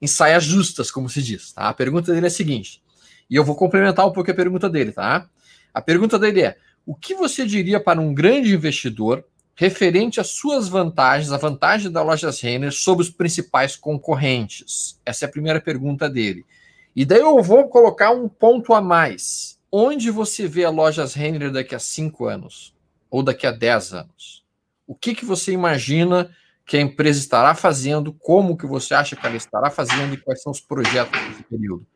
em 0.00 0.06
saias 0.06 0.44
justas, 0.44 0.90
como 0.90 1.08
se 1.08 1.22
diz. 1.22 1.52
Tá? 1.52 1.68
A 1.68 1.74
pergunta 1.74 2.12
dele 2.12 2.26
é 2.26 2.28
a 2.28 2.30
seguinte, 2.30 2.82
e 3.28 3.36
eu 3.36 3.44
vou 3.44 3.54
complementar 3.54 4.06
um 4.06 4.12
pouco 4.12 4.30
a 4.30 4.34
pergunta 4.34 4.68
dele, 4.68 4.92
tá? 4.92 5.28
A 5.74 5.82
pergunta 5.82 6.18
dele 6.18 6.42
é: 6.42 6.56
o 6.88 6.94
que 6.94 7.14
você 7.14 7.44
diria 7.44 7.78
para 7.78 8.00
um 8.00 8.14
grande 8.14 8.54
investidor 8.54 9.22
referente 9.54 10.20
às 10.20 10.28
suas 10.28 10.70
vantagens, 10.70 11.30
a 11.30 11.36
vantagem 11.36 11.92
da 11.92 12.02
Lojas 12.02 12.40
Renner 12.40 12.72
sobre 12.72 13.02
os 13.02 13.10
principais 13.10 13.76
concorrentes? 13.76 14.98
Essa 15.04 15.26
é 15.26 15.28
a 15.28 15.30
primeira 15.30 15.60
pergunta 15.60 16.08
dele. 16.08 16.46
E 16.96 17.04
daí 17.04 17.20
eu 17.20 17.42
vou 17.42 17.68
colocar 17.68 18.12
um 18.12 18.26
ponto 18.26 18.72
a 18.72 18.80
mais. 18.80 19.60
Onde 19.70 20.10
você 20.10 20.48
vê 20.48 20.64
a 20.64 20.70
Lojas 20.70 21.12
Renner 21.12 21.52
daqui 21.52 21.74
a 21.74 21.78
cinco 21.78 22.24
anos? 22.24 22.74
Ou 23.10 23.22
daqui 23.22 23.46
a 23.46 23.50
dez 23.50 23.92
anos? 23.92 24.42
O 24.86 24.94
que, 24.94 25.14
que 25.14 25.26
você 25.26 25.52
imagina 25.52 26.34
que 26.64 26.78
a 26.78 26.80
empresa 26.80 27.18
estará 27.18 27.54
fazendo? 27.54 28.14
Como 28.14 28.56
que 28.56 28.66
você 28.66 28.94
acha 28.94 29.14
que 29.14 29.26
ela 29.26 29.36
estará 29.36 29.68
fazendo? 29.68 30.14
E 30.14 30.16
quais 30.16 30.40
são 30.40 30.50
os 30.50 30.60
projetos 30.62 31.20
nesse 31.28 31.42
período? 31.42 31.86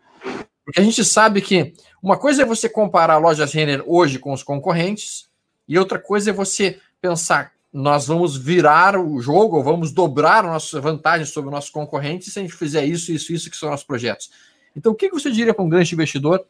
Porque 0.67 0.81
a 0.81 0.85
gente 0.85 1.03
sabe 1.03 1.41
que 1.41 1.73
uma 2.03 2.17
coisa 2.17 2.43
é 2.43 2.45
você 2.45 2.69
comparar 2.69 3.15
a 3.15 3.19
lojas 3.19 3.53
Renner 3.53 3.83
hoje 3.87 4.19
com 4.19 4.33
os 4.33 4.43
concorrentes, 4.43 5.31
e 5.69 5.79
outra 5.79 6.01
coisa 6.01 6.31
é 6.31 6.33
você 6.33 6.81
pensar, 7.01 7.53
nós 7.73 8.09
vamos 8.09 8.37
virar 8.37 8.99
o 8.99 9.21
jogo, 9.21 9.59
ou 9.59 9.63
vamos 9.63 9.93
dobrar 9.93 10.43
nossas 10.43 10.83
vantagens 10.83 11.31
sobre 11.31 11.51
nossos 11.53 11.71
concorrentes 11.71 12.33
se 12.33 12.39
a 12.41 12.43
gente 12.43 12.55
fizer 12.55 12.85
isso, 12.85 13.13
isso, 13.13 13.33
isso, 13.33 13.49
que 13.49 13.57
são 13.57 13.71
nossos 13.71 13.87
projetos. 13.87 14.31
Então, 14.77 14.91
o 14.91 14.95
que 14.97 15.09
você 15.11 15.31
diria 15.31 15.55
para 15.55 15.65
um 15.65 15.69
grande 15.69 15.95
investidor 15.95 16.45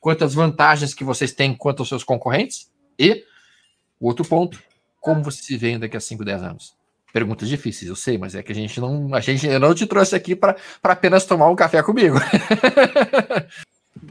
quanto 0.00 0.24
às 0.24 0.34
vantagens 0.34 0.92
que 0.92 1.04
vocês 1.04 1.32
têm 1.32 1.54
quanto 1.54 1.80
aos 1.80 1.88
seus 1.88 2.02
concorrentes? 2.02 2.68
E, 2.98 3.24
outro 4.00 4.24
ponto, 4.24 4.60
como 5.00 5.22
você 5.22 5.42
se 5.42 5.56
vê 5.56 5.78
daqui 5.78 5.96
a 5.96 6.00
5, 6.00 6.24
10 6.24 6.42
anos? 6.42 6.76
Perguntas 7.12 7.48
difíceis, 7.48 7.88
eu 7.88 7.96
sei, 7.96 8.18
mas 8.18 8.34
é 8.34 8.42
que 8.42 8.52
a 8.52 8.54
gente 8.54 8.80
não, 8.80 9.14
a 9.14 9.20
gente 9.20 9.46
não 9.58 9.74
te 9.74 9.86
trouxe 9.86 10.14
aqui 10.14 10.34
para 10.34 10.56
apenas 10.82 11.24
tomar 11.24 11.48
um 11.48 11.56
café 11.56 11.82
comigo. 11.82 12.18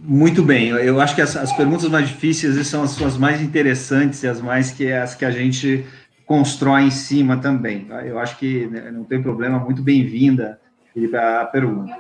Muito 0.10 0.42
bem, 0.42 0.70
eu 0.70 1.02
acho 1.02 1.14
que 1.14 1.22
as, 1.22 1.36
as, 1.36 1.52
perguntas 1.52 1.90
mais 1.90 2.08
difíceis 2.08 2.66
são 2.66 2.82
as, 2.82 3.02
as 3.02 3.18
mais 3.18 3.42
interessantes 3.42 4.24
e 4.24 4.28
as 4.28 4.40
mais 4.40 4.72
que 4.72 4.90
as 4.90 5.14
que 5.14 5.26
a 5.26 5.32
gente 5.32 5.86
constrói 6.26 6.84
em 6.84 6.92
cima 6.92 7.36
também. 7.36 7.84
Tá? 7.84 8.06
Eu 8.06 8.18
acho 8.18 8.38
que 8.38 8.68
né, 8.68 8.90
não 8.90 9.04
tem 9.04 9.22
problema, 9.22 9.60
muito 9.60 9.82
bem-vinda, 9.82 10.62
Felipe, 10.94 11.18
a 11.18 11.44
pergunta. 11.44 11.94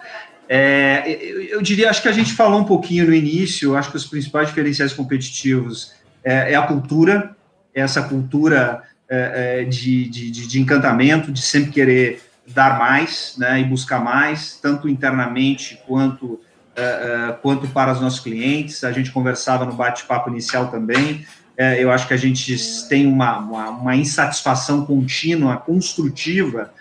É, 0.48 1.04
eu, 1.22 1.42
eu, 1.42 1.62
diria, 1.62 1.90
acho 1.90 2.02
que 2.02 2.08
a 2.08 2.14
gente 2.14 2.32
falou 2.32 2.62
um 2.62 2.64
pouquinho 2.64 3.08
no 3.08 3.14
início, 3.14 3.76
acho 3.76 3.92
que 3.92 3.98
os 3.98 4.06
principais 4.06 4.48
diferenciais 4.48 4.94
competitivos 4.94 5.92
é, 6.24 6.54
é 6.54 6.56
a 6.56 6.62
cultura, 6.62 7.36
essa 7.76 8.02
cultura 8.04 8.84
é, 9.10 9.60
é, 9.60 9.64
de, 9.66 10.08
de, 10.08 10.32
de, 10.32 10.62
encantamento, 10.62 11.30
de 11.30 11.42
sempre 11.42 11.72
querer 11.72 12.22
dar 12.48 12.80
mais 12.80 13.36
né, 13.38 13.60
e 13.60 13.66
buscar 13.66 14.02
mais, 14.02 14.58
tanto 14.62 14.88
internamente 14.88 15.78
quanto, 15.86 16.40
é, 16.40 16.47
é, 16.47 16.47
quanto 17.42 17.68
para 17.68 17.92
os 17.92 18.02
nossos 18.02 18.20
clientes. 18.20 18.84
A 18.84 18.92
gente 18.92 19.12
conversava 19.12 19.66
no 19.66 19.74
bate-papo 19.74 20.30
inicial 20.30 20.68
também. 20.68 21.26
É, 21.58 21.84
eu 21.84 21.92
acho 21.92 22.08
que 22.08 22.14
a 22.14 22.18
gente 22.18 22.56
tem 22.88 23.08
uma, 23.08 23.40
uma, 23.40 23.70
uma 23.70 23.96
insatisfação 23.96 24.86
contínua, 24.86 25.58
construtiva, 25.58 26.72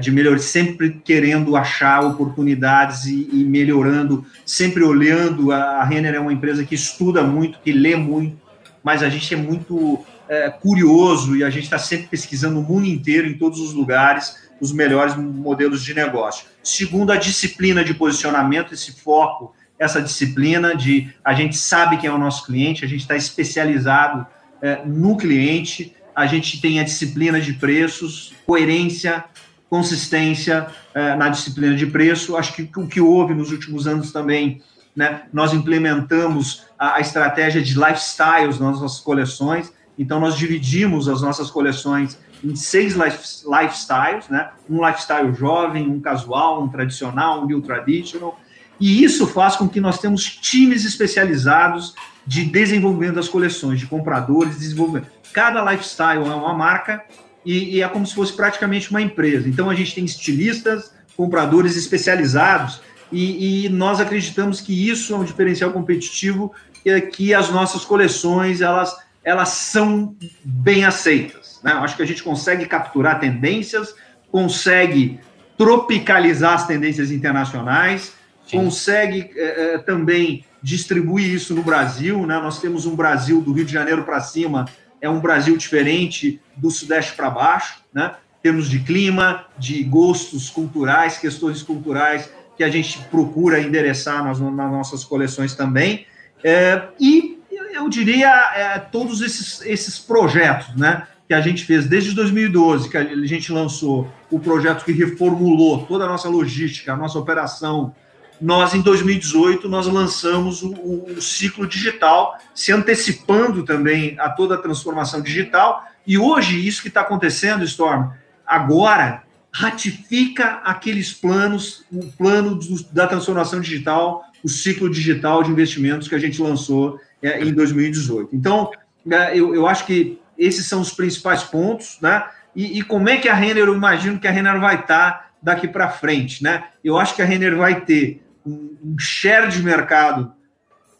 de 0.00 0.10
melhor, 0.10 0.38
sempre 0.38 1.00
querendo 1.04 1.54
achar 1.54 2.02
oportunidades 2.02 3.04
e, 3.04 3.28
e, 3.30 3.44
melhorando, 3.44 4.24
sempre 4.44 4.82
olhando. 4.82 5.52
A, 5.52 5.82
a 5.82 5.84
Renner 5.84 6.14
é 6.14 6.18
uma 6.18 6.32
empresa 6.32 6.64
que 6.64 6.74
estuda 6.74 7.22
muito, 7.22 7.58
que 7.60 7.72
lê 7.72 7.94
muito, 7.94 8.38
mas 8.82 9.02
a 9.02 9.08
gente 9.10 9.34
é 9.34 9.36
muito 9.36 10.04
é, 10.28 10.50
curioso 10.50 11.36
e 11.36 11.44
a 11.44 11.50
gente 11.50 11.64
está 11.64 11.78
sempre 11.78 12.08
pesquisando 12.08 12.58
o 12.58 12.62
mundo 12.62 12.86
inteiro, 12.86 13.28
em 13.28 13.34
todos 13.34 13.60
os 13.60 13.72
lugares, 13.72 14.45
os 14.60 14.72
melhores 14.72 15.14
modelos 15.16 15.82
de 15.82 15.94
negócio. 15.94 16.46
Segundo, 16.62 17.12
a 17.12 17.16
disciplina 17.16 17.84
de 17.84 17.94
posicionamento, 17.94 18.74
esse 18.74 18.92
foco, 18.92 19.54
essa 19.78 20.00
disciplina 20.00 20.74
de 20.74 21.12
a 21.24 21.34
gente 21.34 21.56
sabe 21.56 21.98
quem 21.98 22.08
é 22.08 22.12
o 22.12 22.18
nosso 22.18 22.46
cliente, 22.46 22.84
a 22.84 22.88
gente 22.88 23.02
está 23.02 23.16
especializado 23.16 24.26
é, 24.62 24.82
no 24.84 25.16
cliente, 25.16 25.94
a 26.14 26.26
gente 26.26 26.60
tem 26.60 26.80
a 26.80 26.84
disciplina 26.84 27.40
de 27.40 27.52
preços, 27.52 28.32
coerência, 28.46 29.24
consistência 29.68 30.66
é, 30.94 31.14
na 31.14 31.28
disciplina 31.28 31.74
de 31.74 31.86
preço. 31.86 32.36
Acho 32.36 32.54
que 32.54 32.70
o 32.76 32.86
que 32.86 33.00
houve 33.00 33.34
nos 33.34 33.50
últimos 33.50 33.86
anos 33.86 34.12
também, 34.12 34.62
né, 34.94 35.22
nós 35.32 35.52
implementamos 35.52 36.64
a, 36.78 36.94
a 36.94 37.00
estratégia 37.00 37.62
de 37.62 37.74
lifestyles 37.74 38.58
nas 38.58 38.80
nossas 38.80 39.00
coleções. 39.00 39.70
Então, 39.98 40.18
nós 40.20 40.36
dividimos 40.36 41.08
as 41.08 41.20
nossas 41.20 41.50
coleções 41.50 42.18
em 42.46 42.54
seis 42.54 42.94
life, 42.94 43.18
lifestyles, 43.46 44.28
né? 44.28 44.50
Um 44.68 44.86
lifestyle 44.86 45.34
jovem, 45.34 45.88
um 45.88 46.00
casual, 46.00 46.62
um 46.62 46.68
tradicional, 46.68 47.42
um 47.42 47.46
new 47.46 47.60
traditional. 47.60 48.38
E 48.78 49.02
isso 49.02 49.26
faz 49.26 49.56
com 49.56 49.68
que 49.68 49.80
nós 49.80 49.98
temos 49.98 50.24
times 50.24 50.84
especializados 50.84 51.94
de 52.26 52.44
desenvolvimento 52.44 53.14
das 53.14 53.28
coleções, 53.28 53.80
de 53.80 53.86
compradores, 53.86 54.58
desenvolvimento. 54.58 55.08
Cada 55.32 55.62
lifestyle 55.70 56.24
é 56.24 56.34
uma 56.34 56.54
marca 56.54 57.02
e, 57.44 57.76
e 57.76 57.82
é 57.82 57.88
como 57.88 58.06
se 58.06 58.14
fosse 58.14 58.32
praticamente 58.32 58.90
uma 58.90 59.00
empresa. 59.00 59.48
Então, 59.48 59.70
a 59.70 59.74
gente 59.74 59.94
tem 59.94 60.04
estilistas, 60.04 60.92
compradores 61.16 61.76
especializados 61.76 62.80
e, 63.10 63.66
e, 63.66 63.68
nós 63.68 64.00
acreditamos 64.00 64.60
que 64.60 64.88
isso 64.88 65.14
é 65.14 65.16
um 65.16 65.24
diferencial 65.24 65.70
competitivo 65.70 66.52
é 66.84 67.00
que 67.00 67.34
as 67.34 67.50
nossas 67.50 67.84
coleções 67.84 68.60
elas 68.60 68.96
elas 69.26 69.48
são 69.48 70.14
bem 70.44 70.84
aceitas. 70.84 71.58
Né? 71.60 71.72
Acho 71.72 71.96
que 71.96 72.02
a 72.02 72.06
gente 72.06 72.22
consegue 72.22 72.64
capturar 72.64 73.18
tendências, 73.18 73.92
consegue 74.30 75.18
tropicalizar 75.58 76.54
as 76.54 76.66
tendências 76.66 77.10
internacionais, 77.10 78.12
Sim. 78.46 78.58
consegue 78.58 79.32
é, 79.34 79.78
também 79.78 80.44
distribuir 80.62 81.34
isso 81.34 81.54
no 81.56 81.64
Brasil. 81.64 82.24
Né? 82.24 82.38
Nós 82.38 82.60
temos 82.60 82.86
um 82.86 82.94
Brasil 82.94 83.40
do 83.40 83.52
Rio 83.52 83.64
de 83.64 83.72
Janeiro 83.72 84.04
para 84.04 84.20
cima, 84.20 84.66
é 85.00 85.10
um 85.10 85.18
Brasil 85.18 85.56
diferente 85.56 86.40
do 86.56 86.70
Sudeste 86.70 87.14
para 87.14 87.28
baixo, 87.28 87.82
né? 87.92 88.14
em 88.38 88.42
termos 88.44 88.70
de 88.70 88.78
clima, 88.78 89.46
de 89.58 89.82
gostos 89.82 90.48
culturais, 90.48 91.18
questões 91.18 91.64
culturais 91.64 92.30
que 92.56 92.62
a 92.62 92.70
gente 92.70 93.00
procura 93.10 93.60
endereçar 93.60 94.22
nas, 94.22 94.38
nas 94.38 94.70
nossas 94.70 95.02
coleções 95.02 95.56
também. 95.56 96.06
É, 96.44 96.90
e 97.00 97.35
eu 97.76 97.88
diria, 97.88 98.28
é, 98.54 98.78
todos 98.78 99.20
esses, 99.20 99.60
esses 99.62 99.98
projetos, 99.98 100.74
né? 100.74 101.06
Que 101.28 101.34
a 101.34 101.40
gente 101.40 101.64
fez 101.64 101.86
desde 101.86 102.14
2012, 102.14 102.88
que 102.88 102.96
a 102.96 103.26
gente 103.26 103.52
lançou 103.52 104.10
o 104.30 104.38
projeto 104.38 104.84
que 104.84 104.92
reformulou 104.92 105.84
toda 105.84 106.04
a 106.04 106.08
nossa 106.08 106.28
logística, 106.28 106.92
a 106.92 106.96
nossa 106.96 107.18
operação. 107.18 107.94
Nós, 108.40 108.74
em 108.74 108.80
2018, 108.80 109.68
nós 109.68 109.86
lançamos 109.86 110.62
o, 110.62 110.72
o 110.72 111.20
ciclo 111.20 111.66
digital, 111.66 112.38
se 112.54 112.72
antecipando 112.72 113.64
também 113.64 114.16
a 114.18 114.30
toda 114.30 114.54
a 114.54 114.58
transformação 114.58 115.20
digital. 115.20 115.84
E 116.06 116.16
hoje, 116.16 116.66
isso 116.66 116.80
que 116.80 116.88
está 116.88 117.00
acontecendo, 117.00 117.64
Storm, 117.64 118.10
agora 118.46 119.24
ratifica 119.52 120.60
aqueles 120.64 121.12
planos, 121.12 121.84
o 121.90 122.06
plano 122.12 122.54
do, 122.54 122.84
da 122.92 123.06
transformação 123.06 123.60
digital, 123.60 124.22
o 124.44 124.48
ciclo 124.48 124.88
digital 124.88 125.42
de 125.42 125.50
investimentos 125.50 126.06
que 126.06 126.14
a 126.14 126.18
gente 126.18 126.40
lançou 126.40 127.00
é, 127.22 127.42
em 127.42 127.52
2018. 127.52 128.34
Então, 128.34 128.70
é, 129.10 129.38
eu, 129.38 129.54
eu 129.54 129.66
acho 129.66 129.86
que 129.86 130.20
esses 130.38 130.66
são 130.66 130.80
os 130.80 130.92
principais 130.92 131.42
pontos, 131.42 131.98
né? 132.00 132.24
E, 132.54 132.78
e, 132.78 132.82
como 132.82 133.08
é 133.08 133.18
que 133.18 133.28
a 133.28 133.34
Renner, 133.34 133.64
eu 133.64 133.74
imagino 133.74 134.18
que 134.18 134.26
a 134.26 134.30
Renner 134.30 134.58
vai 134.58 134.76
estar 134.76 135.30
daqui 135.42 135.68
para 135.68 135.90
frente, 135.90 136.42
né? 136.42 136.64
Eu 136.82 136.98
acho 136.98 137.14
que 137.14 137.22
a 137.22 137.24
Renner 137.24 137.56
vai 137.56 137.82
ter 137.82 138.22
um, 138.44 138.76
um 138.82 138.98
share 138.98 139.48
de 139.48 139.62
mercado 139.62 140.32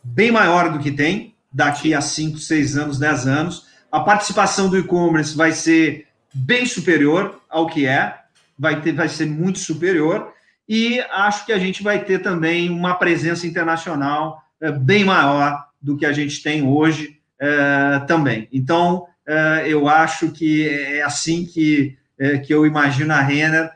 bem 0.02 0.30
maior 0.30 0.70
do 0.70 0.78
que 0.78 0.90
tem 0.90 1.34
daqui 1.52 1.94
a 1.94 2.00
5, 2.00 2.38
6 2.38 2.76
anos, 2.76 2.98
10 2.98 3.26
anos. 3.26 3.66
A 3.90 4.00
participação 4.00 4.68
do 4.68 4.78
e-commerce 4.78 5.34
vai 5.34 5.52
ser 5.52 6.06
bem 6.34 6.66
superior 6.66 7.40
ao 7.48 7.66
que 7.66 7.86
é, 7.86 8.14
vai, 8.58 8.80
ter, 8.82 8.92
vai 8.92 9.08
ser 9.08 9.26
muito 9.26 9.58
superior, 9.58 10.32
e 10.68 11.00
acho 11.12 11.46
que 11.46 11.52
a 11.52 11.58
gente 11.58 11.82
vai 11.82 12.04
ter 12.04 12.18
também 12.18 12.68
uma 12.68 12.94
presença 12.94 13.46
internacional 13.46 14.42
é, 14.60 14.70
bem 14.70 15.04
maior 15.04 15.65
do 15.80 15.96
que 15.96 16.06
a 16.06 16.12
gente 16.12 16.42
tem 16.42 16.66
hoje 16.66 17.20
é, 17.38 18.00
também. 18.06 18.48
Então, 18.52 19.06
é, 19.26 19.64
eu 19.66 19.88
acho 19.88 20.30
que 20.30 20.68
é 20.68 21.02
assim 21.02 21.44
que, 21.44 21.96
é, 22.18 22.38
que 22.38 22.52
eu 22.52 22.66
imagino 22.66 23.12
a 23.12 23.20
Renner, 23.20 23.70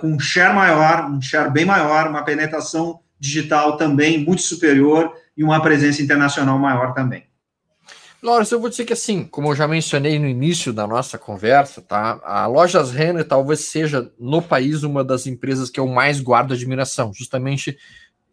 com 0.00 0.08
um 0.08 0.18
share 0.18 0.52
maior, 0.52 1.08
um 1.08 1.22
share 1.22 1.48
bem 1.48 1.64
maior, 1.64 2.08
uma 2.08 2.24
penetração 2.24 2.98
digital 3.20 3.76
também 3.76 4.18
muito 4.18 4.42
superior 4.42 5.12
e 5.36 5.44
uma 5.44 5.62
presença 5.62 6.02
internacional 6.02 6.58
maior 6.58 6.92
também. 6.92 7.24
Lawrence, 8.22 8.52
eu 8.52 8.60
vou 8.60 8.68
dizer 8.68 8.84
que 8.84 8.92
assim, 8.92 9.24
como 9.24 9.48
eu 9.48 9.54
já 9.54 9.66
mencionei 9.66 10.18
no 10.18 10.26
início 10.26 10.72
da 10.72 10.86
nossa 10.86 11.16
conversa, 11.16 11.80
tá? 11.80 12.20
A 12.22 12.46
Lojas 12.46 12.90
Renner 12.90 13.24
talvez 13.24 13.60
seja 13.60 14.10
no 14.18 14.42
país 14.42 14.82
uma 14.82 15.02
das 15.02 15.26
empresas 15.26 15.70
que 15.70 15.80
eu 15.80 15.86
mais 15.86 16.20
guardo 16.20 16.52
admiração, 16.52 17.12
justamente 17.14 17.78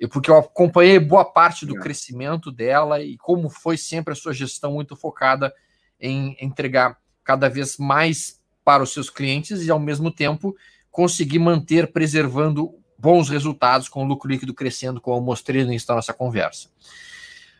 porque 0.05 0.29
eu 0.29 0.37
acompanhei 0.37 0.99
boa 0.99 1.25
parte 1.25 1.65
do 1.65 1.77
é. 1.77 1.79
crescimento 1.79 2.51
dela 2.51 3.01
e 3.01 3.17
como 3.17 3.49
foi 3.49 3.77
sempre 3.77 4.13
a 4.13 4.15
sua 4.15 4.33
gestão 4.33 4.73
muito 4.73 4.95
focada 4.95 5.53
em 5.99 6.37
entregar 6.39 6.97
cada 7.23 7.49
vez 7.49 7.77
mais 7.77 8.39
para 8.63 8.83
os 8.83 8.93
seus 8.93 9.09
clientes 9.09 9.63
e, 9.63 9.71
ao 9.71 9.79
mesmo 9.79 10.11
tempo, 10.11 10.55
conseguir 10.91 11.39
manter 11.39 11.91
preservando 11.91 12.73
bons 12.97 13.29
resultados 13.29 13.87
com 13.87 14.03
o 14.03 14.07
lucro 14.07 14.29
líquido 14.29 14.53
crescendo, 14.53 14.99
como 14.99 15.17
eu 15.17 15.21
mostrei 15.21 15.63
no 15.63 15.69
início 15.69 15.87
da 15.87 15.95
nossa 15.95 16.13
conversa. 16.13 16.69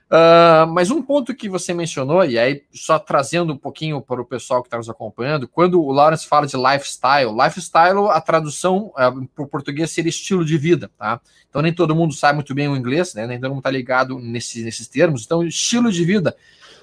Uh, 0.10 0.66
mas 0.72 0.90
um 0.90 1.02
ponto 1.02 1.36
que 1.36 1.50
você 1.50 1.74
mencionou, 1.74 2.24
e 2.24 2.40
aí 2.40 2.64
só 2.72 2.98
trazendo 2.98 3.52
um 3.52 3.58
pouquinho 3.58 4.02
para 4.02 4.22
o 4.22 4.26
pessoal 4.26 4.62
que 4.62 4.68
está 4.68 4.78
nos 4.78 4.90
acompanhando, 4.90 5.50
quando 5.50 5.82
o 5.82 5.92
Lawrence 5.92 6.26
fala 6.26 6.48
de 6.48 6.56
lifestyle, 6.56 7.30
lifestyle, 7.30 8.08
a 8.10 8.22
tradução 8.22 8.94
uh, 8.96 9.28
para 9.28 9.44
o 9.44 9.48
português 9.48 9.92
seria 9.92 10.10
estilo 10.10 10.46
de 10.46 10.58
vida, 10.58 10.90
tá? 10.98 11.20
Então 11.50 11.62
nem 11.62 11.74
todo 11.74 11.94
mundo 11.94 12.14
sabe 12.14 12.36
muito 12.36 12.56
bem 12.56 12.70
o 12.70 12.78
inglês, 12.78 13.14
né? 13.14 13.28
Nem 13.28 13.38
todo 13.38 13.50
mundo 13.50 13.60
está 13.60 13.70
ligado 13.70 14.18
nesse, 14.18 14.64
nesses 14.64 14.88
termos. 14.88 15.26
Então, 15.26 15.44
estilo 15.44 15.92
de 15.92 16.06
vida. 16.06 16.38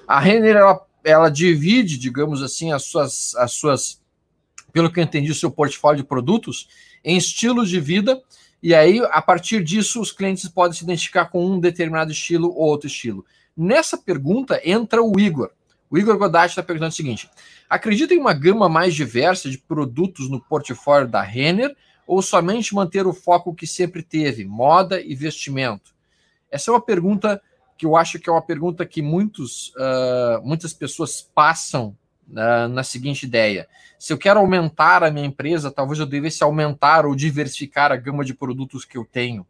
A 0.07 0.19
Renner, 0.19 0.57
ela, 0.57 0.85
ela 1.03 1.29
divide, 1.29 1.97
digamos 1.97 2.43
assim, 2.43 2.71
as 2.71 2.83
suas, 2.83 3.35
as 3.37 3.53
suas, 3.53 4.01
pelo 4.71 4.91
que 4.91 4.99
eu 4.99 5.03
entendi, 5.03 5.31
o 5.31 5.35
seu 5.35 5.49
portfólio 5.49 6.03
de 6.03 6.07
produtos 6.07 6.67
em 7.03 7.17
estilos 7.17 7.69
de 7.69 7.79
vida 7.79 8.21
e 8.61 8.73
aí, 8.73 8.99
a 9.11 9.21
partir 9.21 9.63
disso, 9.63 10.01
os 10.01 10.11
clientes 10.11 10.47
podem 10.49 10.77
se 10.77 10.83
identificar 10.83 11.25
com 11.25 11.45
um 11.45 11.59
determinado 11.59 12.11
estilo 12.11 12.49
ou 12.49 12.67
outro 12.67 12.87
estilo. 12.87 13.25
Nessa 13.55 13.97
pergunta 13.97 14.59
entra 14.63 15.03
o 15.03 15.19
Igor. 15.19 15.51
O 15.89 15.97
Igor 15.97 16.17
Godati 16.17 16.51
está 16.51 16.63
perguntando 16.63 16.91
o 16.91 16.95
seguinte: 16.95 17.29
acredita 17.69 18.13
em 18.13 18.17
uma 18.17 18.33
gama 18.33 18.67
mais 18.67 18.93
diversa 18.95 19.49
de 19.49 19.57
produtos 19.57 20.29
no 20.29 20.41
portfólio 20.41 21.07
da 21.07 21.21
Renner 21.21 21.75
ou 22.07 22.21
somente 22.21 22.73
manter 22.73 23.05
o 23.07 23.13
foco 23.13 23.53
que 23.53 23.67
sempre 23.67 24.03
teve, 24.03 24.45
moda 24.45 25.01
e 25.01 25.15
vestimento? 25.15 25.93
Essa 26.51 26.71
é 26.71 26.73
uma 26.73 26.81
pergunta 26.81 27.41
que 27.77 27.85
eu 27.85 27.95
acho 27.95 28.19
que 28.19 28.29
é 28.29 28.31
uma 28.33 28.41
pergunta 28.41 28.85
que 28.85 29.01
muitos, 29.01 29.69
uh, 29.75 30.41
muitas 30.43 30.73
pessoas 30.73 31.21
passam 31.21 31.95
na, 32.27 32.67
na 32.67 32.83
seguinte 32.83 33.25
ideia: 33.25 33.67
se 33.97 34.11
eu 34.11 34.17
quero 34.17 34.39
aumentar 34.39 35.03
a 35.03 35.11
minha 35.11 35.25
empresa, 35.25 35.71
talvez 35.71 35.99
eu 35.99 36.05
devesse 36.05 36.43
aumentar 36.43 37.05
ou 37.05 37.15
diversificar 37.15 37.91
a 37.91 37.95
gama 37.95 38.23
de 38.23 38.33
produtos 38.33 38.85
que 38.85 38.97
eu 38.97 39.05
tenho. 39.05 39.43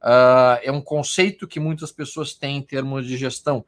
Uh, 0.00 0.58
é 0.62 0.72
um 0.72 0.80
conceito 0.80 1.46
que 1.46 1.60
muitas 1.60 1.92
pessoas 1.92 2.34
têm 2.34 2.58
em 2.58 2.62
termos 2.62 3.06
de 3.06 3.16
gestão. 3.16 3.64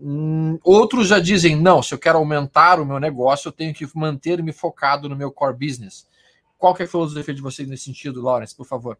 Hum, 0.00 0.58
outros 0.62 1.08
já 1.08 1.18
dizem: 1.18 1.56
não, 1.56 1.82
se 1.82 1.92
eu 1.94 1.98
quero 1.98 2.18
aumentar 2.18 2.80
o 2.80 2.86
meu 2.86 3.00
negócio, 3.00 3.48
eu 3.48 3.52
tenho 3.52 3.74
que 3.74 3.86
manter-me 3.94 4.52
focado 4.52 5.08
no 5.08 5.16
meu 5.16 5.30
core 5.30 5.56
business. 5.56 6.06
Qual 6.56 6.76
é 6.78 6.84
a 6.84 6.88
filosofia 6.88 7.34
de 7.34 7.42
vocês 7.42 7.68
nesse 7.68 7.84
sentido, 7.84 8.22
Lawrence, 8.22 8.56
por 8.56 8.66
favor? 8.66 8.96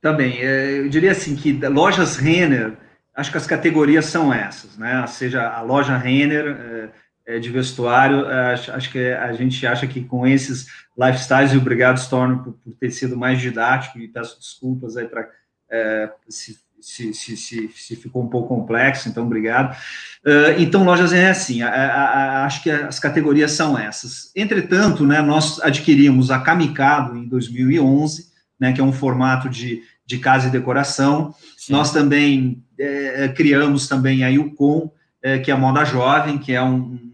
Também, 0.00 0.38
é, 0.40 0.78
eu 0.78 0.88
diria 0.88 1.12
assim 1.12 1.34
que 1.34 1.52
lojas 1.52 2.16
Renner 2.16 2.76
acho 3.16 3.30
que 3.30 3.38
as 3.38 3.46
categorias 3.46 4.04
são 4.04 4.32
essas, 4.32 4.76
né? 4.76 5.04
Seja 5.06 5.48
a 5.48 5.62
loja 5.62 5.96
Renner 5.96 6.92
é, 7.26 7.36
é, 7.36 7.38
de 7.38 7.50
vestuário, 7.50 8.26
é, 8.26 8.52
acho, 8.54 8.72
acho, 8.72 8.92
que 8.92 8.98
a 9.12 9.32
gente 9.32 9.66
acha 9.66 9.86
que 9.86 10.02
com 10.02 10.26
esses 10.26 10.66
lifestyles, 10.98 11.52
e 11.52 11.56
obrigado, 11.56 11.98
Storm, 11.98 12.38
por, 12.38 12.52
por 12.52 12.72
ter 12.74 12.90
sido 12.90 13.16
mais 13.16 13.40
didático, 13.40 13.98
e 13.98 14.08
peço 14.08 14.38
desculpas 14.38 14.96
aí 14.96 15.06
para 15.06 15.28
é, 15.70 16.10
se, 16.28 16.56
se, 16.80 17.12
se, 17.12 17.36
se, 17.36 17.96
ficou 17.96 18.22
um 18.22 18.28
pouco 18.28 18.48
complexo, 18.48 19.08
então 19.08 19.24
obrigado. 19.24 19.76
Uh, 20.24 20.58
então, 20.58 20.84
lojas 20.84 21.12
é 21.12 21.28
assim, 21.28 21.62
a, 21.62 21.68
a, 21.68 22.04
a, 22.04 22.46
acho 22.46 22.62
que 22.62 22.70
as 22.70 22.98
categorias 23.00 23.52
são 23.52 23.76
essas. 23.76 24.30
Entretanto, 24.36 25.04
né, 25.04 25.20
nós 25.20 25.60
adquirimos 25.60 26.30
a 26.30 26.38
Kamikado 26.38 27.16
em 27.16 27.26
2011, 27.26 28.26
né, 28.58 28.72
que 28.72 28.80
é 28.80 28.84
um 28.84 28.92
formato 28.92 29.48
de, 29.48 29.82
de 30.06 30.18
casa 30.18 30.46
e 30.46 30.50
decoração. 30.50 31.34
Sim. 31.56 31.72
Nós 31.72 31.92
também 31.92 32.62
é, 32.78 33.28
criamos 33.28 33.88
também 33.88 34.22
a 34.22 34.28
Yukon, 34.28 34.92
é, 35.22 35.38
que 35.38 35.50
é 35.50 35.54
a 35.54 35.58
moda 35.58 35.84
jovem, 35.84 36.38
que 36.38 36.52
é 36.52 36.62
um, 36.62 37.12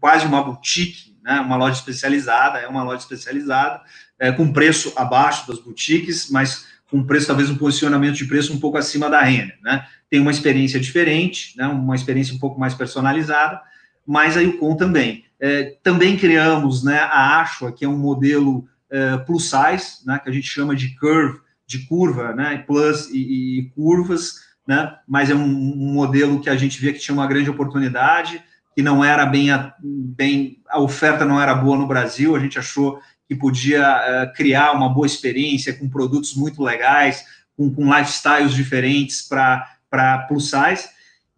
quase 0.00 0.26
uma 0.26 0.42
boutique, 0.42 1.16
né, 1.22 1.40
uma 1.40 1.56
loja 1.56 1.78
especializada, 1.78 2.58
é 2.58 2.66
uma 2.66 2.82
loja 2.82 3.02
especializada, 3.02 3.82
é, 4.18 4.32
com 4.32 4.52
preço 4.52 4.92
abaixo 4.96 5.46
das 5.46 5.58
boutiques, 5.58 6.30
mas 6.30 6.66
com 6.90 7.04
preço, 7.04 7.28
talvez 7.28 7.48
um 7.48 7.56
posicionamento 7.56 8.16
de 8.16 8.24
preço 8.24 8.52
um 8.52 8.58
pouco 8.58 8.76
acima 8.76 9.08
da 9.08 9.22
renda, 9.22 9.54
né? 9.62 9.86
Tem 10.10 10.18
uma 10.18 10.32
experiência 10.32 10.80
diferente, 10.80 11.56
né? 11.56 11.68
uma 11.68 11.94
experiência 11.94 12.34
um 12.34 12.38
pouco 12.38 12.58
mais 12.58 12.74
personalizada, 12.74 13.60
mas 14.04 14.36
a 14.36 14.40
Yukon 14.40 14.74
também. 14.74 15.24
É, 15.38 15.76
também 15.82 16.16
criamos 16.16 16.82
né, 16.82 16.98
a 16.98 17.40
Ashua, 17.40 17.72
que 17.72 17.84
é 17.84 17.88
um 17.88 17.96
modelo 17.96 18.66
é, 18.90 19.16
plus 19.18 19.44
size, 19.44 20.04
né, 20.04 20.18
que 20.18 20.28
a 20.28 20.32
gente 20.32 20.48
chama 20.48 20.74
de 20.74 20.96
curve, 20.96 21.38
de 21.66 21.86
curva, 21.86 22.34
né, 22.34 22.64
plus 22.66 23.08
e, 23.08 23.60
e 23.60 23.70
curvas, 23.74 24.40
né, 24.66 24.96
mas 25.06 25.30
é 25.30 25.34
um, 25.34 25.44
um, 25.44 25.92
modelo 25.92 26.40
que 26.40 26.50
a 26.50 26.56
gente 26.56 26.78
via 26.80 26.92
que 26.92 26.98
tinha 26.98 27.14
uma 27.14 27.26
grande 27.26 27.48
oportunidade, 27.48 28.42
que 28.74 28.82
não 28.82 29.04
era 29.04 29.26
bem 29.26 29.50
a, 29.50 29.74
bem, 29.82 30.58
a 30.68 30.80
oferta 30.80 31.24
não 31.24 31.40
era 31.40 31.54
boa 31.54 31.76
no 31.76 31.86
Brasil, 31.86 32.34
a 32.34 32.38
gente 32.38 32.58
achou 32.58 33.00
que 33.28 33.34
podia 33.34 33.82
uh, 33.82 34.32
criar 34.34 34.72
uma 34.72 34.88
boa 34.88 35.06
experiência 35.06 35.72
com 35.72 35.88
produtos 35.88 36.34
muito 36.34 36.62
legais, 36.62 37.24
com, 37.56 37.72
com 37.72 37.94
lifestyles 37.94 38.52
diferentes 38.52 39.22
para 39.22 40.18
plus 40.28 40.50
size, 40.50 40.88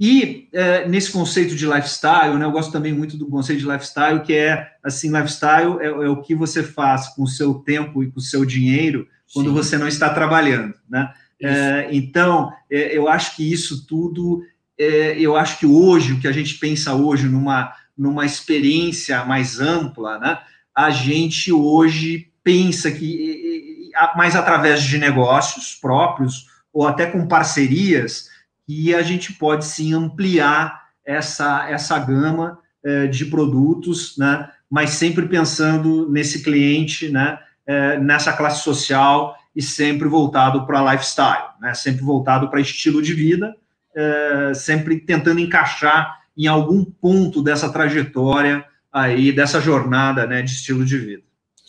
e 0.04 0.48
é, 0.52 0.88
nesse 0.88 1.12
conceito 1.12 1.54
de 1.54 1.64
lifestyle, 1.64 2.36
né, 2.36 2.44
eu 2.44 2.50
gosto 2.50 2.72
também 2.72 2.92
muito 2.92 3.16
do 3.16 3.28
conceito 3.28 3.60
de 3.60 3.68
lifestyle, 3.68 4.18
que 4.20 4.34
é 4.34 4.72
assim, 4.82 5.16
lifestyle 5.16 5.78
é, 5.80 5.86
é 5.86 6.08
o 6.08 6.20
que 6.20 6.34
você 6.34 6.60
faz 6.60 7.06
com 7.14 7.22
o 7.22 7.28
seu 7.28 7.54
tempo 7.54 8.02
e 8.02 8.10
com 8.10 8.18
o 8.18 8.22
seu 8.22 8.44
dinheiro 8.44 9.06
quando 9.32 9.50
Sim. 9.50 9.54
você 9.54 9.78
não 9.78 9.86
está 9.86 10.12
trabalhando, 10.12 10.74
né? 10.90 11.12
É, 11.40 11.88
então, 11.90 12.52
eu 12.68 13.08
acho 13.08 13.34
que 13.34 13.52
isso 13.52 13.86
tudo, 13.86 14.44
é, 14.82 15.20
eu 15.20 15.36
acho 15.36 15.58
que 15.58 15.66
hoje, 15.66 16.12
o 16.12 16.20
que 16.20 16.28
a 16.28 16.32
gente 16.32 16.54
pensa 16.54 16.94
hoje 16.94 17.28
numa, 17.28 17.72
numa 17.96 18.26
experiência 18.26 19.24
mais 19.24 19.60
ampla, 19.60 20.18
né? 20.18 20.38
A 20.74 20.90
gente 20.90 21.52
hoje 21.52 22.28
pensa 22.42 22.90
que, 22.90 23.90
mais 24.16 24.34
através 24.34 24.82
de 24.82 24.98
negócios 24.98 25.74
próprios, 25.80 26.46
ou 26.72 26.86
até 26.86 27.06
com 27.06 27.28
parcerias, 27.28 28.30
e 28.66 28.94
a 28.94 29.02
gente 29.02 29.34
pode 29.34 29.64
sim 29.64 29.92
ampliar 29.92 30.88
essa, 31.04 31.68
essa 31.68 31.98
gama 31.98 32.58
é, 32.84 33.06
de 33.06 33.26
produtos, 33.26 34.16
né, 34.16 34.48
mas 34.70 34.90
sempre 34.90 35.28
pensando 35.28 36.10
nesse 36.10 36.42
cliente, 36.42 37.08
né, 37.10 37.38
é, 37.66 37.98
nessa 37.98 38.32
classe 38.32 38.62
social 38.62 39.36
e 39.54 39.60
sempre 39.60 40.08
voltado 40.08 40.66
para 40.66 40.92
lifestyle, 40.92 41.50
né, 41.60 41.74
sempre 41.74 42.02
voltado 42.02 42.48
para 42.48 42.60
estilo 42.60 43.02
de 43.02 43.12
vida, 43.12 43.54
é, 43.94 44.52
sempre 44.54 45.00
tentando 45.00 45.40
encaixar 45.40 46.20
em 46.36 46.46
algum 46.46 46.84
ponto 46.84 47.42
dessa 47.42 47.70
trajetória 47.70 48.64
aí, 48.92 49.32
dessa 49.32 49.60
jornada 49.60 50.26
né, 50.26 50.42
de 50.42 50.50
estilo 50.50 50.84
de 50.84 50.98
vida. 50.98 51.22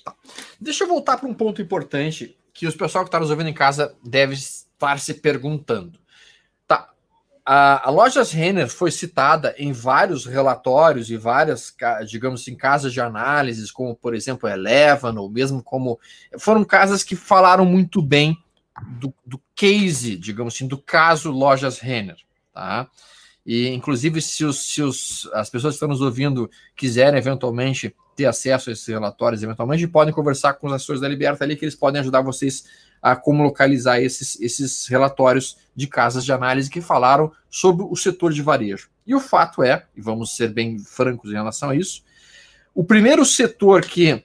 Tá. 0.03 0.13
Deixa 0.59 0.83
eu 0.83 0.87
voltar 0.87 1.17
para 1.17 1.27
um 1.27 1.33
ponto 1.33 1.61
importante 1.61 2.37
que 2.53 2.67
os 2.67 2.75
pessoal 2.75 3.03
que 3.03 3.09
está 3.09 3.19
nos 3.19 3.29
ouvindo 3.29 3.49
em 3.49 3.53
casa 3.53 3.95
deve 4.03 4.33
estar 4.33 4.99
se 4.99 5.13
perguntando 5.15 5.99
a, 7.45 7.89
a 7.89 7.91
Lojas 7.91 8.31
Renner 8.31 8.69
foi 8.69 8.89
citada 8.89 9.53
em 9.57 9.73
vários 9.73 10.25
relatórios 10.25 11.09
e 11.09 11.17
várias, 11.17 11.75
digamos 12.07 12.41
assim, 12.41 12.55
casas 12.55 12.93
de 12.93 13.01
análises, 13.01 13.69
como, 13.69 13.95
por 13.95 14.15
exemplo, 14.15 14.47
Eleven, 14.47 15.17
ou 15.17 15.29
mesmo 15.29 15.61
como. 15.61 15.99
Foram 16.39 16.63
casas 16.63 17.03
que 17.03 17.15
falaram 17.15 17.65
muito 17.65 18.01
bem 18.01 18.37
do, 18.99 19.13
do 19.25 19.39
case, 19.55 20.15
digamos 20.15 20.55
assim, 20.55 20.67
do 20.67 20.77
caso 20.77 21.31
Lojas 21.31 21.79
Renner. 21.79 22.17
Tá? 22.53 22.89
E, 23.45 23.67
inclusive, 23.69 24.21
se, 24.21 24.45
os, 24.45 24.73
se 24.73 24.81
os, 24.81 25.29
as 25.33 25.49
pessoas 25.49 25.73
que 25.73 25.75
estão 25.75 25.89
nos 25.89 26.01
ouvindo 26.01 26.49
quiserem 26.75 27.17
eventualmente 27.17 27.95
ter 28.15 28.25
acesso 28.25 28.69
a 28.69 28.73
esses 28.73 28.87
relatórios, 28.87 29.43
eventualmente, 29.43 29.87
podem 29.87 30.13
conversar 30.13 30.53
com 30.53 30.67
os 30.67 30.73
assessores 30.73 31.01
da 31.01 31.07
Liberta 31.07 31.43
ali, 31.43 31.55
que 31.55 31.65
eles 31.65 31.75
podem 31.75 31.99
ajudar 31.99 32.21
vocês 32.21 32.63
a 33.01 33.15
como 33.15 33.43
localizar 33.43 33.99
esses, 34.01 34.39
esses 34.39 34.87
relatórios 34.87 35.57
de 35.75 35.87
casas 35.87 36.23
de 36.23 36.31
análise 36.31 36.69
que 36.69 36.79
falaram 36.79 37.31
sobre 37.49 37.83
o 37.83 37.95
setor 37.95 38.31
de 38.31 38.41
varejo. 38.41 38.89
E 39.05 39.13
o 39.13 39.19
fato 39.19 39.61
é, 39.61 39.85
e 39.95 40.01
vamos 40.01 40.35
ser 40.37 40.53
bem 40.53 40.79
francos 40.79 41.29
em 41.31 41.33
relação 41.33 41.71
a 41.71 41.75
isso, 41.75 42.01
o 42.73 42.83
primeiro 42.83 43.25
setor 43.25 43.81
que 43.81 44.23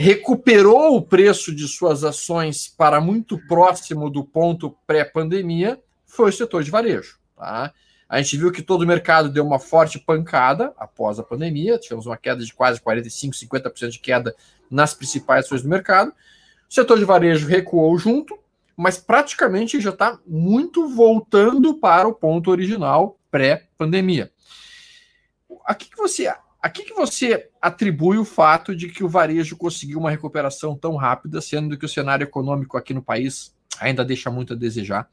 recuperou 0.00 0.96
o 0.96 1.02
preço 1.02 1.54
de 1.54 1.68
suas 1.68 2.04
ações 2.04 2.66
para 2.66 3.02
muito 3.02 3.38
próximo 3.46 4.08
do 4.08 4.24
ponto 4.24 4.74
pré-pandemia 4.86 5.78
foi 6.06 6.30
o 6.30 6.32
setor 6.32 6.64
de 6.64 6.70
varejo. 6.70 7.18
Tá? 7.36 7.70
A 8.08 8.22
gente 8.22 8.38
viu 8.38 8.50
que 8.50 8.62
todo 8.62 8.80
o 8.80 8.86
mercado 8.86 9.28
deu 9.28 9.44
uma 9.44 9.58
forte 9.58 9.98
pancada 9.98 10.72
após 10.78 11.18
a 11.18 11.22
pandemia, 11.22 11.78
tivemos 11.78 12.06
uma 12.06 12.16
queda 12.16 12.42
de 12.42 12.54
quase 12.54 12.80
45%, 12.80 13.46
50% 13.46 13.90
de 13.90 13.98
queda 13.98 14.34
nas 14.70 14.94
principais 14.94 15.44
ações 15.44 15.62
do 15.62 15.68
mercado, 15.68 16.08
o 16.08 16.72
setor 16.72 16.98
de 16.98 17.04
varejo 17.04 17.46
recuou 17.46 17.98
junto, 17.98 18.38
mas 18.74 18.96
praticamente 18.96 19.82
já 19.82 19.90
está 19.90 20.18
muito 20.26 20.88
voltando 20.88 21.74
para 21.74 22.08
o 22.08 22.14
ponto 22.14 22.50
original 22.50 23.18
pré-pandemia. 23.30 24.32
Que, 25.78 25.90
que 25.90 25.96
você 25.96 26.26
a 26.62 26.68
que, 26.68 26.84
que 26.84 26.94
você 26.94 27.48
atribui 27.60 28.18
o 28.18 28.24
fato 28.24 28.74
de 28.76 28.88
que 28.88 29.02
o 29.02 29.08
varejo 29.08 29.56
conseguiu 29.56 29.98
uma 29.98 30.10
recuperação 30.10 30.76
tão 30.76 30.96
rápida, 30.96 31.40
sendo 31.40 31.76
que 31.76 31.86
o 31.86 31.88
cenário 31.88 32.24
econômico 32.24 32.76
aqui 32.76 32.92
no 32.92 33.02
país 33.02 33.54
ainda 33.80 34.04
deixa 34.04 34.30
muito 34.30 34.52
a 34.52 34.56
desejar? 34.56 35.08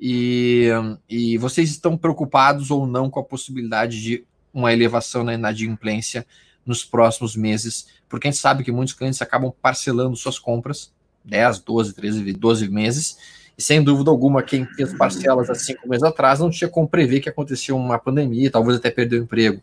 E, 0.00 0.68
e 1.08 1.36
vocês 1.38 1.70
estão 1.70 1.96
preocupados 1.96 2.70
ou 2.70 2.86
não 2.86 3.10
com 3.10 3.20
a 3.20 3.24
possibilidade 3.24 4.00
de 4.00 4.24
uma 4.52 4.72
elevação 4.72 5.22
na 5.22 5.34
inadimplência 5.34 6.26
nos 6.64 6.84
próximos 6.84 7.36
meses, 7.36 7.88
porque 8.08 8.28
a 8.28 8.30
gente 8.30 8.40
sabe 8.40 8.62
que 8.64 8.72
muitos 8.72 8.94
clientes 8.94 9.20
acabam 9.20 9.52
parcelando 9.60 10.16
suas 10.16 10.38
compras 10.38 10.92
10, 11.24 11.60
12, 11.60 11.94
13, 11.94 12.32
12 12.32 12.68
meses, 12.68 13.18
e 13.56 13.62
sem 13.62 13.82
dúvida 13.82 14.10
alguma, 14.10 14.42
quem 14.42 14.64
fez 14.64 14.94
parcelas 14.94 15.50
há 15.50 15.54
cinco 15.54 15.88
meses 15.88 16.04
atrás 16.04 16.38
não 16.38 16.48
tinha 16.48 16.70
como 16.70 16.88
prever 16.88 17.20
que 17.20 17.28
acontecia 17.28 17.74
uma 17.74 17.98
pandemia, 17.98 18.50
talvez 18.50 18.78
até 18.78 18.90
perder 18.90 19.20
o 19.20 19.24
emprego. 19.24 19.60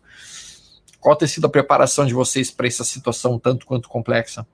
Qual 1.00 1.16
tem 1.16 1.28
sido 1.28 1.46
a 1.46 1.50
preparação 1.50 2.06
de 2.06 2.14
vocês 2.14 2.50
para 2.50 2.66
essa 2.66 2.84
situação 2.84 3.38
tanto 3.38 3.66
quanto 3.66 3.88
complexa? 3.88 4.46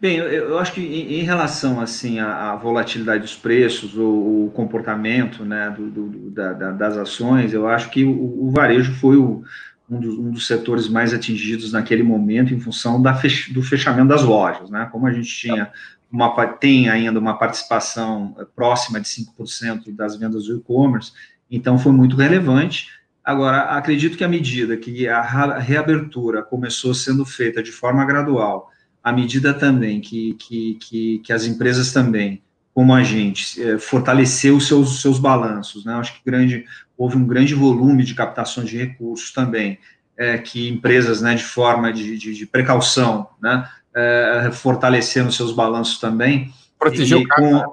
Bem, 0.00 0.16
eu, 0.16 0.26
eu 0.26 0.58
acho 0.58 0.72
que 0.72 0.80
em, 0.80 1.20
em, 1.20 1.22
relação 1.22 1.80
assim 1.80 2.18
à, 2.18 2.52
à, 2.52 2.56
volatilidade 2.56 3.22
dos 3.22 3.34
preços, 3.34 3.96
o, 3.96 4.46
o 4.46 4.50
comportamento 4.54 5.44
né, 5.44 5.70
do, 5.70 5.90
do, 5.90 6.30
da, 6.30 6.52
da, 6.52 6.70
das 6.72 6.96
ações, 6.98 7.54
eu 7.54 7.66
acho 7.66 7.88
que 7.90 8.04
o, 8.04 8.46
o 8.46 8.50
varejo 8.50 8.94
foi 8.96 9.16
o, 9.16 9.42
um 9.88 9.98
dos, 9.98 10.18
um 10.18 10.30
dos, 10.30 10.46
setores 10.46 10.88
mais 10.88 11.14
atingidos 11.14 11.72
naquele 11.72 12.02
momento 12.02 12.52
em 12.52 12.60
função 12.60 13.00
da 13.00 13.14
fech, 13.14 13.52
do 13.52 13.62
fechamento 13.62 14.08
das 14.08 14.22
lojas, 14.22 14.68
né? 14.68 14.88
Como 14.92 15.06
a 15.06 15.12
gente 15.12 15.34
tinha 15.34 15.72
uma, 16.10 16.46
tem 16.46 16.90
ainda 16.90 17.18
uma 17.18 17.38
participação 17.38 18.34
eh, 18.38 18.44
próxima 18.54 19.00
de 19.00 19.08
5% 19.08 19.94
das 19.94 20.16
vendas 20.16 20.44
do 20.44 20.56
e-commerce, 20.56 21.12
então 21.50 21.78
foi 21.78 21.92
muito 21.92 22.16
relevante. 22.16 22.88
Agora, 23.26 23.62
acredito 23.76 24.16
que 24.16 24.22
à 24.22 24.28
medida 24.28 24.76
que 24.76 25.08
a 25.08 25.20
reabertura 25.58 26.44
começou 26.44 26.94
sendo 26.94 27.26
feita 27.26 27.60
de 27.60 27.72
forma 27.72 28.04
gradual, 28.04 28.70
à 29.02 29.12
medida 29.12 29.52
também 29.52 30.00
que, 30.00 30.34
que, 30.34 30.74
que, 30.74 31.18
que 31.18 31.32
as 31.32 31.44
empresas 31.44 31.92
também 31.92 32.40
como 32.72 32.94
a 32.94 33.02
gente 33.02 33.62
é, 33.62 33.78
fortaleceu 33.78 34.58
os 34.58 34.68
seus, 34.68 35.00
seus 35.00 35.18
balanços, 35.18 35.82
né? 35.86 35.94
Acho 35.94 36.12
que 36.12 36.20
grande, 36.26 36.66
houve 36.94 37.16
um 37.16 37.26
grande 37.26 37.54
volume 37.54 38.04
de 38.04 38.14
captações 38.14 38.68
de 38.68 38.76
recursos 38.76 39.32
também, 39.32 39.78
é, 40.14 40.36
que 40.36 40.68
empresas, 40.68 41.22
né, 41.22 41.34
de 41.34 41.42
forma 41.42 41.90
de, 41.90 42.18
de, 42.18 42.34
de 42.34 42.46
precaução, 42.46 43.30
né, 43.40 43.66
é, 43.94 44.50
fortaleceram 44.52 45.30
seus 45.30 45.52
balanços 45.52 45.98
também. 45.98 46.52
Protegeu 46.78 47.20
o 47.20 47.26
caixa. 47.26 47.66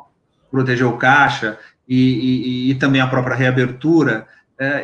protegeu 0.50 0.90
o 0.90 0.98
caixa 0.98 1.60
e, 1.86 2.70
e, 2.70 2.72
e, 2.72 2.76
também 2.76 3.02
a 3.02 3.08
própria 3.08 3.36
reabertura, 3.36 4.26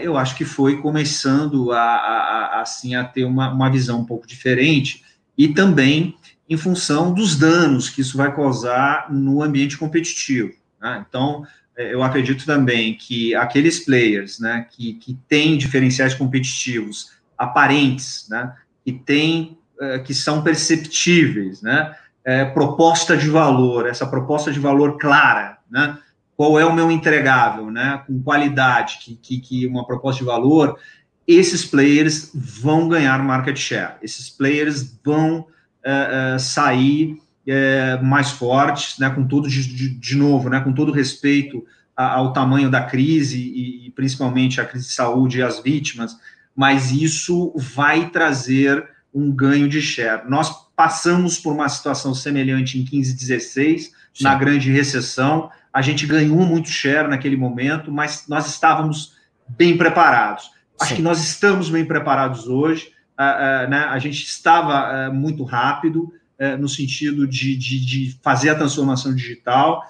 eu 0.01 0.17
acho 0.17 0.35
que 0.35 0.45
foi 0.45 0.81
começando 0.81 1.71
a, 1.71 1.79
a, 1.79 2.17
a, 2.57 2.61
assim, 2.61 2.95
a 2.95 3.03
ter 3.03 3.23
uma, 3.23 3.51
uma 3.51 3.69
visão 3.69 4.01
um 4.01 4.05
pouco 4.05 4.27
diferente 4.27 5.03
e 5.37 5.47
também 5.47 6.15
em 6.49 6.57
função 6.57 7.13
dos 7.13 7.35
danos 7.35 7.89
que 7.89 8.01
isso 8.01 8.17
vai 8.17 8.35
causar 8.35 9.11
no 9.11 9.43
ambiente 9.43 9.77
competitivo. 9.77 10.51
Né? 10.81 11.05
Então, 11.07 11.45
é, 11.77 11.93
eu 11.93 12.01
acredito 12.01 12.45
também 12.45 12.95
que 12.95 13.35
aqueles 13.35 13.85
players 13.85 14.39
né, 14.39 14.65
que, 14.71 14.95
que 14.95 15.17
têm 15.29 15.57
diferenciais 15.57 16.15
competitivos 16.15 17.11
aparentes, 17.37 18.27
né, 18.29 18.53
que 18.83 18.91
têm, 18.91 19.57
é, 19.79 19.99
que 19.99 20.13
são 20.13 20.41
perceptíveis, 20.41 21.61
né, 21.61 21.95
é, 22.25 22.43
proposta 22.43 23.15
de 23.15 23.29
valor, 23.29 23.87
essa 23.87 24.05
proposta 24.05 24.51
de 24.51 24.59
valor 24.59 24.97
clara, 24.97 25.59
né, 25.71 25.97
qual 26.39 26.57
é 26.57 26.63
o 26.63 26.73
meu 26.73 26.89
entregável, 26.89 27.69
né, 27.69 28.01
com 28.07 28.23
qualidade, 28.23 28.99
que, 29.01 29.13
que, 29.17 29.41
que 29.41 29.67
uma 29.67 29.85
proposta 29.85 30.19
de 30.19 30.25
valor, 30.25 30.79
esses 31.27 31.65
players 31.65 32.31
vão 32.33 32.87
ganhar 32.87 33.21
market 33.21 33.57
share, 33.57 33.95
esses 34.01 34.29
players 34.29 34.97
vão 35.03 35.39
uh, 35.39 36.35
uh, 36.35 36.39
sair 36.39 37.17
uh, 37.45 38.05
mais 38.05 38.31
fortes, 38.31 38.97
né, 38.97 39.09
com 39.09 39.27
todo, 39.27 39.49
de, 39.49 39.67
de, 39.67 39.89
de 39.89 40.15
novo, 40.15 40.49
né, 40.49 40.61
com 40.61 40.71
todo 40.71 40.93
respeito 40.93 41.65
ao 41.93 42.31
tamanho 42.31 42.71
da 42.71 42.85
crise 42.85 43.37
e, 43.37 43.87
e, 43.87 43.91
principalmente 43.91 44.61
a 44.61 44.65
crise 44.65 44.87
de 44.87 44.93
saúde 44.93 45.39
e 45.39 45.43
as 45.43 45.59
vítimas, 45.61 46.15
mas 46.55 46.89
isso 46.89 47.53
vai 47.57 48.11
trazer 48.11 48.87
um 49.13 49.29
ganho 49.29 49.67
de 49.67 49.81
share. 49.81 50.21
Nós 50.29 50.49
passamos 50.73 51.37
por 51.37 51.51
uma 51.51 51.67
situação 51.67 52.15
semelhante 52.15 52.79
em 52.79 52.85
15, 52.85 53.13
16, 53.13 53.91
Sim. 54.13 54.23
na 54.23 54.35
grande 54.35 54.71
recessão, 54.71 55.51
a 55.73 55.81
gente 55.81 56.05
ganhou 56.05 56.39
muito 56.45 56.69
share 56.69 57.07
naquele 57.07 57.37
momento, 57.37 57.91
mas 57.91 58.25
nós 58.27 58.47
estávamos 58.47 59.13
bem 59.47 59.77
preparados. 59.77 60.51
Acho 60.79 60.89
Sim. 60.91 60.95
que 60.97 61.01
nós 61.01 61.23
estamos 61.23 61.69
bem 61.69 61.85
preparados 61.85 62.47
hoje. 62.47 62.91
Uh, 63.19 63.65
uh, 63.65 63.69
né? 63.69 63.85
A 63.89 63.99
gente 63.99 64.23
estava 64.23 65.09
uh, 65.09 65.13
muito 65.13 65.43
rápido 65.43 66.13
no 66.57 66.69
sentido 66.69 67.27
de, 67.27 67.53
de, 67.57 67.85
de, 67.85 68.19
fazer 68.23 68.51
a 68.51 68.55
transformação 68.55 69.13
digital. 69.13 69.83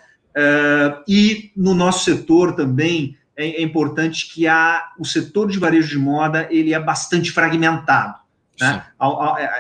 e 1.08 1.52
no 1.56 1.76
nosso 1.76 2.06
setor 2.06 2.56
também 2.56 3.16
é, 3.38 3.62
é, 3.62 3.62
importante 3.62 4.34
que 4.34 4.48
a, 4.48 4.84
o 4.98 5.06
setor 5.06 5.48
de 5.52 5.60
varejo 5.60 5.90
de 5.90 6.00
moda 6.00 6.48
ele 6.50 6.74
é 6.74 6.80
bastante 6.80 7.32
fragmentado. 7.32 8.16
Né? 8.60 8.84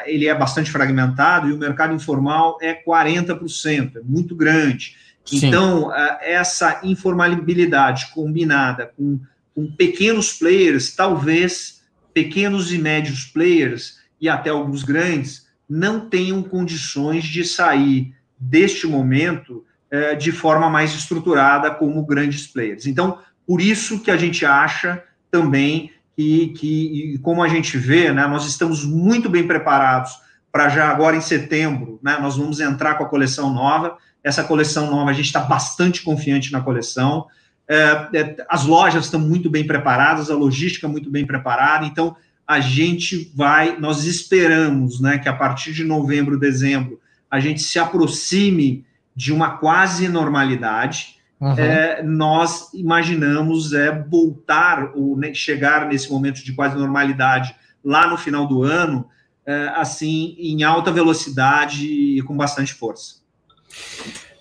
Ele 0.08 0.28
é 0.28 0.34
bastante 0.34 0.72
fragmentado 0.72 1.48
e 1.48 1.54
o 1.54 1.60
mercado 1.60 1.94
informal 1.94 2.58
é 2.60 2.74
40%, 2.74 3.98
é 3.98 4.02
muito 4.04 4.36
grande. 4.36 4.98
Então, 5.32 5.92
essa 6.22 6.82
informalidade 6.84 8.12
combinada 8.14 8.92
com 8.96 9.20
com 9.60 9.68
pequenos 9.68 10.32
players, 10.32 10.96
talvez 10.96 11.82
pequenos 12.14 12.72
e 12.72 12.78
médios 12.78 13.26
players 13.26 13.98
e 14.22 14.30
até 14.30 14.50
alguns 14.50 14.84
grandes 14.84 15.48
não 15.70 16.10
tenham 16.10 16.42
condições 16.42 17.26
de 17.26 17.44
sair 17.44 18.16
deste 18.40 18.88
momento 18.88 19.66
eh, 19.92 20.16
de 20.16 20.32
forma 20.32 20.70
mais 20.70 20.94
estruturada 20.96 21.72
como 21.72 22.06
grandes 22.06 22.48
players. 22.48 22.86
Então, 22.86 23.20
por 23.46 23.60
isso 23.60 24.00
que 24.00 24.10
a 24.10 24.16
gente 24.16 24.46
acha 24.46 25.04
também 25.30 25.92
que, 26.16 26.48
que 26.58 27.20
como 27.22 27.44
a 27.44 27.50
gente 27.50 27.78
vê, 27.78 28.14
né, 28.14 28.26
nós 28.28 28.46
estamos 28.46 28.86
muito 28.86 29.30
bem 29.30 29.46
preparados 29.46 30.12
para 30.52 30.70
já 30.70 30.90
agora 30.90 31.18
em 31.18 31.22
setembro, 31.22 32.00
né, 32.02 32.18
nós 32.20 32.38
vamos 32.38 32.62
entrar 32.62 32.96
com 32.96 33.04
a 33.04 33.10
coleção 33.10 33.54
nova. 33.54 33.98
Essa 34.24 34.44
coleção 34.44 34.90
nova, 34.90 35.12
a 35.12 35.14
gente 35.14 35.26
está 35.26 35.40
bastante 35.40 36.02
confiante 36.02 36.52
na 36.52 36.62
coleção. 36.62 37.28
É, 37.68 38.08
é, 38.14 38.36
as 38.50 38.66
lojas 38.66 39.06
estão 39.06 39.20
muito 39.20 39.50
bem 39.50 39.66
preparadas, 39.66 40.32
a 40.32 40.36
logística 40.36 40.88
muito 40.88 41.10
bem 41.12 41.26
preparada, 41.26 41.86
então 41.86 42.16
a 42.48 42.60
gente 42.60 43.32
vai, 43.36 43.78
nós 43.78 44.06
esperamos 44.06 45.00
né, 45.00 45.20
que 45.20 45.30
a 45.30 45.34
partir 45.34 45.72
de 45.72 45.84
novembro, 45.84 46.40
dezembro, 46.40 47.00
a 47.30 47.40
gente 47.40 47.62
se 47.62 47.78
aproxime 47.78 48.84
de 49.16 49.32
uma 49.32 49.58
quase 49.58 50.08
normalidade. 50.08 51.20
Uhum. 51.40 51.54
É, 51.58 52.02
nós 52.02 52.74
imaginamos 52.74 53.72
é, 53.72 53.92
voltar 53.92 54.92
ou 54.96 55.16
né, 55.16 55.32
chegar 55.34 55.88
nesse 55.88 56.12
momento 56.12 56.44
de 56.44 56.52
quase 56.54 56.76
normalidade 56.76 57.56
lá 57.86 58.08
no 58.08 58.18
final 58.18 58.48
do 58.48 58.64
ano, 58.64 59.08
é, 59.46 59.72
assim, 59.76 60.36
em 60.40 60.64
alta 60.64 60.92
velocidade 60.92 61.86
e 61.86 62.22
com 62.24 62.36
bastante 62.36 62.74
força. 62.74 63.19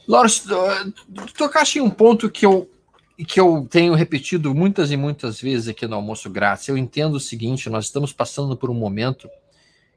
Laura, 0.06 0.28
tu 1.14 1.34
tocaste 1.34 1.78
em 1.78 1.82
um 1.82 1.90
ponto 1.90 2.30
que 2.30 2.46
eu 2.46 2.70
que 3.26 3.40
eu 3.40 3.66
tenho 3.68 3.94
repetido 3.94 4.54
muitas 4.54 4.92
e 4.92 4.96
muitas 4.96 5.40
vezes 5.40 5.66
aqui 5.68 5.86
no 5.88 5.96
Almoço 5.96 6.30
Grátis. 6.30 6.68
Eu 6.68 6.78
entendo 6.78 7.14
o 7.14 7.20
seguinte: 7.20 7.68
nós 7.68 7.86
estamos 7.86 8.12
passando 8.12 8.56
por 8.56 8.70
um 8.70 8.74
momento 8.74 9.28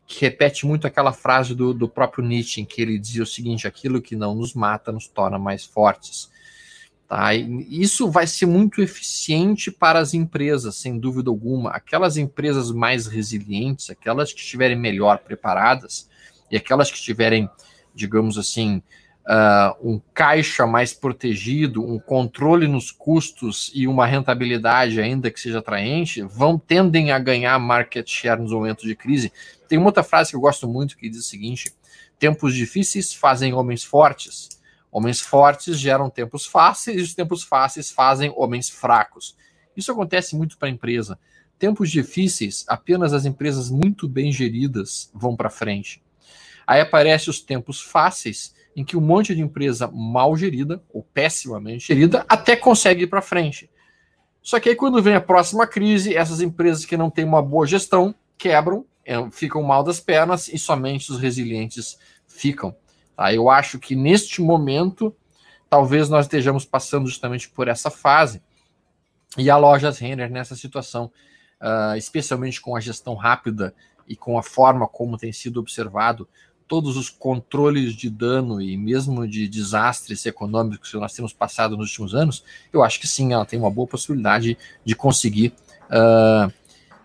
que 0.08 0.26
repete 0.26 0.66
muito 0.66 0.88
aquela 0.88 1.14
frase 1.14 1.54
do, 1.54 1.74
do 1.74 1.88
próprio 1.88 2.26
Nietzsche, 2.26 2.62
em 2.62 2.66
que 2.66 2.82
ele 2.82 2.98
dizia 2.98 3.24
o 3.24 3.28
seguinte: 3.28 3.68
aquilo 3.68 4.02
que 4.02 4.16
não 4.16 4.36
nos 4.36 4.54
mata 4.54 4.92
nos 4.92 5.08
torna 5.08 5.38
mais 5.38 5.64
fortes. 5.64 6.30
Tá? 7.08 7.34
Isso 7.36 8.10
vai 8.10 8.26
ser 8.26 8.46
muito 8.46 8.82
eficiente 8.82 9.70
para 9.70 10.00
as 10.00 10.14
empresas, 10.14 10.76
sem 10.76 10.98
dúvida 10.98 11.30
alguma. 11.30 11.72
Aquelas 11.72 12.18
empresas 12.18 12.72
mais 12.72 13.06
resilientes, 13.06 13.90
aquelas 13.90 14.34
que 14.34 14.40
estiverem 14.40 14.78
melhor 14.78 15.20
preparadas 15.20 16.10
e 16.50 16.58
aquelas 16.58 16.90
que 16.90 16.98
estiverem, 16.98 17.50
digamos 17.94 18.38
assim, 18.38 18.82
uh, 19.28 19.76
um 19.82 20.02
caixa 20.14 20.66
mais 20.66 20.94
protegido, 20.94 21.84
um 21.84 22.00
controle 22.00 22.68
nos 22.68 22.92
custos 22.92 23.72
e 23.74 23.88
uma 23.88 24.06
rentabilidade 24.06 25.00
ainda 25.00 25.32
que 25.32 25.40
seja 25.40 25.60
atraente, 25.60 26.22
vão 26.22 26.58
tendem 26.58 27.12
a 27.12 27.20
ganhar 27.20 27.58
market 27.60 28.08
share 28.10 28.42
nos 28.42 28.52
momentos 28.52 28.86
de 28.86 28.96
crise. 28.96 29.32
Tem 29.68 29.78
uma 29.78 29.88
outra 29.88 30.04
frase 30.04 30.32
que 30.32 30.36
eu 30.36 30.42
gosto 30.42 30.68
muito 30.68 30.98
que 30.98 31.10
diz 31.10 31.20
o 31.20 31.30
seguinte: 31.30 31.74
tempos 32.20 32.54
difíceis 32.54 33.14
fazem 33.14 33.54
homens 33.54 33.84
fortes. 33.84 34.50
Homens 34.92 35.22
fortes 35.22 35.80
geram 35.80 36.10
tempos 36.10 36.46
fáceis 36.46 37.00
e 37.00 37.04
os 37.04 37.16
tempos 37.16 37.44
fáceis 37.44 37.90
fazem 37.90 38.34
homens 38.36 38.70
fracos. 38.70 39.38
Isso 39.76 39.92
acontece 39.92 40.36
muito 40.36 40.58
para 40.58 40.68
a 40.68 40.72
empresa. 40.72 41.18
Tempos 41.58 41.90
difíceis, 41.90 42.66
apenas 42.68 43.14
as 43.14 43.24
empresas 43.24 43.70
muito 43.70 44.10
bem 44.10 44.32
geridas 44.32 45.10
vão 45.14 45.36
para 45.36 45.50
frente. 45.50 46.04
Aí 46.68 46.82
aparecem 46.82 47.30
os 47.30 47.40
tempos 47.40 47.80
fáceis, 47.82 48.54
em 48.76 48.84
que 48.84 48.96
um 48.96 49.02
monte 49.02 49.36
de 49.36 49.42
empresa 49.42 49.90
mal 49.92 50.36
gerida 50.36 50.82
ou 50.94 51.04
pessimamente 51.04 51.88
gerida 51.88 52.26
até 52.28 52.56
consegue 52.56 53.04
ir 53.04 53.08
para 53.08 53.22
frente. 53.22 53.70
Só 54.42 54.60
que 54.60 54.70
aí 54.70 54.76
quando 54.76 55.02
vem 55.02 55.16
a 55.16 55.22
próxima 55.22 55.68
crise, 55.68 56.16
essas 56.16 56.42
empresas 56.42 56.86
que 56.86 56.98
não 56.98 57.10
têm 57.10 57.26
uma 57.26 57.42
boa 57.42 57.66
gestão 57.68 58.16
quebram, 58.38 58.86
é, 59.06 59.30
ficam 59.30 59.62
mal 59.62 59.84
das 59.84 60.00
pernas 60.00 60.48
e 60.48 60.58
somente 60.58 61.12
os 61.12 61.20
resilientes 61.20 61.98
ficam. 62.28 62.76
Tá? 63.16 63.34
Eu 63.34 63.50
acho 63.50 63.78
que 63.78 63.96
neste 63.96 64.42
momento, 64.42 65.16
talvez 65.70 66.10
nós 66.10 66.26
estejamos 66.26 66.66
passando 66.66 67.08
justamente 67.08 67.50
por 67.50 67.68
essa 67.68 67.92
fase. 67.92 68.42
E 69.38 69.50
a 69.50 69.58
Lojas 69.58 70.00
Renner 70.00 70.30
nessa 70.30 70.56
situação, 70.56 71.12
uh, 71.62 71.96
especialmente 71.96 72.60
com 72.60 72.76
a 72.76 72.80
gestão 72.80 73.16
rápida 73.16 73.74
e 74.08 74.16
com 74.16 74.38
a 74.38 74.44
forma 74.44 74.88
como 74.88 75.18
tem 75.18 75.32
sido 75.32 75.60
observado 75.60 76.28
todos 76.72 76.96
os 76.96 77.10
controles 77.10 77.94
de 77.94 78.10
dano 78.10 78.62
e 78.62 78.78
mesmo 78.78 79.28
de 79.28 79.46
desastres 79.46 80.26
econômicos 80.26 80.90
que 80.90 80.96
nós 80.96 81.12
temos 81.12 81.34
passado 81.34 81.76
nos 81.76 81.90
últimos 81.90 82.16
anos, 82.16 82.46
eu 82.72 82.82
acho 82.82 82.98
que 82.98 83.10
sim, 83.10 83.34
ela 83.34 83.46
tem 83.46 83.60
uma 83.60 83.70
boa 83.70 83.86
possibilidade 83.86 84.58
de 84.86 84.96
conseguir 84.96 85.52
uh, 85.90 86.50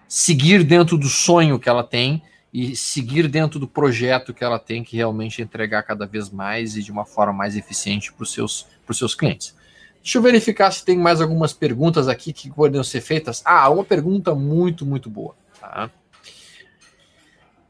seguir 0.07 0.63
dentro 0.63 0.97
do 0.97 1.09
sonho 1.09 1.59
que 1.59 1.69
ela 1.69 1.83
tem 1.83 2.23
e 2.55 2.77
seguir 2.77 3.27
dentro 3.27 3.59
do 3.59 3.67
projeto 3.67 4.33
que 4.33 4.45
ela 4.45 4.61
tem, 4.61 4.85
que 4.85 4.95
realmente 4.95 5.43
entregar 5.43 5.83
cada 5.83 6.07
vez 6.07 6.31
mais 6.31 6.77
e 6.77 6.83
de 6.85 6.93
uma 6.93 7.05
forma 7.05 7.33
mais 7.33 7.57
eficiente 7.57 8.13
para 8.13 8.23
os 8.23 8.33
seus, 8.33 8.69
seus 8.93 9.17
clientes. 9.17 9.53
Deixa 10.01 10.19
eu 10.19 10.23
verificar 10.23 10.71
se 10.71 10.85
tem 10.85 10.97
mais 10.97 11.21
algumas 11.21 11.53
perguntas 11.53 12.07
aqui 12.07 12.33
que 12.33 12.49
poderiam 12.49 12.85
ser 12.85 13.01
feitas. 13.01 13.43
Ah, 13.45 13.69
uma 13.69 13.83
pergunta 13.83 14.33
muito, 14.33 14.87
muito 14.87 15.11
boa. 15.11 15.35
Tá? 15.61 15.91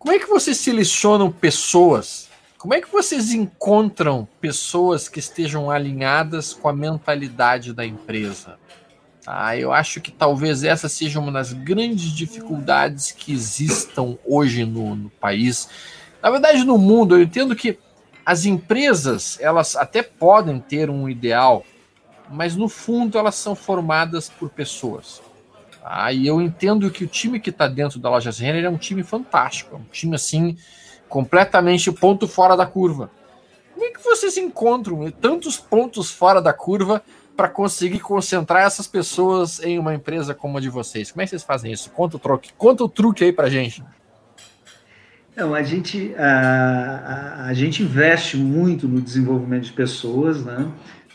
Como 0.06 0.14
é 0.14 0.20
que 0.20 0.28
vocês 0.28 0.58
selecionam 0.58 1.32
pessoas? 1.32 2.28
Como 2.58 2.72
é 2.72 2.80
que 2.80 2.92
vocês 2.92 3.32
encontram 3.32 4.28
pessoas 4.40 5.08
que 5.08 5.18
estejam 5.18 5.68
alinhadas 5.68 6.52
com 6.52 6.68
a 6.68 6.72
mentalidade 6.72 7.72
da 7.72 7.84
empresa? 7.84 8.56
Ah, 9.26 9.56
eu 9.56 9.72
acho 9.72 10.00
que 10.00 10.12
talvez 10.12 10.62
essa 10.62 10.88
seja 10.88 11.18
uma 11.18 11.32
das 11.32 11.52
grandes 11.52 12.12
dificuldades 12.12 13.10
que 13.10 13.32
existam 13.32 14.16
hoje 14.24 14.64
no, 14.64 14.94
no 14.94 15.10
país. 15.10 15.68
Na 16.22 16.30
verdade, 16.30 16.62
no 16.62 16.78
mundo, 16.78 17.16
eu 17.16 17.22
entendo 17.24 17.56
que 17.56 17.76
as 18.24 18.44
empresas 18.44 19.36
elas 19.40 19.74
até 19.74 20.04
podem 20.04 20.60
ter 20.60 20.88
um 20.88 21.08
ideal, 21.08 21.64
mas 22.30 22.54
no 22.54 22.68
fundo 22.68 23.18
elas 23.18 23.34
são 23.34 23.56
formadas 23.56 24.28
por 24.28 24.50
pessoas. 24.50 25.20
Ah, 25.88 26.12
e 26.12 26.26
eu 26.26 26.42
entendo 26.42 26.90
que 26.90 27.04
o 27.04 27.06
time 27.06 27.38
que 27.38 27.50
está 27.50 27.68
dentro 27.68 28.00
da 28.00 28.10
loja 28.10 28.32
Renner 28.32 28.64
é 28.64 28.68
um 28.68 28.76
time 28.76 29.04
fantástico, 29.04 29.76
é 29.76 29.78
um 29.78 29.84
time 29.84 30.16
assim, 30.16 30.56
completamente 31.08 31.92
ponto 31.92 32.26
fora 32.26 32.56
da 32.56 32.66
curva. 32.66 33.08
Como 33.72 33.86
é 33.86 33.90
que 33.90 34.02
vocês 34.02 34.36
encontram 34.36 35.08
tantos 35.12 35.58
pontos 35.58 36.10
fora 36.10 36.42
da 36.42 36.52
curva 36.52 37.00
para 37.36 37.48
conseguir 37.48 38.00
concentrar 38.00 38.64
essas 38.64 38.88
pessoas 38.88 39.62
em 39.62 39.78
uma 39.78 39.94
empresa 39.94 40.34
como 40.34 40.58
a 40.58 40.60
de 40.60 40.68
vocês? 40.68 41.12
Como 41.12 41.22
é 41.22 41.24
que 41.24 41.30
vocês 41.30 41.44
fazem 41.44 41.70
isso? 41.70 41.88
Conta 41.90 42.16
o 42.16 42.18
truque, 42.18 42.50
conta 42.58 42.82
o 42.82 42.88
truque 42.88 43.22
aí 43.22 43.32
para 43.32 43.48
gente. 43.48 43.84
Não, 45.36 45.54
a 45.54 45.62
gente, 45.62 46.12
a, 46.16 47.44
a, 47.44 47.46
a 47.46 47.54
gente 47.54 47.84
investe 47.84 48.36
muito 48.36 48.88
no 48.88 49.00
desenvolvimento 49.00 49.64
de 49.64 49.72
pessoas, 49.72 50.44
né? 50.44 50.66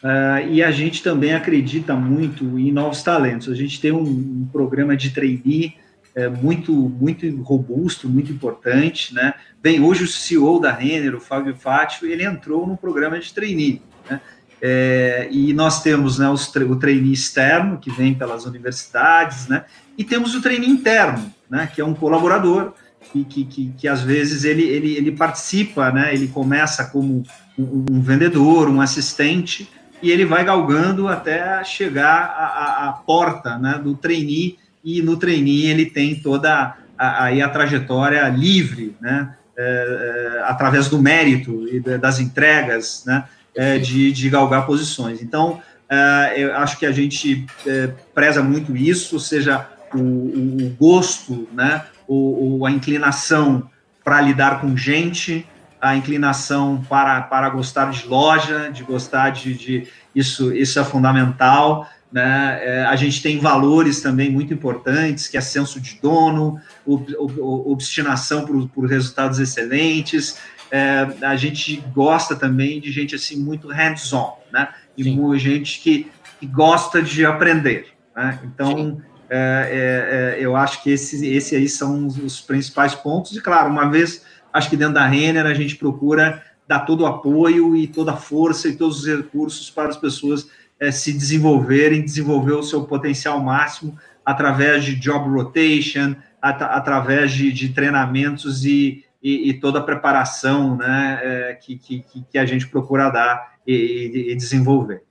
Uh, 0.04 0.50
e 0.50 0.64
a 0.64 0.72
gente 0.72 1.04
também 1.04 1.34
acredita 1.34 1.96
muito 1.96 2.58
em 2.58 2.72
novos 2.72 3.04
talentos. 3.04 3.50
A 3.50 3.56
gente 3.56 3.80
tem 3.80 3.92
um, 3.92 4.02
um 4.02 4.50
programa 4.52 4.96
de 4.98 5.12
trainee 5.12 5.76
é, 6.16 6.28
muito, 6.28 6.74
muito 6.74 7.42
robusto, 7.42 8.10
muito 8.10 8.32
importante. 8.32 9.14
Né? 9.14 9.34
Bem, 9.62 9.80
hoje 9.80 10.04
o 10.04 10.08
CEO 10.08 10.60
da 10.60 10.72
Renner, 10.72 11.16
o 11.16 11.22
Fábio 11.22 11.56
Fátio, 11.56 12.08
ele 12.08 12.24
entrou 12.24 12.68
no 12.68 12.76
programa 12.76 13.20
de 13.20 13.34
trainee. 13.34 13.82
Né? 14.10 14.20
É, 14.62 15.28
e 15.32 15.54
nós 15.54 15.82
temos 15.82 16.20
né, 16.20 16.30
os, 16.30 16.54
o 16.56 16.76
trainee 16.76 17.14
externo, 17.14 17.78
que 17.78 17.90
vem 17.90 18.14
pelas 18.14 18.46
universidades, 18.46 19.48
né? 19.48 19.66
e 19.98 20.04
temos 20.04 20.36
o 20.36 20.42
trainee 20.42 20.70
interno, 20.70 21.34
né, 21.50 21.70
que 21.74 21.82
é 21.82 21.86
um 21.86 21.94
colaborador, 21.94 22.74
que, 23.12 23.24
que, 23.26 23.46
que, 23.46 23.74
que 23.78 23.88
às 23.88 24.02
vezes 24.02 24.44
ele, 24.44 24.64
ele, 24.64 24.96
ele 24.96 25.12
participa, 25.12 25.92
né, 25.92 26.14
ele 26.14 26.28
começa 26.28 26.86
como 26.86 27.24
um, 27.58 27.86
um 27.90 28.02
vendedor, 28.02 28.70
um 28.70 28.80
assistente, 28.80 29.70
e 30.02 30.10
ele 30.10 30.26
vai 30.26 30.44
galgando 30.44 31.08
até 31.08 31.64
chegar 31.64 32.36
à, 32.38 32.90
à 32.90 32.94
porta 32.94 33.58
né, 33.58 33.80
do 33.84 33.96
trainee, 33.96 34.58
e 34.84 35.02
no 35.02 35.18
trainee 35.18 35.68
ele 35.68 35.86
tem 35.86 36.16
toda 36.16 36.76
a, 36.98 37.26
a, 37.26 37.46
a 37.46 37.50
trajetória 37.50 38.28
livre, 38.30 38.96
né, 39.00 39.36
é, 39.58 39.64
é, 39.64 40.44
através 40.46 40.88
do 40.90 41.00
mérito 41.00 41.68
e 41.68 41.80
das 41.80 42.20
entregas, 42.20 43.04
né, 43.06 43.26
é, 43.56 43.78
de, 43.78 44.12
de 44.12 44.30
galgar 44.30 44.66
posições. 44.66 45.22
Então, 45.22 45.62
é, 45.90 46.34
eu 46.38 46.56
acho 46.56 46.80
que 46.80 46.86
a 46.86 46.92
gente 46.92 47.46
é, 47.68 47.92
preza 48.16 48.42
muito 48.42 48.76
isso, 48.76 49.20
seja 49.20 49.68
o, 49.94 50.00
o 50.00 50.76
gosto, 50.80 51.48
né, 51.54 51.84
o, 52.08 52.60
o, 52.60 52.66
a 52.66 52.72
inclinação 52.72 53.70
para 54.04 54.22
lidar 54.22 54.62
com 54.62 54.76
gente, 54.76 55.46
a 55.82 55.96
inclinação 55.96 56.86
para, 56.88 57.22
para 57.22 57.50
gostar 57.50 57.90
de 57.90 58.08
loja, 58.08 58.70
de 58.70 58.84
gostar 58.84 59.32
de, 59.32 59.56
de 59.56 59.88
isso, 60.14 60.54
isso 60.54 60.80
é 60.80 60.84
fundamental. 60.84 61.90
Né? 62.12 62.60
É, 62.62 62.84
a 62.84 62.96
gente 62.96 63.24
tem 63.24 63.40
valores 63.40 64.00
também 64.00 64.30
muito 64.30 64.54
importantes, 64.54 65.28
que 65.28 65.38
é 65.38 65.42
senso 65.42 65.82
de 65.82 65.98
dono, 66.00 66.62
ob, 66.86 67.16
ob, 67.18 67.40
obstinação 67.42 68.46
por, 68.46 68.70
por 68.70 68.86
resultados 68.86 69.40
excelentes. 69.40 70.38
É, 70.70 71.08
a 71.22 71.36
gente 71.36 71.78
gosta 71.94 72.36
também 72.36 72.80
de 72.80 72.92
gente 72.92 73.16
assim 73.16 73.38
muito 73.38 73.68
hands-on, 73.68 74.38
né? 74.54 74.70
E 74.96 75.04
gente 75.40 75.80
que, 75.80 76.12
que, 76.40 76.46
gosta 76.46 77.02
de 77.02 77.26
aprender. 77.26 77.88
Né? 78.16 78.40
Então, 78.44 79.02
é, 79.30 80.36
é, 80.38 80.40
é, 80.42 80.46
eu 80.46 80.56
acho 80.56 80.84
que 80.84 80.92
esse, 80.92 81.26
esse 81.28 81.56
aí 81.56 81.68
são 81.68 82.06
os, 82.06 82.18
os 82.18 82.42
principais 82.42 82.94
pontos. 82.94 83.36
E 83.36 83.42
claro, 83.42 83.70
uma 83.70 83.90
vez 83.90 84.24
acho 84.54 84.70
que 84.70 84.78
dentro 84.78 84.96
da 84.96 85.08
Renner 85.08 85.46
a 85.46 85.54
gente 85.54 85.76
procura 85.76 86.44
dar 86.68 86.82
todo 86.82 87.02
o 87.02 87.06
apoio 87.06 87.76
e 87.76 87.88
toda 87.88 88.14
a 88.14 88.18
força 88.18 88.68
e 88.68 88.76
todos 88.76 89.00
os 89.00 89.08
recursos 89.08 89.70
para 89.70 89.90
as 89.90 89.98
pessoas 89.98 90.48
é, 90.80 90.92
se 90.92 91.14
desenvolverem, 91.14 92.04
desenvolver 92.04 92.54
o 92.54 92.64
seu 92.64 92.84
potencial 92.86 93.40
máximo 93.40 93.98
através 94.26 94.86
de 94.86 94.96
job 94.96 95.30
rotation, 95.30 96.16
at 96.42 96.62
através 96.62 97.34
de, 97.34 97.52
de 97.52 97.70
treinamentos 97.70 98.66
e, 98.66 99.04
e, 99.22 99.50
e, 99.50 99.54
toda 99.60 99.80
a 99.80 99.84
preparação 99.84 100.78
né, 100.78 101.20
é, 101.22 101.54
que, 101.56 101.78
que, 101.78 102.06
que, 102.32 102.38
a 102.38 102.46
gente 102.46 102.68
procura 102.68 103.10
dar 103.10 103.56
e, 103.68 104.32
e 104.32 104.36
desenvolver. 104.36 105.04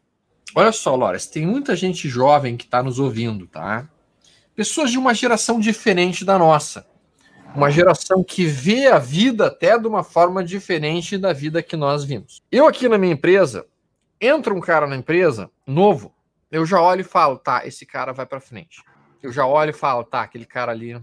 Olha 0.55 0.73
só, 0.73 0.97
Loras, 0.97 1.27
tem 1.27 1.47
muita 1.47 1.77
gente 1.77 2.09
jovem 2.09 2.57
que 2.57 2.65
está 2.65 2.83
nos 2.83 2.99
ouvindo, 2.99 3.47
tá? 3.47 3.89
Pessoas 4.57 4.91
de 4.91 4.99
uma 4.99 5.15
geração 5.15 5.61
diferente 5.61 6.25
da 6.25 6.37
nossa 6.37 6.85
uma 7.55 7.71
geração 7.71 8.23
que 8.23 8.47
vê 8.47 8.87
a 8.87 8.99
vida 8.99 9.47
até 9.47 9.79
de 9.79 9.87
uma 9.87 10.05
forma 10.05 10.45
diferente 10.45 11.19
da 11.19 11.33
vida 11.33 11.63
que 11.63 11.77
nós 11.77 12.05
vimos. 12.05 12.43
Eu 12.51 12.67
aqui 12.67 12.89
na 12.89 12.99
minha 12.99 13.13
empresa, 13.13 13.67
entra 14.21 14.55
um 14.55 14.61
cara 14.61 14.87
na 14.87 14.97
empresa 14.97 15.51
novo, 15.67 16.15
eu 16.51 16.65
já 16.65 16.81
olho 16.81 17.01
e 17.01 17.05
falo, 17.05 17.39
tá, 17.39 17.67
esse 17.67 17.85
cara 17.87 18.13
vai 18.13 18.27
para 18.27 18.41
frente. 18.41 18.83
Eu 19.23 19.33
já 19.33 19.47
olho 19.47 19.71
e 19.71 19.75
falo, 19.75 20.05
tá, 20.05 20.23
aquele 20.23 20.47
cara 20.47 20.73
ali 20.73 21.01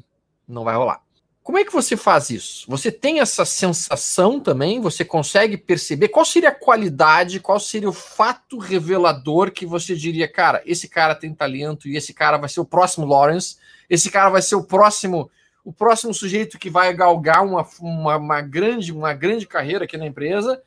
não 0.48 0.64
vai 0.64 0.76
rolar. 0.76 1.02
Como 1.44 1.58
é 1.58 1.64
que 1.64 1.72
você 1.72 1.96
faz 1.96 2.30
isso? 2.30 2.66
Você 2.70 2.92
tem 2.92 3.22
essa 3.22 3.46
sensação 3.46 4.38
também? 4.38 4.82
Você 4.82 5.06
consegue 5.06 5.56
perceber 5.56 6.10
qual 6.10 6.26
seria 6.26 6.50
a 6.50 6.56
qualidade, 6.56 7.40
qual 7.40 7.58
seria 7.58 7.88
o 7.88 7.94
fato 7.94 8.58
revelador 8.58 9.52
que 9.52 9.66
você 9.66 9.96
diria, 9.96 10.28
cara, 10.28 10.62
esse 10.66 10.90
cara 10.90 11.16
tem 11.16 11.34
talento 11.34 11.88
e 11.88 11.96
esse 11.96 12.14
cara 12.14 12.38
vai 12.38 12.50
ser 12.50 12.60
o 12.60 12.66
próximo 12.66 13.06
Lawrence, 13.06 13.56
esse 13.90 14.12
cara 14.12 14.30
vai 14.30 14.42
ser 14.42 14.56
o 14.56 14.64
próximo 14.64 15.32
o 15.68 15.74
próximo 15.74 16.14
sujeito 16.14 16.58
que 16.58 16.70
vai 16.70 16.94
galgar 16.94 17.46
uma, 17.46 17.68
uma, 17.82 18.16
uma, 18.16 18.40
grande, 18.42 18.94
uma 18.94 19.14
grande 19.14 19.46
carreira 19.46 19.84
aqui 19.84 19.98
na 19.98 20.08
empresa, 20.08 20.64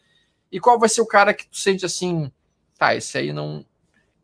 e 0.53 0.61
qual 0.61 0.79
vai 0.79 0.91
ser 0.91 1.01
o 1.01 1.07
cara 1.07 1.33
que 1.33 1.47
tu 1.49 1.57
sente 1.57 1.87
assim, 1.87 2.31
tá, 2.79 2.95
esse 2.95 3.17
aí 3.17 3.33
não. 3.33 3.61
O 3.61 3.65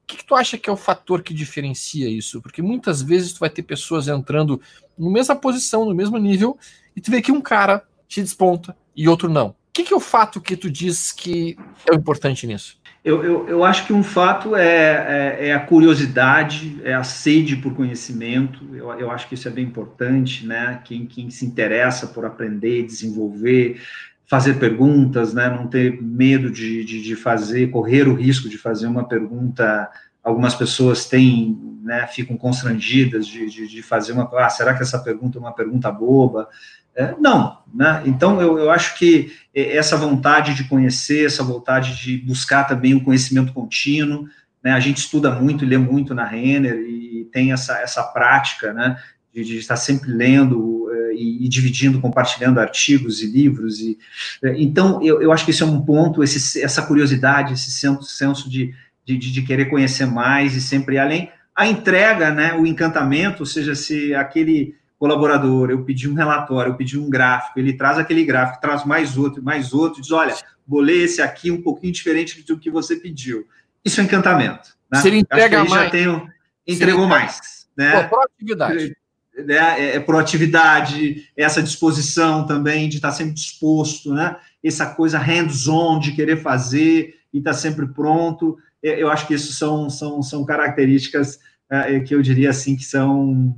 que, 0.06 0.18
que 0.18 0.26
tu 0.26 0.34
acha 0.34 0.58
que 0.58 0.68
é 0.68 0.72
o 0.72 0.76
fator 0.76 1.22
que 1.22 1.32
diferencia 1.32 2.10
isso? 2.10 2.42
Porque 2.42 2.60
muitas 2.60 3.00
vezes 3.00 3.32
tu 3.32 3.40
vai 3.40 3.48
ter 3.48 3.62
pessoas 3.62 4.06
entrando 4.06 4.60
na 4.98 5.08
mesma 5.08 5.34
posição, 5.34 5.86
no 5.86 5.94
mesmo 5.94 6.18
nível, 6.18 6.58
e 6.94 7.00
tu 7.00 7.10
vê 7.10 7.22
que 7.22 7.32
um 7.32 7.40
cara 7.40 7.82
te 8.06 8.20
desponta 8.20 8.76
e 8.94 9.08
outro 9.08 9.30
não. 9.30 9.48
O 9.48 9.56
que, 9.72 9.82
que 9.82 9.94
é 9.94 9.96
o 9.96 10.00
fato 10.00 10.42
que 10.42 10.58
tu 10.58 10.70
diz 10.70 11.10
que 11.10 11.56
é 11.86 11.92
o 11.92 11.96
importante 11.96 12.46
nisso? 12.46 12.78
Eu, 13.06 13.22
eu, 13.22 13.48
eu, 13.48 13.64
acho 13.64 13.86
que 13.86 13.92
um 13.92 14.02
fato 14.02 14.56
é, 14.56 14.66
é, 14.66 15.48
é, 15.48 15.54
a 15.54 15.60
curiosidade, 15.60 16.80
é 16.82 16.92
a 16.92 17.04
sede 17.04 17.54
por 17.54 17.72
conhecimento. 17.72 18.68
Eu, 18.74 18.90
eu 18.94 19.10
acho 19.12 19.28
que 19.28 19.36
isso 19.36 19.46
é 19.46 19.50
bem 19.52 19.64
importante, 19.64 20.44
né? 20.44 20.80
Quem, 20.84 21.06
quem 21.06 21.30
se 21.30 21.46
interessa 21.46 22.08
por 22.08 22.24
aprender, 22.24 22.82
desenvolver, 22.82 23.80
fazer 24.26 24.54
perguntas, 24.54 25.32
né? 25.32 25.48
Não 25.48 25.68
ter 25.68 26.02
medo 26.02 26.50
de, 26.50 26.84
de, 26.84 27.00
de 27.00 27.14
fazer, 27.14 27.70
correr 27.70 28.08
o 28.08 28.14
risco 28.14 28.48
de 28.48 28.58
fazer 28.58 28.88
uma 28.88 29.06
pergunta. 29.06 29.88
Algumas 30.20 30.56
pessoas 30.56 31.04
têm, 31.04 31.56
né? 31.84 32.08
Ficam 32.08 32.36
constrangidas 32.36 33.28
de, 33.28 33.48
de, 33.48 33.68
de 33.68 33.82
fazer 33.84 34.14
uma. 34.14 34.28
Ah, 34.34 34.48
será 34.48 34.74
que 34.74 34.82
essa 34.82 34.98
pergunta 34.98 35.38
é 35.38 35.40
uma 35.40 35.54
pergunta 35.54 35.92
boba? 35.92 36.48
É, 36.96 37.14
não, 37.20 37.58
né? 37.74 38.02
Então 38.06 38.40
eu, 38.40 38.58
eu 38.58 38.70
acho 38.70 38.98
que 38.98 39.30
essa 39.54 39.98
vontade 39.98 40.54
de 40.54 40.64
conhecer, 40.64 41.26
essa 41.26 41.44
vontade 41.44 41.94
de 42.02 42.16
buscar 42.16 42.64
também 42.64 42.94
o 42.94 43.04
conhecimento 43.04 43.52
contínuo, 43.52 44.26
né? 44.64 44.72
A 44.72 44.80
gente 44.80 44.98
estuda 44.98 45.30
muito, 45.30 45.66
lê 45.66 45.76
muito 45.76 46.14
na 46.14 46.24
Renner 46.24 46.74
e 46.74 47.28
tem 47.30 47.52
essa, 47.52 47.78
essa 47.78 48.02
prática, 48.02 48.72
né? 48.72 48.98
De, 49.32 49.44
de 49.44 49.58
estar 49.58 49.76
sempre 49.76 50.10
lendo 50.10 50.58
uh, 50.58 51.12
e, 51.12 51.44
e, 51.44 51.48
dividindo, 51.48 52.00
compartilhando 52.00 52.58
artigos 52.58 53.22
e 53.22 53.26
livros 53.26 53.80
e 53.80 53.98
uh, 54.42 54.54
então 54.56 55.02
eu, 55.02 55.20
eu 55.20 55.30
acho 55.30 55.44
que 55.44 55.50
isso 55.50 55.62
é 55.62 55.66
um 55.66 55.82
ponto, 55.82 56.24
esse, 56.24 56.62
essa 56.62 56.80
curiosidade, 56.80 57.52
esse 57.52 57.70
senso, 57.70 58.04
senso 58.04 58.48
de, 58.48 58.74
de, 59.04 59.18
de 59.18 59.42
querer 59.42 59.66
conhecer 59.66 60.06
mais 60.06 60.56
e 60.56 60.62
sempre 60.62 60.98
além 60.98 61.30
a 61.54 61.66
entrega, 61.66 62.30
né? 62.30 62.54
O 62.54 62.66
encantamento, 62.66 63.40
ou 63.40 63.46
seja, 63.46 63.74
se 63.74 64.14
aquele 64.14 64.74
colaborador, 64.98 65.70
eu 65.70 65.84
pedi 65.84 66.08
um 66.08 66.14
relatório, 66.14 66.72
eu 66.72 66.76
pedi 66.76 66.98
um 66.98 67.08
gráfico, 67.08 67.58
ele 67.58 67.74
traz 67.74 67.98
aquele 67.98 68.24
gráfico, 68.24 68.60
traz 68.60 68.84
mais 68.84 69.16
outro, 69.16 69.42
mais 69.42 69.72
outro, 69.72 70.00
diz, 70.00 70.10
olha, 70.10 70.34
vou 70.66 70.80
ler 70.80 71.04
esse 71.04 71.20
aqui 71.20 71.50
um 71.50 71.62
pouquinho 71.62 71.92
diferente 71.92 72.42
do 72.42 72.58
que 72.58 72.70
você 72.70 72.96
pediu. 72.96 73.46
Isso 73.84 74.00
é 74.00 74.04
encantamento. 74.04 74.76
Né? 74.90 75.00
Se 75.00 75.08
ele 75.08 75.18
entrega 75.18 75.64
mais. 75.64 75.84
Já 75.84 75.90
tenho, 75.90 76.28
entregou 76.66 77.06
mais. 77.06 77.66
Né? 77.76 78.02
Pô, 78.04 78.16
proatividade. 78.16 78.96
Né? 79.36 79.54
É, 79.54 79.96
é, 79.96 80.00
proatividade, 80.00 81.30
essa 81.36 81.62
disposição 81.62 82.46
também 82.46 82.88
de 82.88 82.96
estar 82.96 83.12
sempre 83.12 83.34
disposto, 83.34 84.14
né? 84.14 84.36
essa 84.64 84.86
coisa 84.86 85.18
hands-on 85.18 85.98
de 85.98 86.12
querer 86.12 86.38
fazer 86.38 87.14
e 87.32 87.38
estar 87.38 87.52
sempre 87.52 87.86
pronto. 87.86 88.56
Eu 88.82 89.10
acho 89.10 89.26
que 89.26 89.34
isso 89.34 89.52
são, 89.52 89.90
são, 89.90 90.22
são 90.22 90.44
características 90.44 91.38
é, 91.68 92.00
que 92.00 92.14
eu 92.14 92.22
diria 92.22 92.50
assim 92.50 92.76
que 92.76 92.84
são 92.84 93.54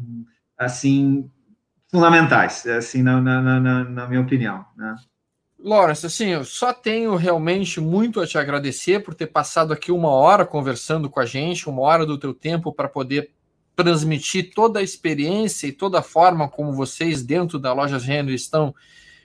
assim, 0.58 1.30
fundamentais, 1.90 2.66
assim, 2.66 3.02
na, 3.02 3.20
na, 3.20 3.40
na, 3.60 3.84
na 3.84 4.08
minha 4.08 4.20
opinião, 4.20 4.64
né? 4.76 4.96
Lawrence, 5.58 6.06
assim, 6.06 6.28
eu 6.28 6.44
só 6.44 6.72
tenho 6.72 7.16
realmente 7.16 7.80
muito 7.80 8.20
a 8.20 8.26
te 8.26 8.38
agradecer 8.38 9.02
por 9.02 9.14
ter 9.14 9.26
passado 9.26 9.72
aqui 9.72 9.90
uma 9.90 10.10
hora 10.10 10.46
conversando 10.46 11.10
com 11.10 11.18
a 11.18 11.26
gente, 11.26 11.68
uma 11.68 11.82
hora 11.82 12.06
do 12.06 12.16
teu 12.16 12.32
tempo 12.32 12.72
para 12.72 12.88
poder 12.88 13.30
transmitir 13.74 14.52
toda 14.54 14.78
a 14.78 14.82
experiência 14.82 15.66
e 15.66 15.72
toda 15.72 15.98
a 15.98 16.02
forma 16.02 16.48
como 16.48 16.72
vocês 16.72 17.22
dentro 17.22 17.58
da 17.58 17.72
Lojas 17.72 18.04
Renner 18.04 18.34
estão 18.34 18.74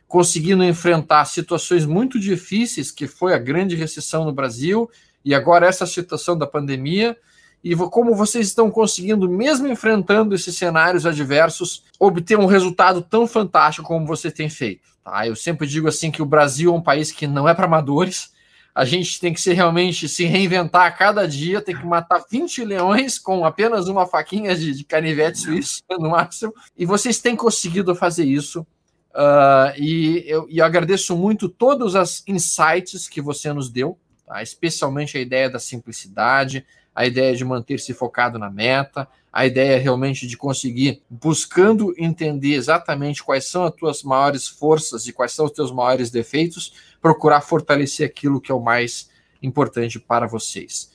conseguindo 0.07 0.63
enfrentar 0.63 1.25
situações 1.25 1.85
muito 1.85 2.19
difíceis, 2.19 2.91
que 2.91 3.07
foi 3.07 3.33
a 3.33 3.39
grande 3.39 3.75
recessão 3.75 4.25
no 4.25 4.31
Brasil 4.31 4.89
e 5.25 5.33
agora 5.33 5.67
essa 5.67 5.85
situação 5.85 6.37
da 6.37 6.47
pandemia 6.47 7.17
e 7.63 7.75
como 7.75 8.13
vocês 8.13 8.47
estão 8.47 8.69
conseguindo, 8.69 9.29
mesmo 9.29 9.67
enfrentando 9.67 10.35
esses 10.35 10.57
cenários 10.57 11.05
adversos, 11.05 11.83
obter 11.97 12.37
um 12.37 12.45
resultado 12.45 13.01
tão 13.01 13.25
fantástico 13.25 13.87
como 13.87 14.05
você 14.05 14.29
tem 14.29 14.49
feito. 14.49 14.81
Tá? 15.01 15.25
Eu 15.25 15.35
sempre 15.35 15.65
digo 15.65 15.87
assim 15.87 16.11
que 16.11 16.21
o 16.21 16.25
Brasil 16.25 16.73
é 16.73 16.75
um 16.75 16.81
país 16.81 17.11
que 17.11 17.25
não 17.25 17.47
é 17.47 17.53
para 17.53 17.65
amadores. 17.65 18.33
A 18.75 18.83
gente 18.83 19.17
tem 19.19 19.33
que 19.33 19.39
se 19.39 19.53
realmente 19.53 20.09
se 20.09 20.25
reinventar 20.25 20.87
a 20.87 20.91
cada 20.91 21.25
dia, 21.25 21.61
tem 21.61 21.75
que 21.75 21.85
matar 21.85 22.25
20 22.29 22.65
leões 22.65 23.17
com 23.17 23.45
apenas 23.45 23.87
uma 23.87 24.05
faquinha 24.05 24.55
de, 24.55 24.73
de 24.73 24.83
canivete 24.83 25.39
suíço 25.39 25.81
no 25.97 26.09
máximo. 26.09 26.53
E 26.75 26.85
vocês 26.85 27.19
têm 27.19 27.35
conseguido 27.35 27.95
fazer 27.95 28.25
isso. 28.25 28.67
Uh, 29.13 29.71
e 29.77 30.23
eu, 30.27 30.47
eu 30.49 30.65
agradeço 30.65 31.15
muito 31.15 31.47
todos 31.47 31.95
os 31.95 32.23
insights 32.27 33.07
que 33.07 33.21
você 33.21 33.53
nos 33.53 33.69
deu 33.69 33.97
tá? 34.25 34.41
especialmente 34.41 35.17
a 35.17 35.21
ideia 35.21 35.49
da 35.49 35.59
simplicidade, 35.59 36.65
a 36.95 37.05
ideia 37.05 37.35
de 37.35 37.43
manter-se 37.43 37.93
focado 37.93 38.37
na 38.37 38.49
meta, 38.49 39.07
a 39.31 39.47
ideia 39.47 39.79
realmente 39.79 40.27
de 40.27 40.37
conseguir, 40.37 41.01
buscando 41.09 41.93
entender 41.97 42.53
exatamente 42.53 43.23
quais 43.23 43.45
são 43.45 43.63
as 43.63 43.73
tuas 43.73 44.03
maiores 44.03 44.47
forças 44.47 45.07
e 45.07 45.13
quais 45.13 45.31
são 45.31 45.45
os 45.45 45.51
teus 45.51 45.71
maiores 45.71 46.11
defeitos, 46.11 46.73
procurar 47.01 47.41
fortalecer 47.41 48.07
aquilo 48.07 48.39
que 48.39 48.51
é 48.51 48.55
o 48.55 48.61
mais 48.61 49.09
importante 49.41 49.99
para 49.99 50.27
vocês. 50.27 50.91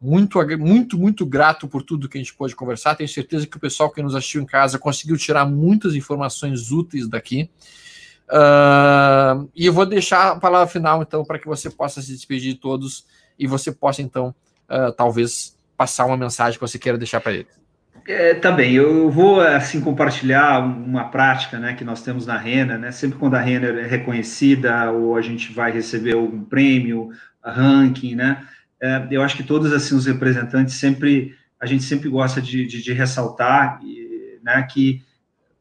Muito, 0.00 0.38
muito, 0.58 0.98
muito 0.98 1.26
grato 1.26 1.68
por 1.68 1.82
tudo 1.82 2.08
que 2.08 2.18
a 2.18 2.20
gente 2.20 2.34
pôde 2.34 2.56
conversar. 2.56 2.94
Tenho 2.94 3.08
certeza 3.08 3.46
que 3.46 3.56
o 3.56 3.60
pessoal 3.60 3.90
que 3.90 4.02
nos 4.02 4.14
assistiu 4.14 4.42
em 4.42 4.46
casa 4.46 4.78
conseguiu 4.78 5.16
tirar 5.16 5.44
muitas 5.46 5.94
informações 5.94 6.70
úteis 6.70 7.08
daqui. 7.08 7.50
Uh, 8.28 9.48
e 9.54 9.66
eu 9.66 9.72
vou 9.72 9.86
deixar 9.86 10.32
a 10.32 10.36
palavra 10.40 10.66
final, 10.66 11.02
então, 11.02 11.24
para 11.24 11.38
que 11.38 11.46
você 11.46 11.70
possa 11.70 12.02
se 12.02 12.12
despedir 12.12 12.54
de 12.54 12.60
todos 12.60 13.06
e 13.38 13.46
você 13.46 13.72
possa, 13.72 14.02
então, 14.02 14.34
uh, 14.70 14.92
talvez 14.92 15.56
passar 15.76 16.06
uma 16.06 16.16
mensagem 16.16 16.58
que 16.58 16.60
você 16.60 16.78
queira 16.78 16.98
deixar 16.98 17.20
para 17.20 17.32
eles. 17.32 17.66
É, 18.08 18.34
tá 18.34 18.50
eu 18.62 19.10
vou 19.10 19.40
assim 19.40 19.80
compartilhar 19.80 20.60
uma 20.60 21.08
prática 21.08 21.58
né, 21.58 21.74
que 21.74 21.84
nós 21.84 22.02
temos 22.02 22.24
na 22.24 22.38
Renner, 22.38 22.78
né? 22.78 22.92
Sempre 22.92 23.18
quando 23.18 23.34
a 23.34 23.40
Renner 23.40 23.78
é 23.78 23.86
reconhecida 23.86 24.92
ou 24.92 25.16
a 25.16 25.22
gente 25.22 25.52
vai 25.52 25.72
receber 25.72 26.14
algum 26.14 26.44
prêmio, 26.44 27.10
ranking, 27.42 28.14
né? 28.14 28.46
É, 28.80 29.08
eu 29.10 29.22
acho 29.22 29.36
que 29.36 29.42
todos 29.42 29.72
assim 29.72 29.94
os 29.96 30.06
representantes 30.06 30.74
sempre 30.74 31.34
a 31.58 31.66
gente 31.66 31.82
sempre 31.82 32.08
gosta 32.08 32.40
de, 32.40 32.66
de, 32.66 32.82
de 32.82 32.92
ressaltar 32.92 33.80
né, 34.42 34.62
que 34.70 35.02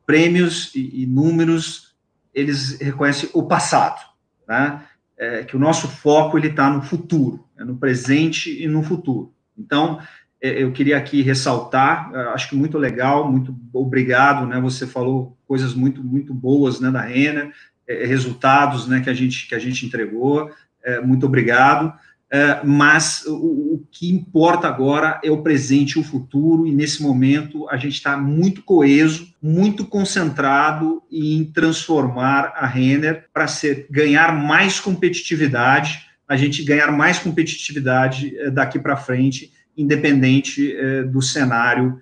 prêmios 0.06 0.74
e, 0.76 1.04
e, 1.04 1.06
números 1.08 1.96
eles 2.34 2.80
reconhecem 2.80 3.30
o 3.34 3.44
passado, 3.44 4.02
né? 4.48 4.84
É, 5.18 5.44
que 5.44 5.56
o 5.56 5.60
nosso 5.60 5.88
foco 5.88 6.38
ele 6.38 6.50
está 6.50 6.70
no 6.70 6.82
futuro, 6.82 7.46
é 7.58 7.64
no 7.64 7.78
presente 7.78 8.62
e 8.62 8.68
no 8.68 8.84
futuro. 8.84 9.34
Então 9.58 10.00
é, 10.42 10.62
eu 10.62 10.72
queria 10.72 10.98
aqui 10.98 11.22
ressaltar, 11.22 12.14
acho 12.34 12.50
que 12.50 12.56
muito 12.56 12.78
legal, 12.78 13.32
muito 13.32 13.56
obrigado, 13.74 14.46
né? 14.46 14.60
Você 14.60 14.86
falou 14.86 15.38
coisas 15.48 15.74
muito 15.74 16.04
muito 16.04 16.34
boas, 16.34 16.80
né, 16.80 16.92
da 16.92 17.02
Renner, 17.02 17.52
é, 17.88 18.06
resultados, 18.06 18.88
né, 18.88 19.00
que 19.00 19.10
a 19.10 19.14
gente 19.14 19.48
que 19.48 19.56
a 19.56 19.60
gente 19.60 19.86
entregou. 19.86 20.52
É, 20.84 21.00
muito 21.00 21.26
obrigado. 21.26 21.94
É, 22.32 22.62
mas 22.64 23.24
o, 23.28 23.34
o, 23.76 23.88
que 23.92 24.10
importa 24.10 24.68
agora 24.68 25.22
é 25.24 25.30
o 25.30 25.44
presente 25.44 25.94
e 25.94 26.00
o 26.00 26.04
futuro, 26.04 26.66
e 26.66 26.72
nesse 26.72 27.02
momento 27.02 27.70
a 27.70 27.78
gente 27.78 27.94
está 27.94 28.18
muito 28.18 28.64
coeso, 28.64 29.34
muito 29.42 29.86
concentrado 29.86 31.04
em 31.12 31.46
transformar 31.46 32.54
a 32.56 32.66
Renner 32.66 33.26
para 33.32 33.46
ganhar 33.92 34.36
mais 34.36 34.80
competitividade, 34.80 36.08
a 36.28 36.36
gente 36.36 36.64
ganhar 36.64 36.92
mais 36.92 37.20
competitividade 37.20 38.36
é, 38.40 38.50
daqui 38.50 38.80
para 38.80 38.98
frente, 38.98 39.54
independente 39.78 40.76
é, 40.76 41.04
do 41.04 41.22
cenário 41.22 42.02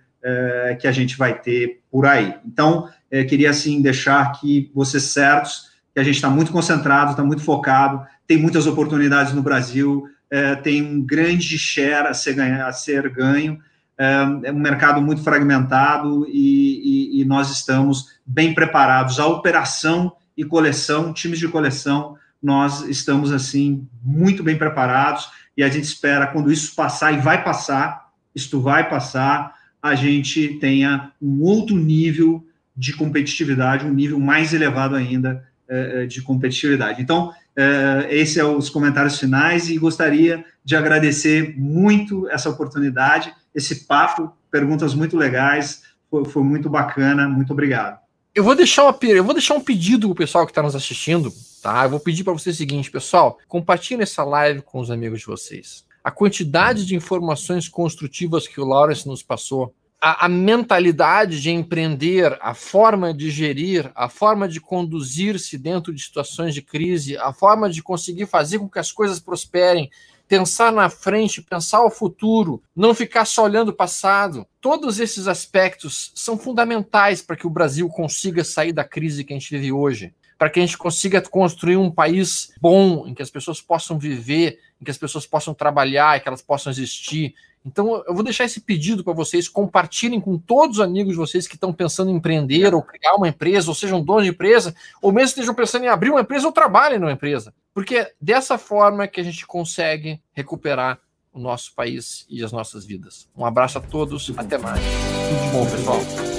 que 0.80 0.88
a 0.88 0.92
gente 0.94 1.18
vai 1.18 1.38
ter 1.38 1.82
por 1.92 2.06
aí. 2.06 2.34
Então, 2.46 2.88
queria 3.28 3.50
assim 3.50 3.82
deixar 3.82 4.22
aqui 4.22 4.72
vocês 4.74 5.04
certos 5.04 5.74
que 5.94 6.00
a 6.00 6.04
gente 6.04 6.16
está 6.16 6.30
muito 6.30 6.50
concentrado, 6.50 7.12
está 7.12 7.24
muito 7.24 7.44
focado, 7.44 8.02
tem 8.28 8.38
muitas 8.38 8.68
oportunidades 8.68 9.34
no 9.34 9.42
Brasil, 9.42 10.08
é, 10.30 10.56
tem 10.56 10.82
um 10.82 11.02
grande 11.02 11.58
share 11.58 12.08
a 12.08 12.14
ser, 12.14 12.34
ganha, 12.34 12.66
a 12.66 12.72
ser 12.72 13.10
ganho, 13.10 13.60
é, 13.98 14.06
é, 14.44 14.52
um 14.52 14.60
mercado 14.60 15.02
muito 15.02 15.22
fragmentado 15.24 16.26
e, 16.28 17.12
e, 17.18 17.22
e, 17.22 17.26
nós 17.26 17.52
estamos 17.52 18.08
bem 18.26 18.54
preparados. 18.54 19.20
A 19.20 19.28
operação 19.28 20.14
e 20.36 20.44
coleção, 20.44 21.14
times 21.14 21.38
de 21.38 21.48
coleção, 21.48 22.18
nós 22.42 22.82
estamos 22.82 23.32
assim 23.32 23.88
muito 24.04 24.44
bem 24.44 24.58
preparados 24.58 25.30
e 25.56 25.64
a 25.64 25.70
gente 25.70 25.86
espera 25.86 26.28
quando 26.28 26.52
isso 26.52 26.76
passar 26.76 27.14
e 27.14 27.18
vai 27.18 27.44
passar, 27.44 28.10
isto 28.34 28.60
vai 28.60 28.90
passar, 28.90 29.54
a 29.82 29.94
gente 29.96 30.58
tenha 30.60 31.12
um 31.22 31.42
outro 31.42 31.76
nível 31.76 32.46
de 32.76 32.94
competitividade, 32.94 33.86
um 33.86 33.94
nível 33.94 34.20
mais 34.20 34.54
elevado 34.54 34.96
ainda 34.96 35.48
é, 35.70 36.04
é, 36.04 36.06
de 36.06 36.22
competitividade. 36.22 37.02
Então, 37.02 37.32
é, 37.56 38.08
esses 38.10 38.36
são 38.36 38.58
os 38.58 38.70
comentários 38.70 39.20
finais 39.20 39.70
e 39.70 39.78
gostaria 39.78 40.44
de 40.64 40.76
agradecer 40.76 41.56
muito 41.58 42.28
essa 42.30 42.50
oportunidade, 42.50 43.34
esse 43.54 43.86
papo, 43.86 44.32
perguntas 44.50 44.94
muito 44.94 45.18
legais, 45.18 45.84
foi, 46.10 46.26
foi 46.26 46.44
muito 46.44 46.70
bacana, 46.70 47.28
muito 47.28 47.54
obrigado. 47.54 48.00
Eu 48.34 48.44
vou 48.44 48.56
deixar 48.56 48.84
uma, 48.84 48.98
eu 49.04 49.24
vou 49.24 49.34
deixar 49.34 49.54
um 49.54 49.62
pedido 49.62 50.08
pro 50.08 50.16
pessoal 50.16 50.46
que 50.46 50.52
está 50.52 50.64
nos 50.64 50.76
assistindo, 50.76 51.32
tá? 51.62 51.84
Eu 51.84 51.90
vou 51.92 52.00
pedir 52.00 52.24
para 52.24 52.34
vocês 52.34 52.56
o 52.56 52.58
seguinte, 52.58 52.90
pessoal, 52.90 53.38
compartilhem 53.48 54.02
essa 54.02 54.24
live 54.24 54.62
com 54.62 54.80
os 54.80 54.90
amigos 54.90 55.20
de 55.20 55.28
vocês. 55.28 55.86
A 56.04 56.10
quantidade 56.10 56.86
de 56.86 56.96
informações 56.96 57.70
construtivas 57.70 58.48
que 58.48 58.60
o 58.60 58.66
Lawrence 58.66 59.08
nos 59.08 59.22
passou 59.22 59.74
a, 60.06 60.26
a, 60.26 60.28
mentalidade 60.30 61.42
de 61.42 61.50
empreender, 61.50 62.38
a 62.42 62.54
forma 62.54 63.14
de 63.14 63.32
gerir, 63.32 63.90
a 63.96 64.10
forma 64.10 64.50
de 64.50 64.60
conduzir-se 64.60 65.58
dentro 65.58 65.94
de 65.94 66.04
situações 66.04 66.54
de 66.54 66.62
crise, 66.62 67.16
a 67.16 67.32
forma 67.32 67.70
de 67.70 67.82
conseguir 67.82 68.26
fazer 68.26 68.60
com 68.60 68.68
que 68.68 68.80
as 68.80 68.92
coisas 68.92 69.22
prosperem, 69.22 69.90
pensar 70.28 70.74
na 70.74 70.90
frente, 70.90 71.42
pensar 71.42 71.86
o 71.86 71.90
futuro, 71.90 72.62
não 72.76 72.94
ficar 72.94 73.24
só 73.24 73.46
olhando 73.46 73.70
o 73.70 73.74
passado. 73.74 74.46
Todos 74.60 75.00
esses 75.00 75.26
aspectos 75.26 76.12
são 76.14 76.38
fundamentais 76.38 77.22
para 77.22 77.38
que 77.38 77.48
o 77.48 77.50
Brasil 77.50 77.88
consiga 77.88 78.44
sair 78.44 78.74
da 78.74 78.84
crise 78.84 79.24
que 79.24 79.32
a 79.32 79.40
gente 79.40 79.52
vive 79.52 79.72
hoje, 79.72 80.14
para 80.38 80.50
que 80.50 80.60
a 80.60 80.66
gente 80.66 80.78
consiga 80.78 81.22
construir 81.22 81.78
um 81.78 81.90
país 81.90 82.52
bom, 82.60 83.08
em 83.08 83.14
que 83.14 83.22
as 83.22 83.32
pessoas 83.32 83.62
possam 83.62 83.98
viver, 83.98 84.60
em 84.82 84.84
que 84.84 84.92
as 84.92 84.98
pessoas 84.98 85.26
possam 85.26 85.54
trabalhar, 85.54 86.20
que 86.20 86.28
elas 86.28 86.42
possam 86.42 86.72
existir, 86.74 87.34
então, 87.66 88.04
eu 88.06 88.14
vou 88.14 88.24
deixar 88.24 88.44
esse 88.44 88.60
pedido 88.60 89.04
para 89.04 89.14
vocês, 89.14 89.48
compartilhem 89.48 90.20
com 90.20 90.38
todos 90.38 90.78
os 90.78 90.84
amigos 90.84 91.14
de 91.14 91.18
vocês 91.18 91.48
que 91.48 91.56
estão 91.56 91.72
pensando 91.72 92.12
em 92.12 92.16
empreender 92.16 92.74
ou 92.74 92.82
criar 92.82 93.16
uma 93.16 93.28
empresa, 93.28 93.70
ou 93.70 93.76
sejam 93.76 94.04
donos 94.04 94.24
de 94.24 94.32
empresa, 94.32 94.76
ou 95.02 95.12
mesmo 95.12 95.30
estejam 95.30 95.56
pensando 95.56 95.86
em 95.86 95.88
abrir 95.88 96.10
uma 96.10 96.22
empresa 96.22 96.46
ou 96.46 96.52
trabalhem 96.52 97.00
numa 97.00 97.12
empresa. 97.12 97.54
Porque 97.74 98.12
dessa 98.20 98.58
forma 98.58 99.04
é 99.04 99.08
que 99.08 99.22
a 99.22 99.24
gente 99.24 99.48
consegue 99.48 100.22
recuperar 100.34 101.00
o 101.32 101.40
nosso 101.40 101.74
país 101.74 102.26
e 102.30 102.44
as 102.44 102.52
nossas 102.52 102.86
vidas. 102.86 103.28
Um 103.36 103.46
abraço 103.46 103.78
a 103.78 103.82
todos, 103.82 104.32
até 104.38 104.58
mais. 104.58 104.80
Tudo 104.82 105.42
de 105.42 105.52
bom, 105.52 105.66
pessoal. 105.66 106.33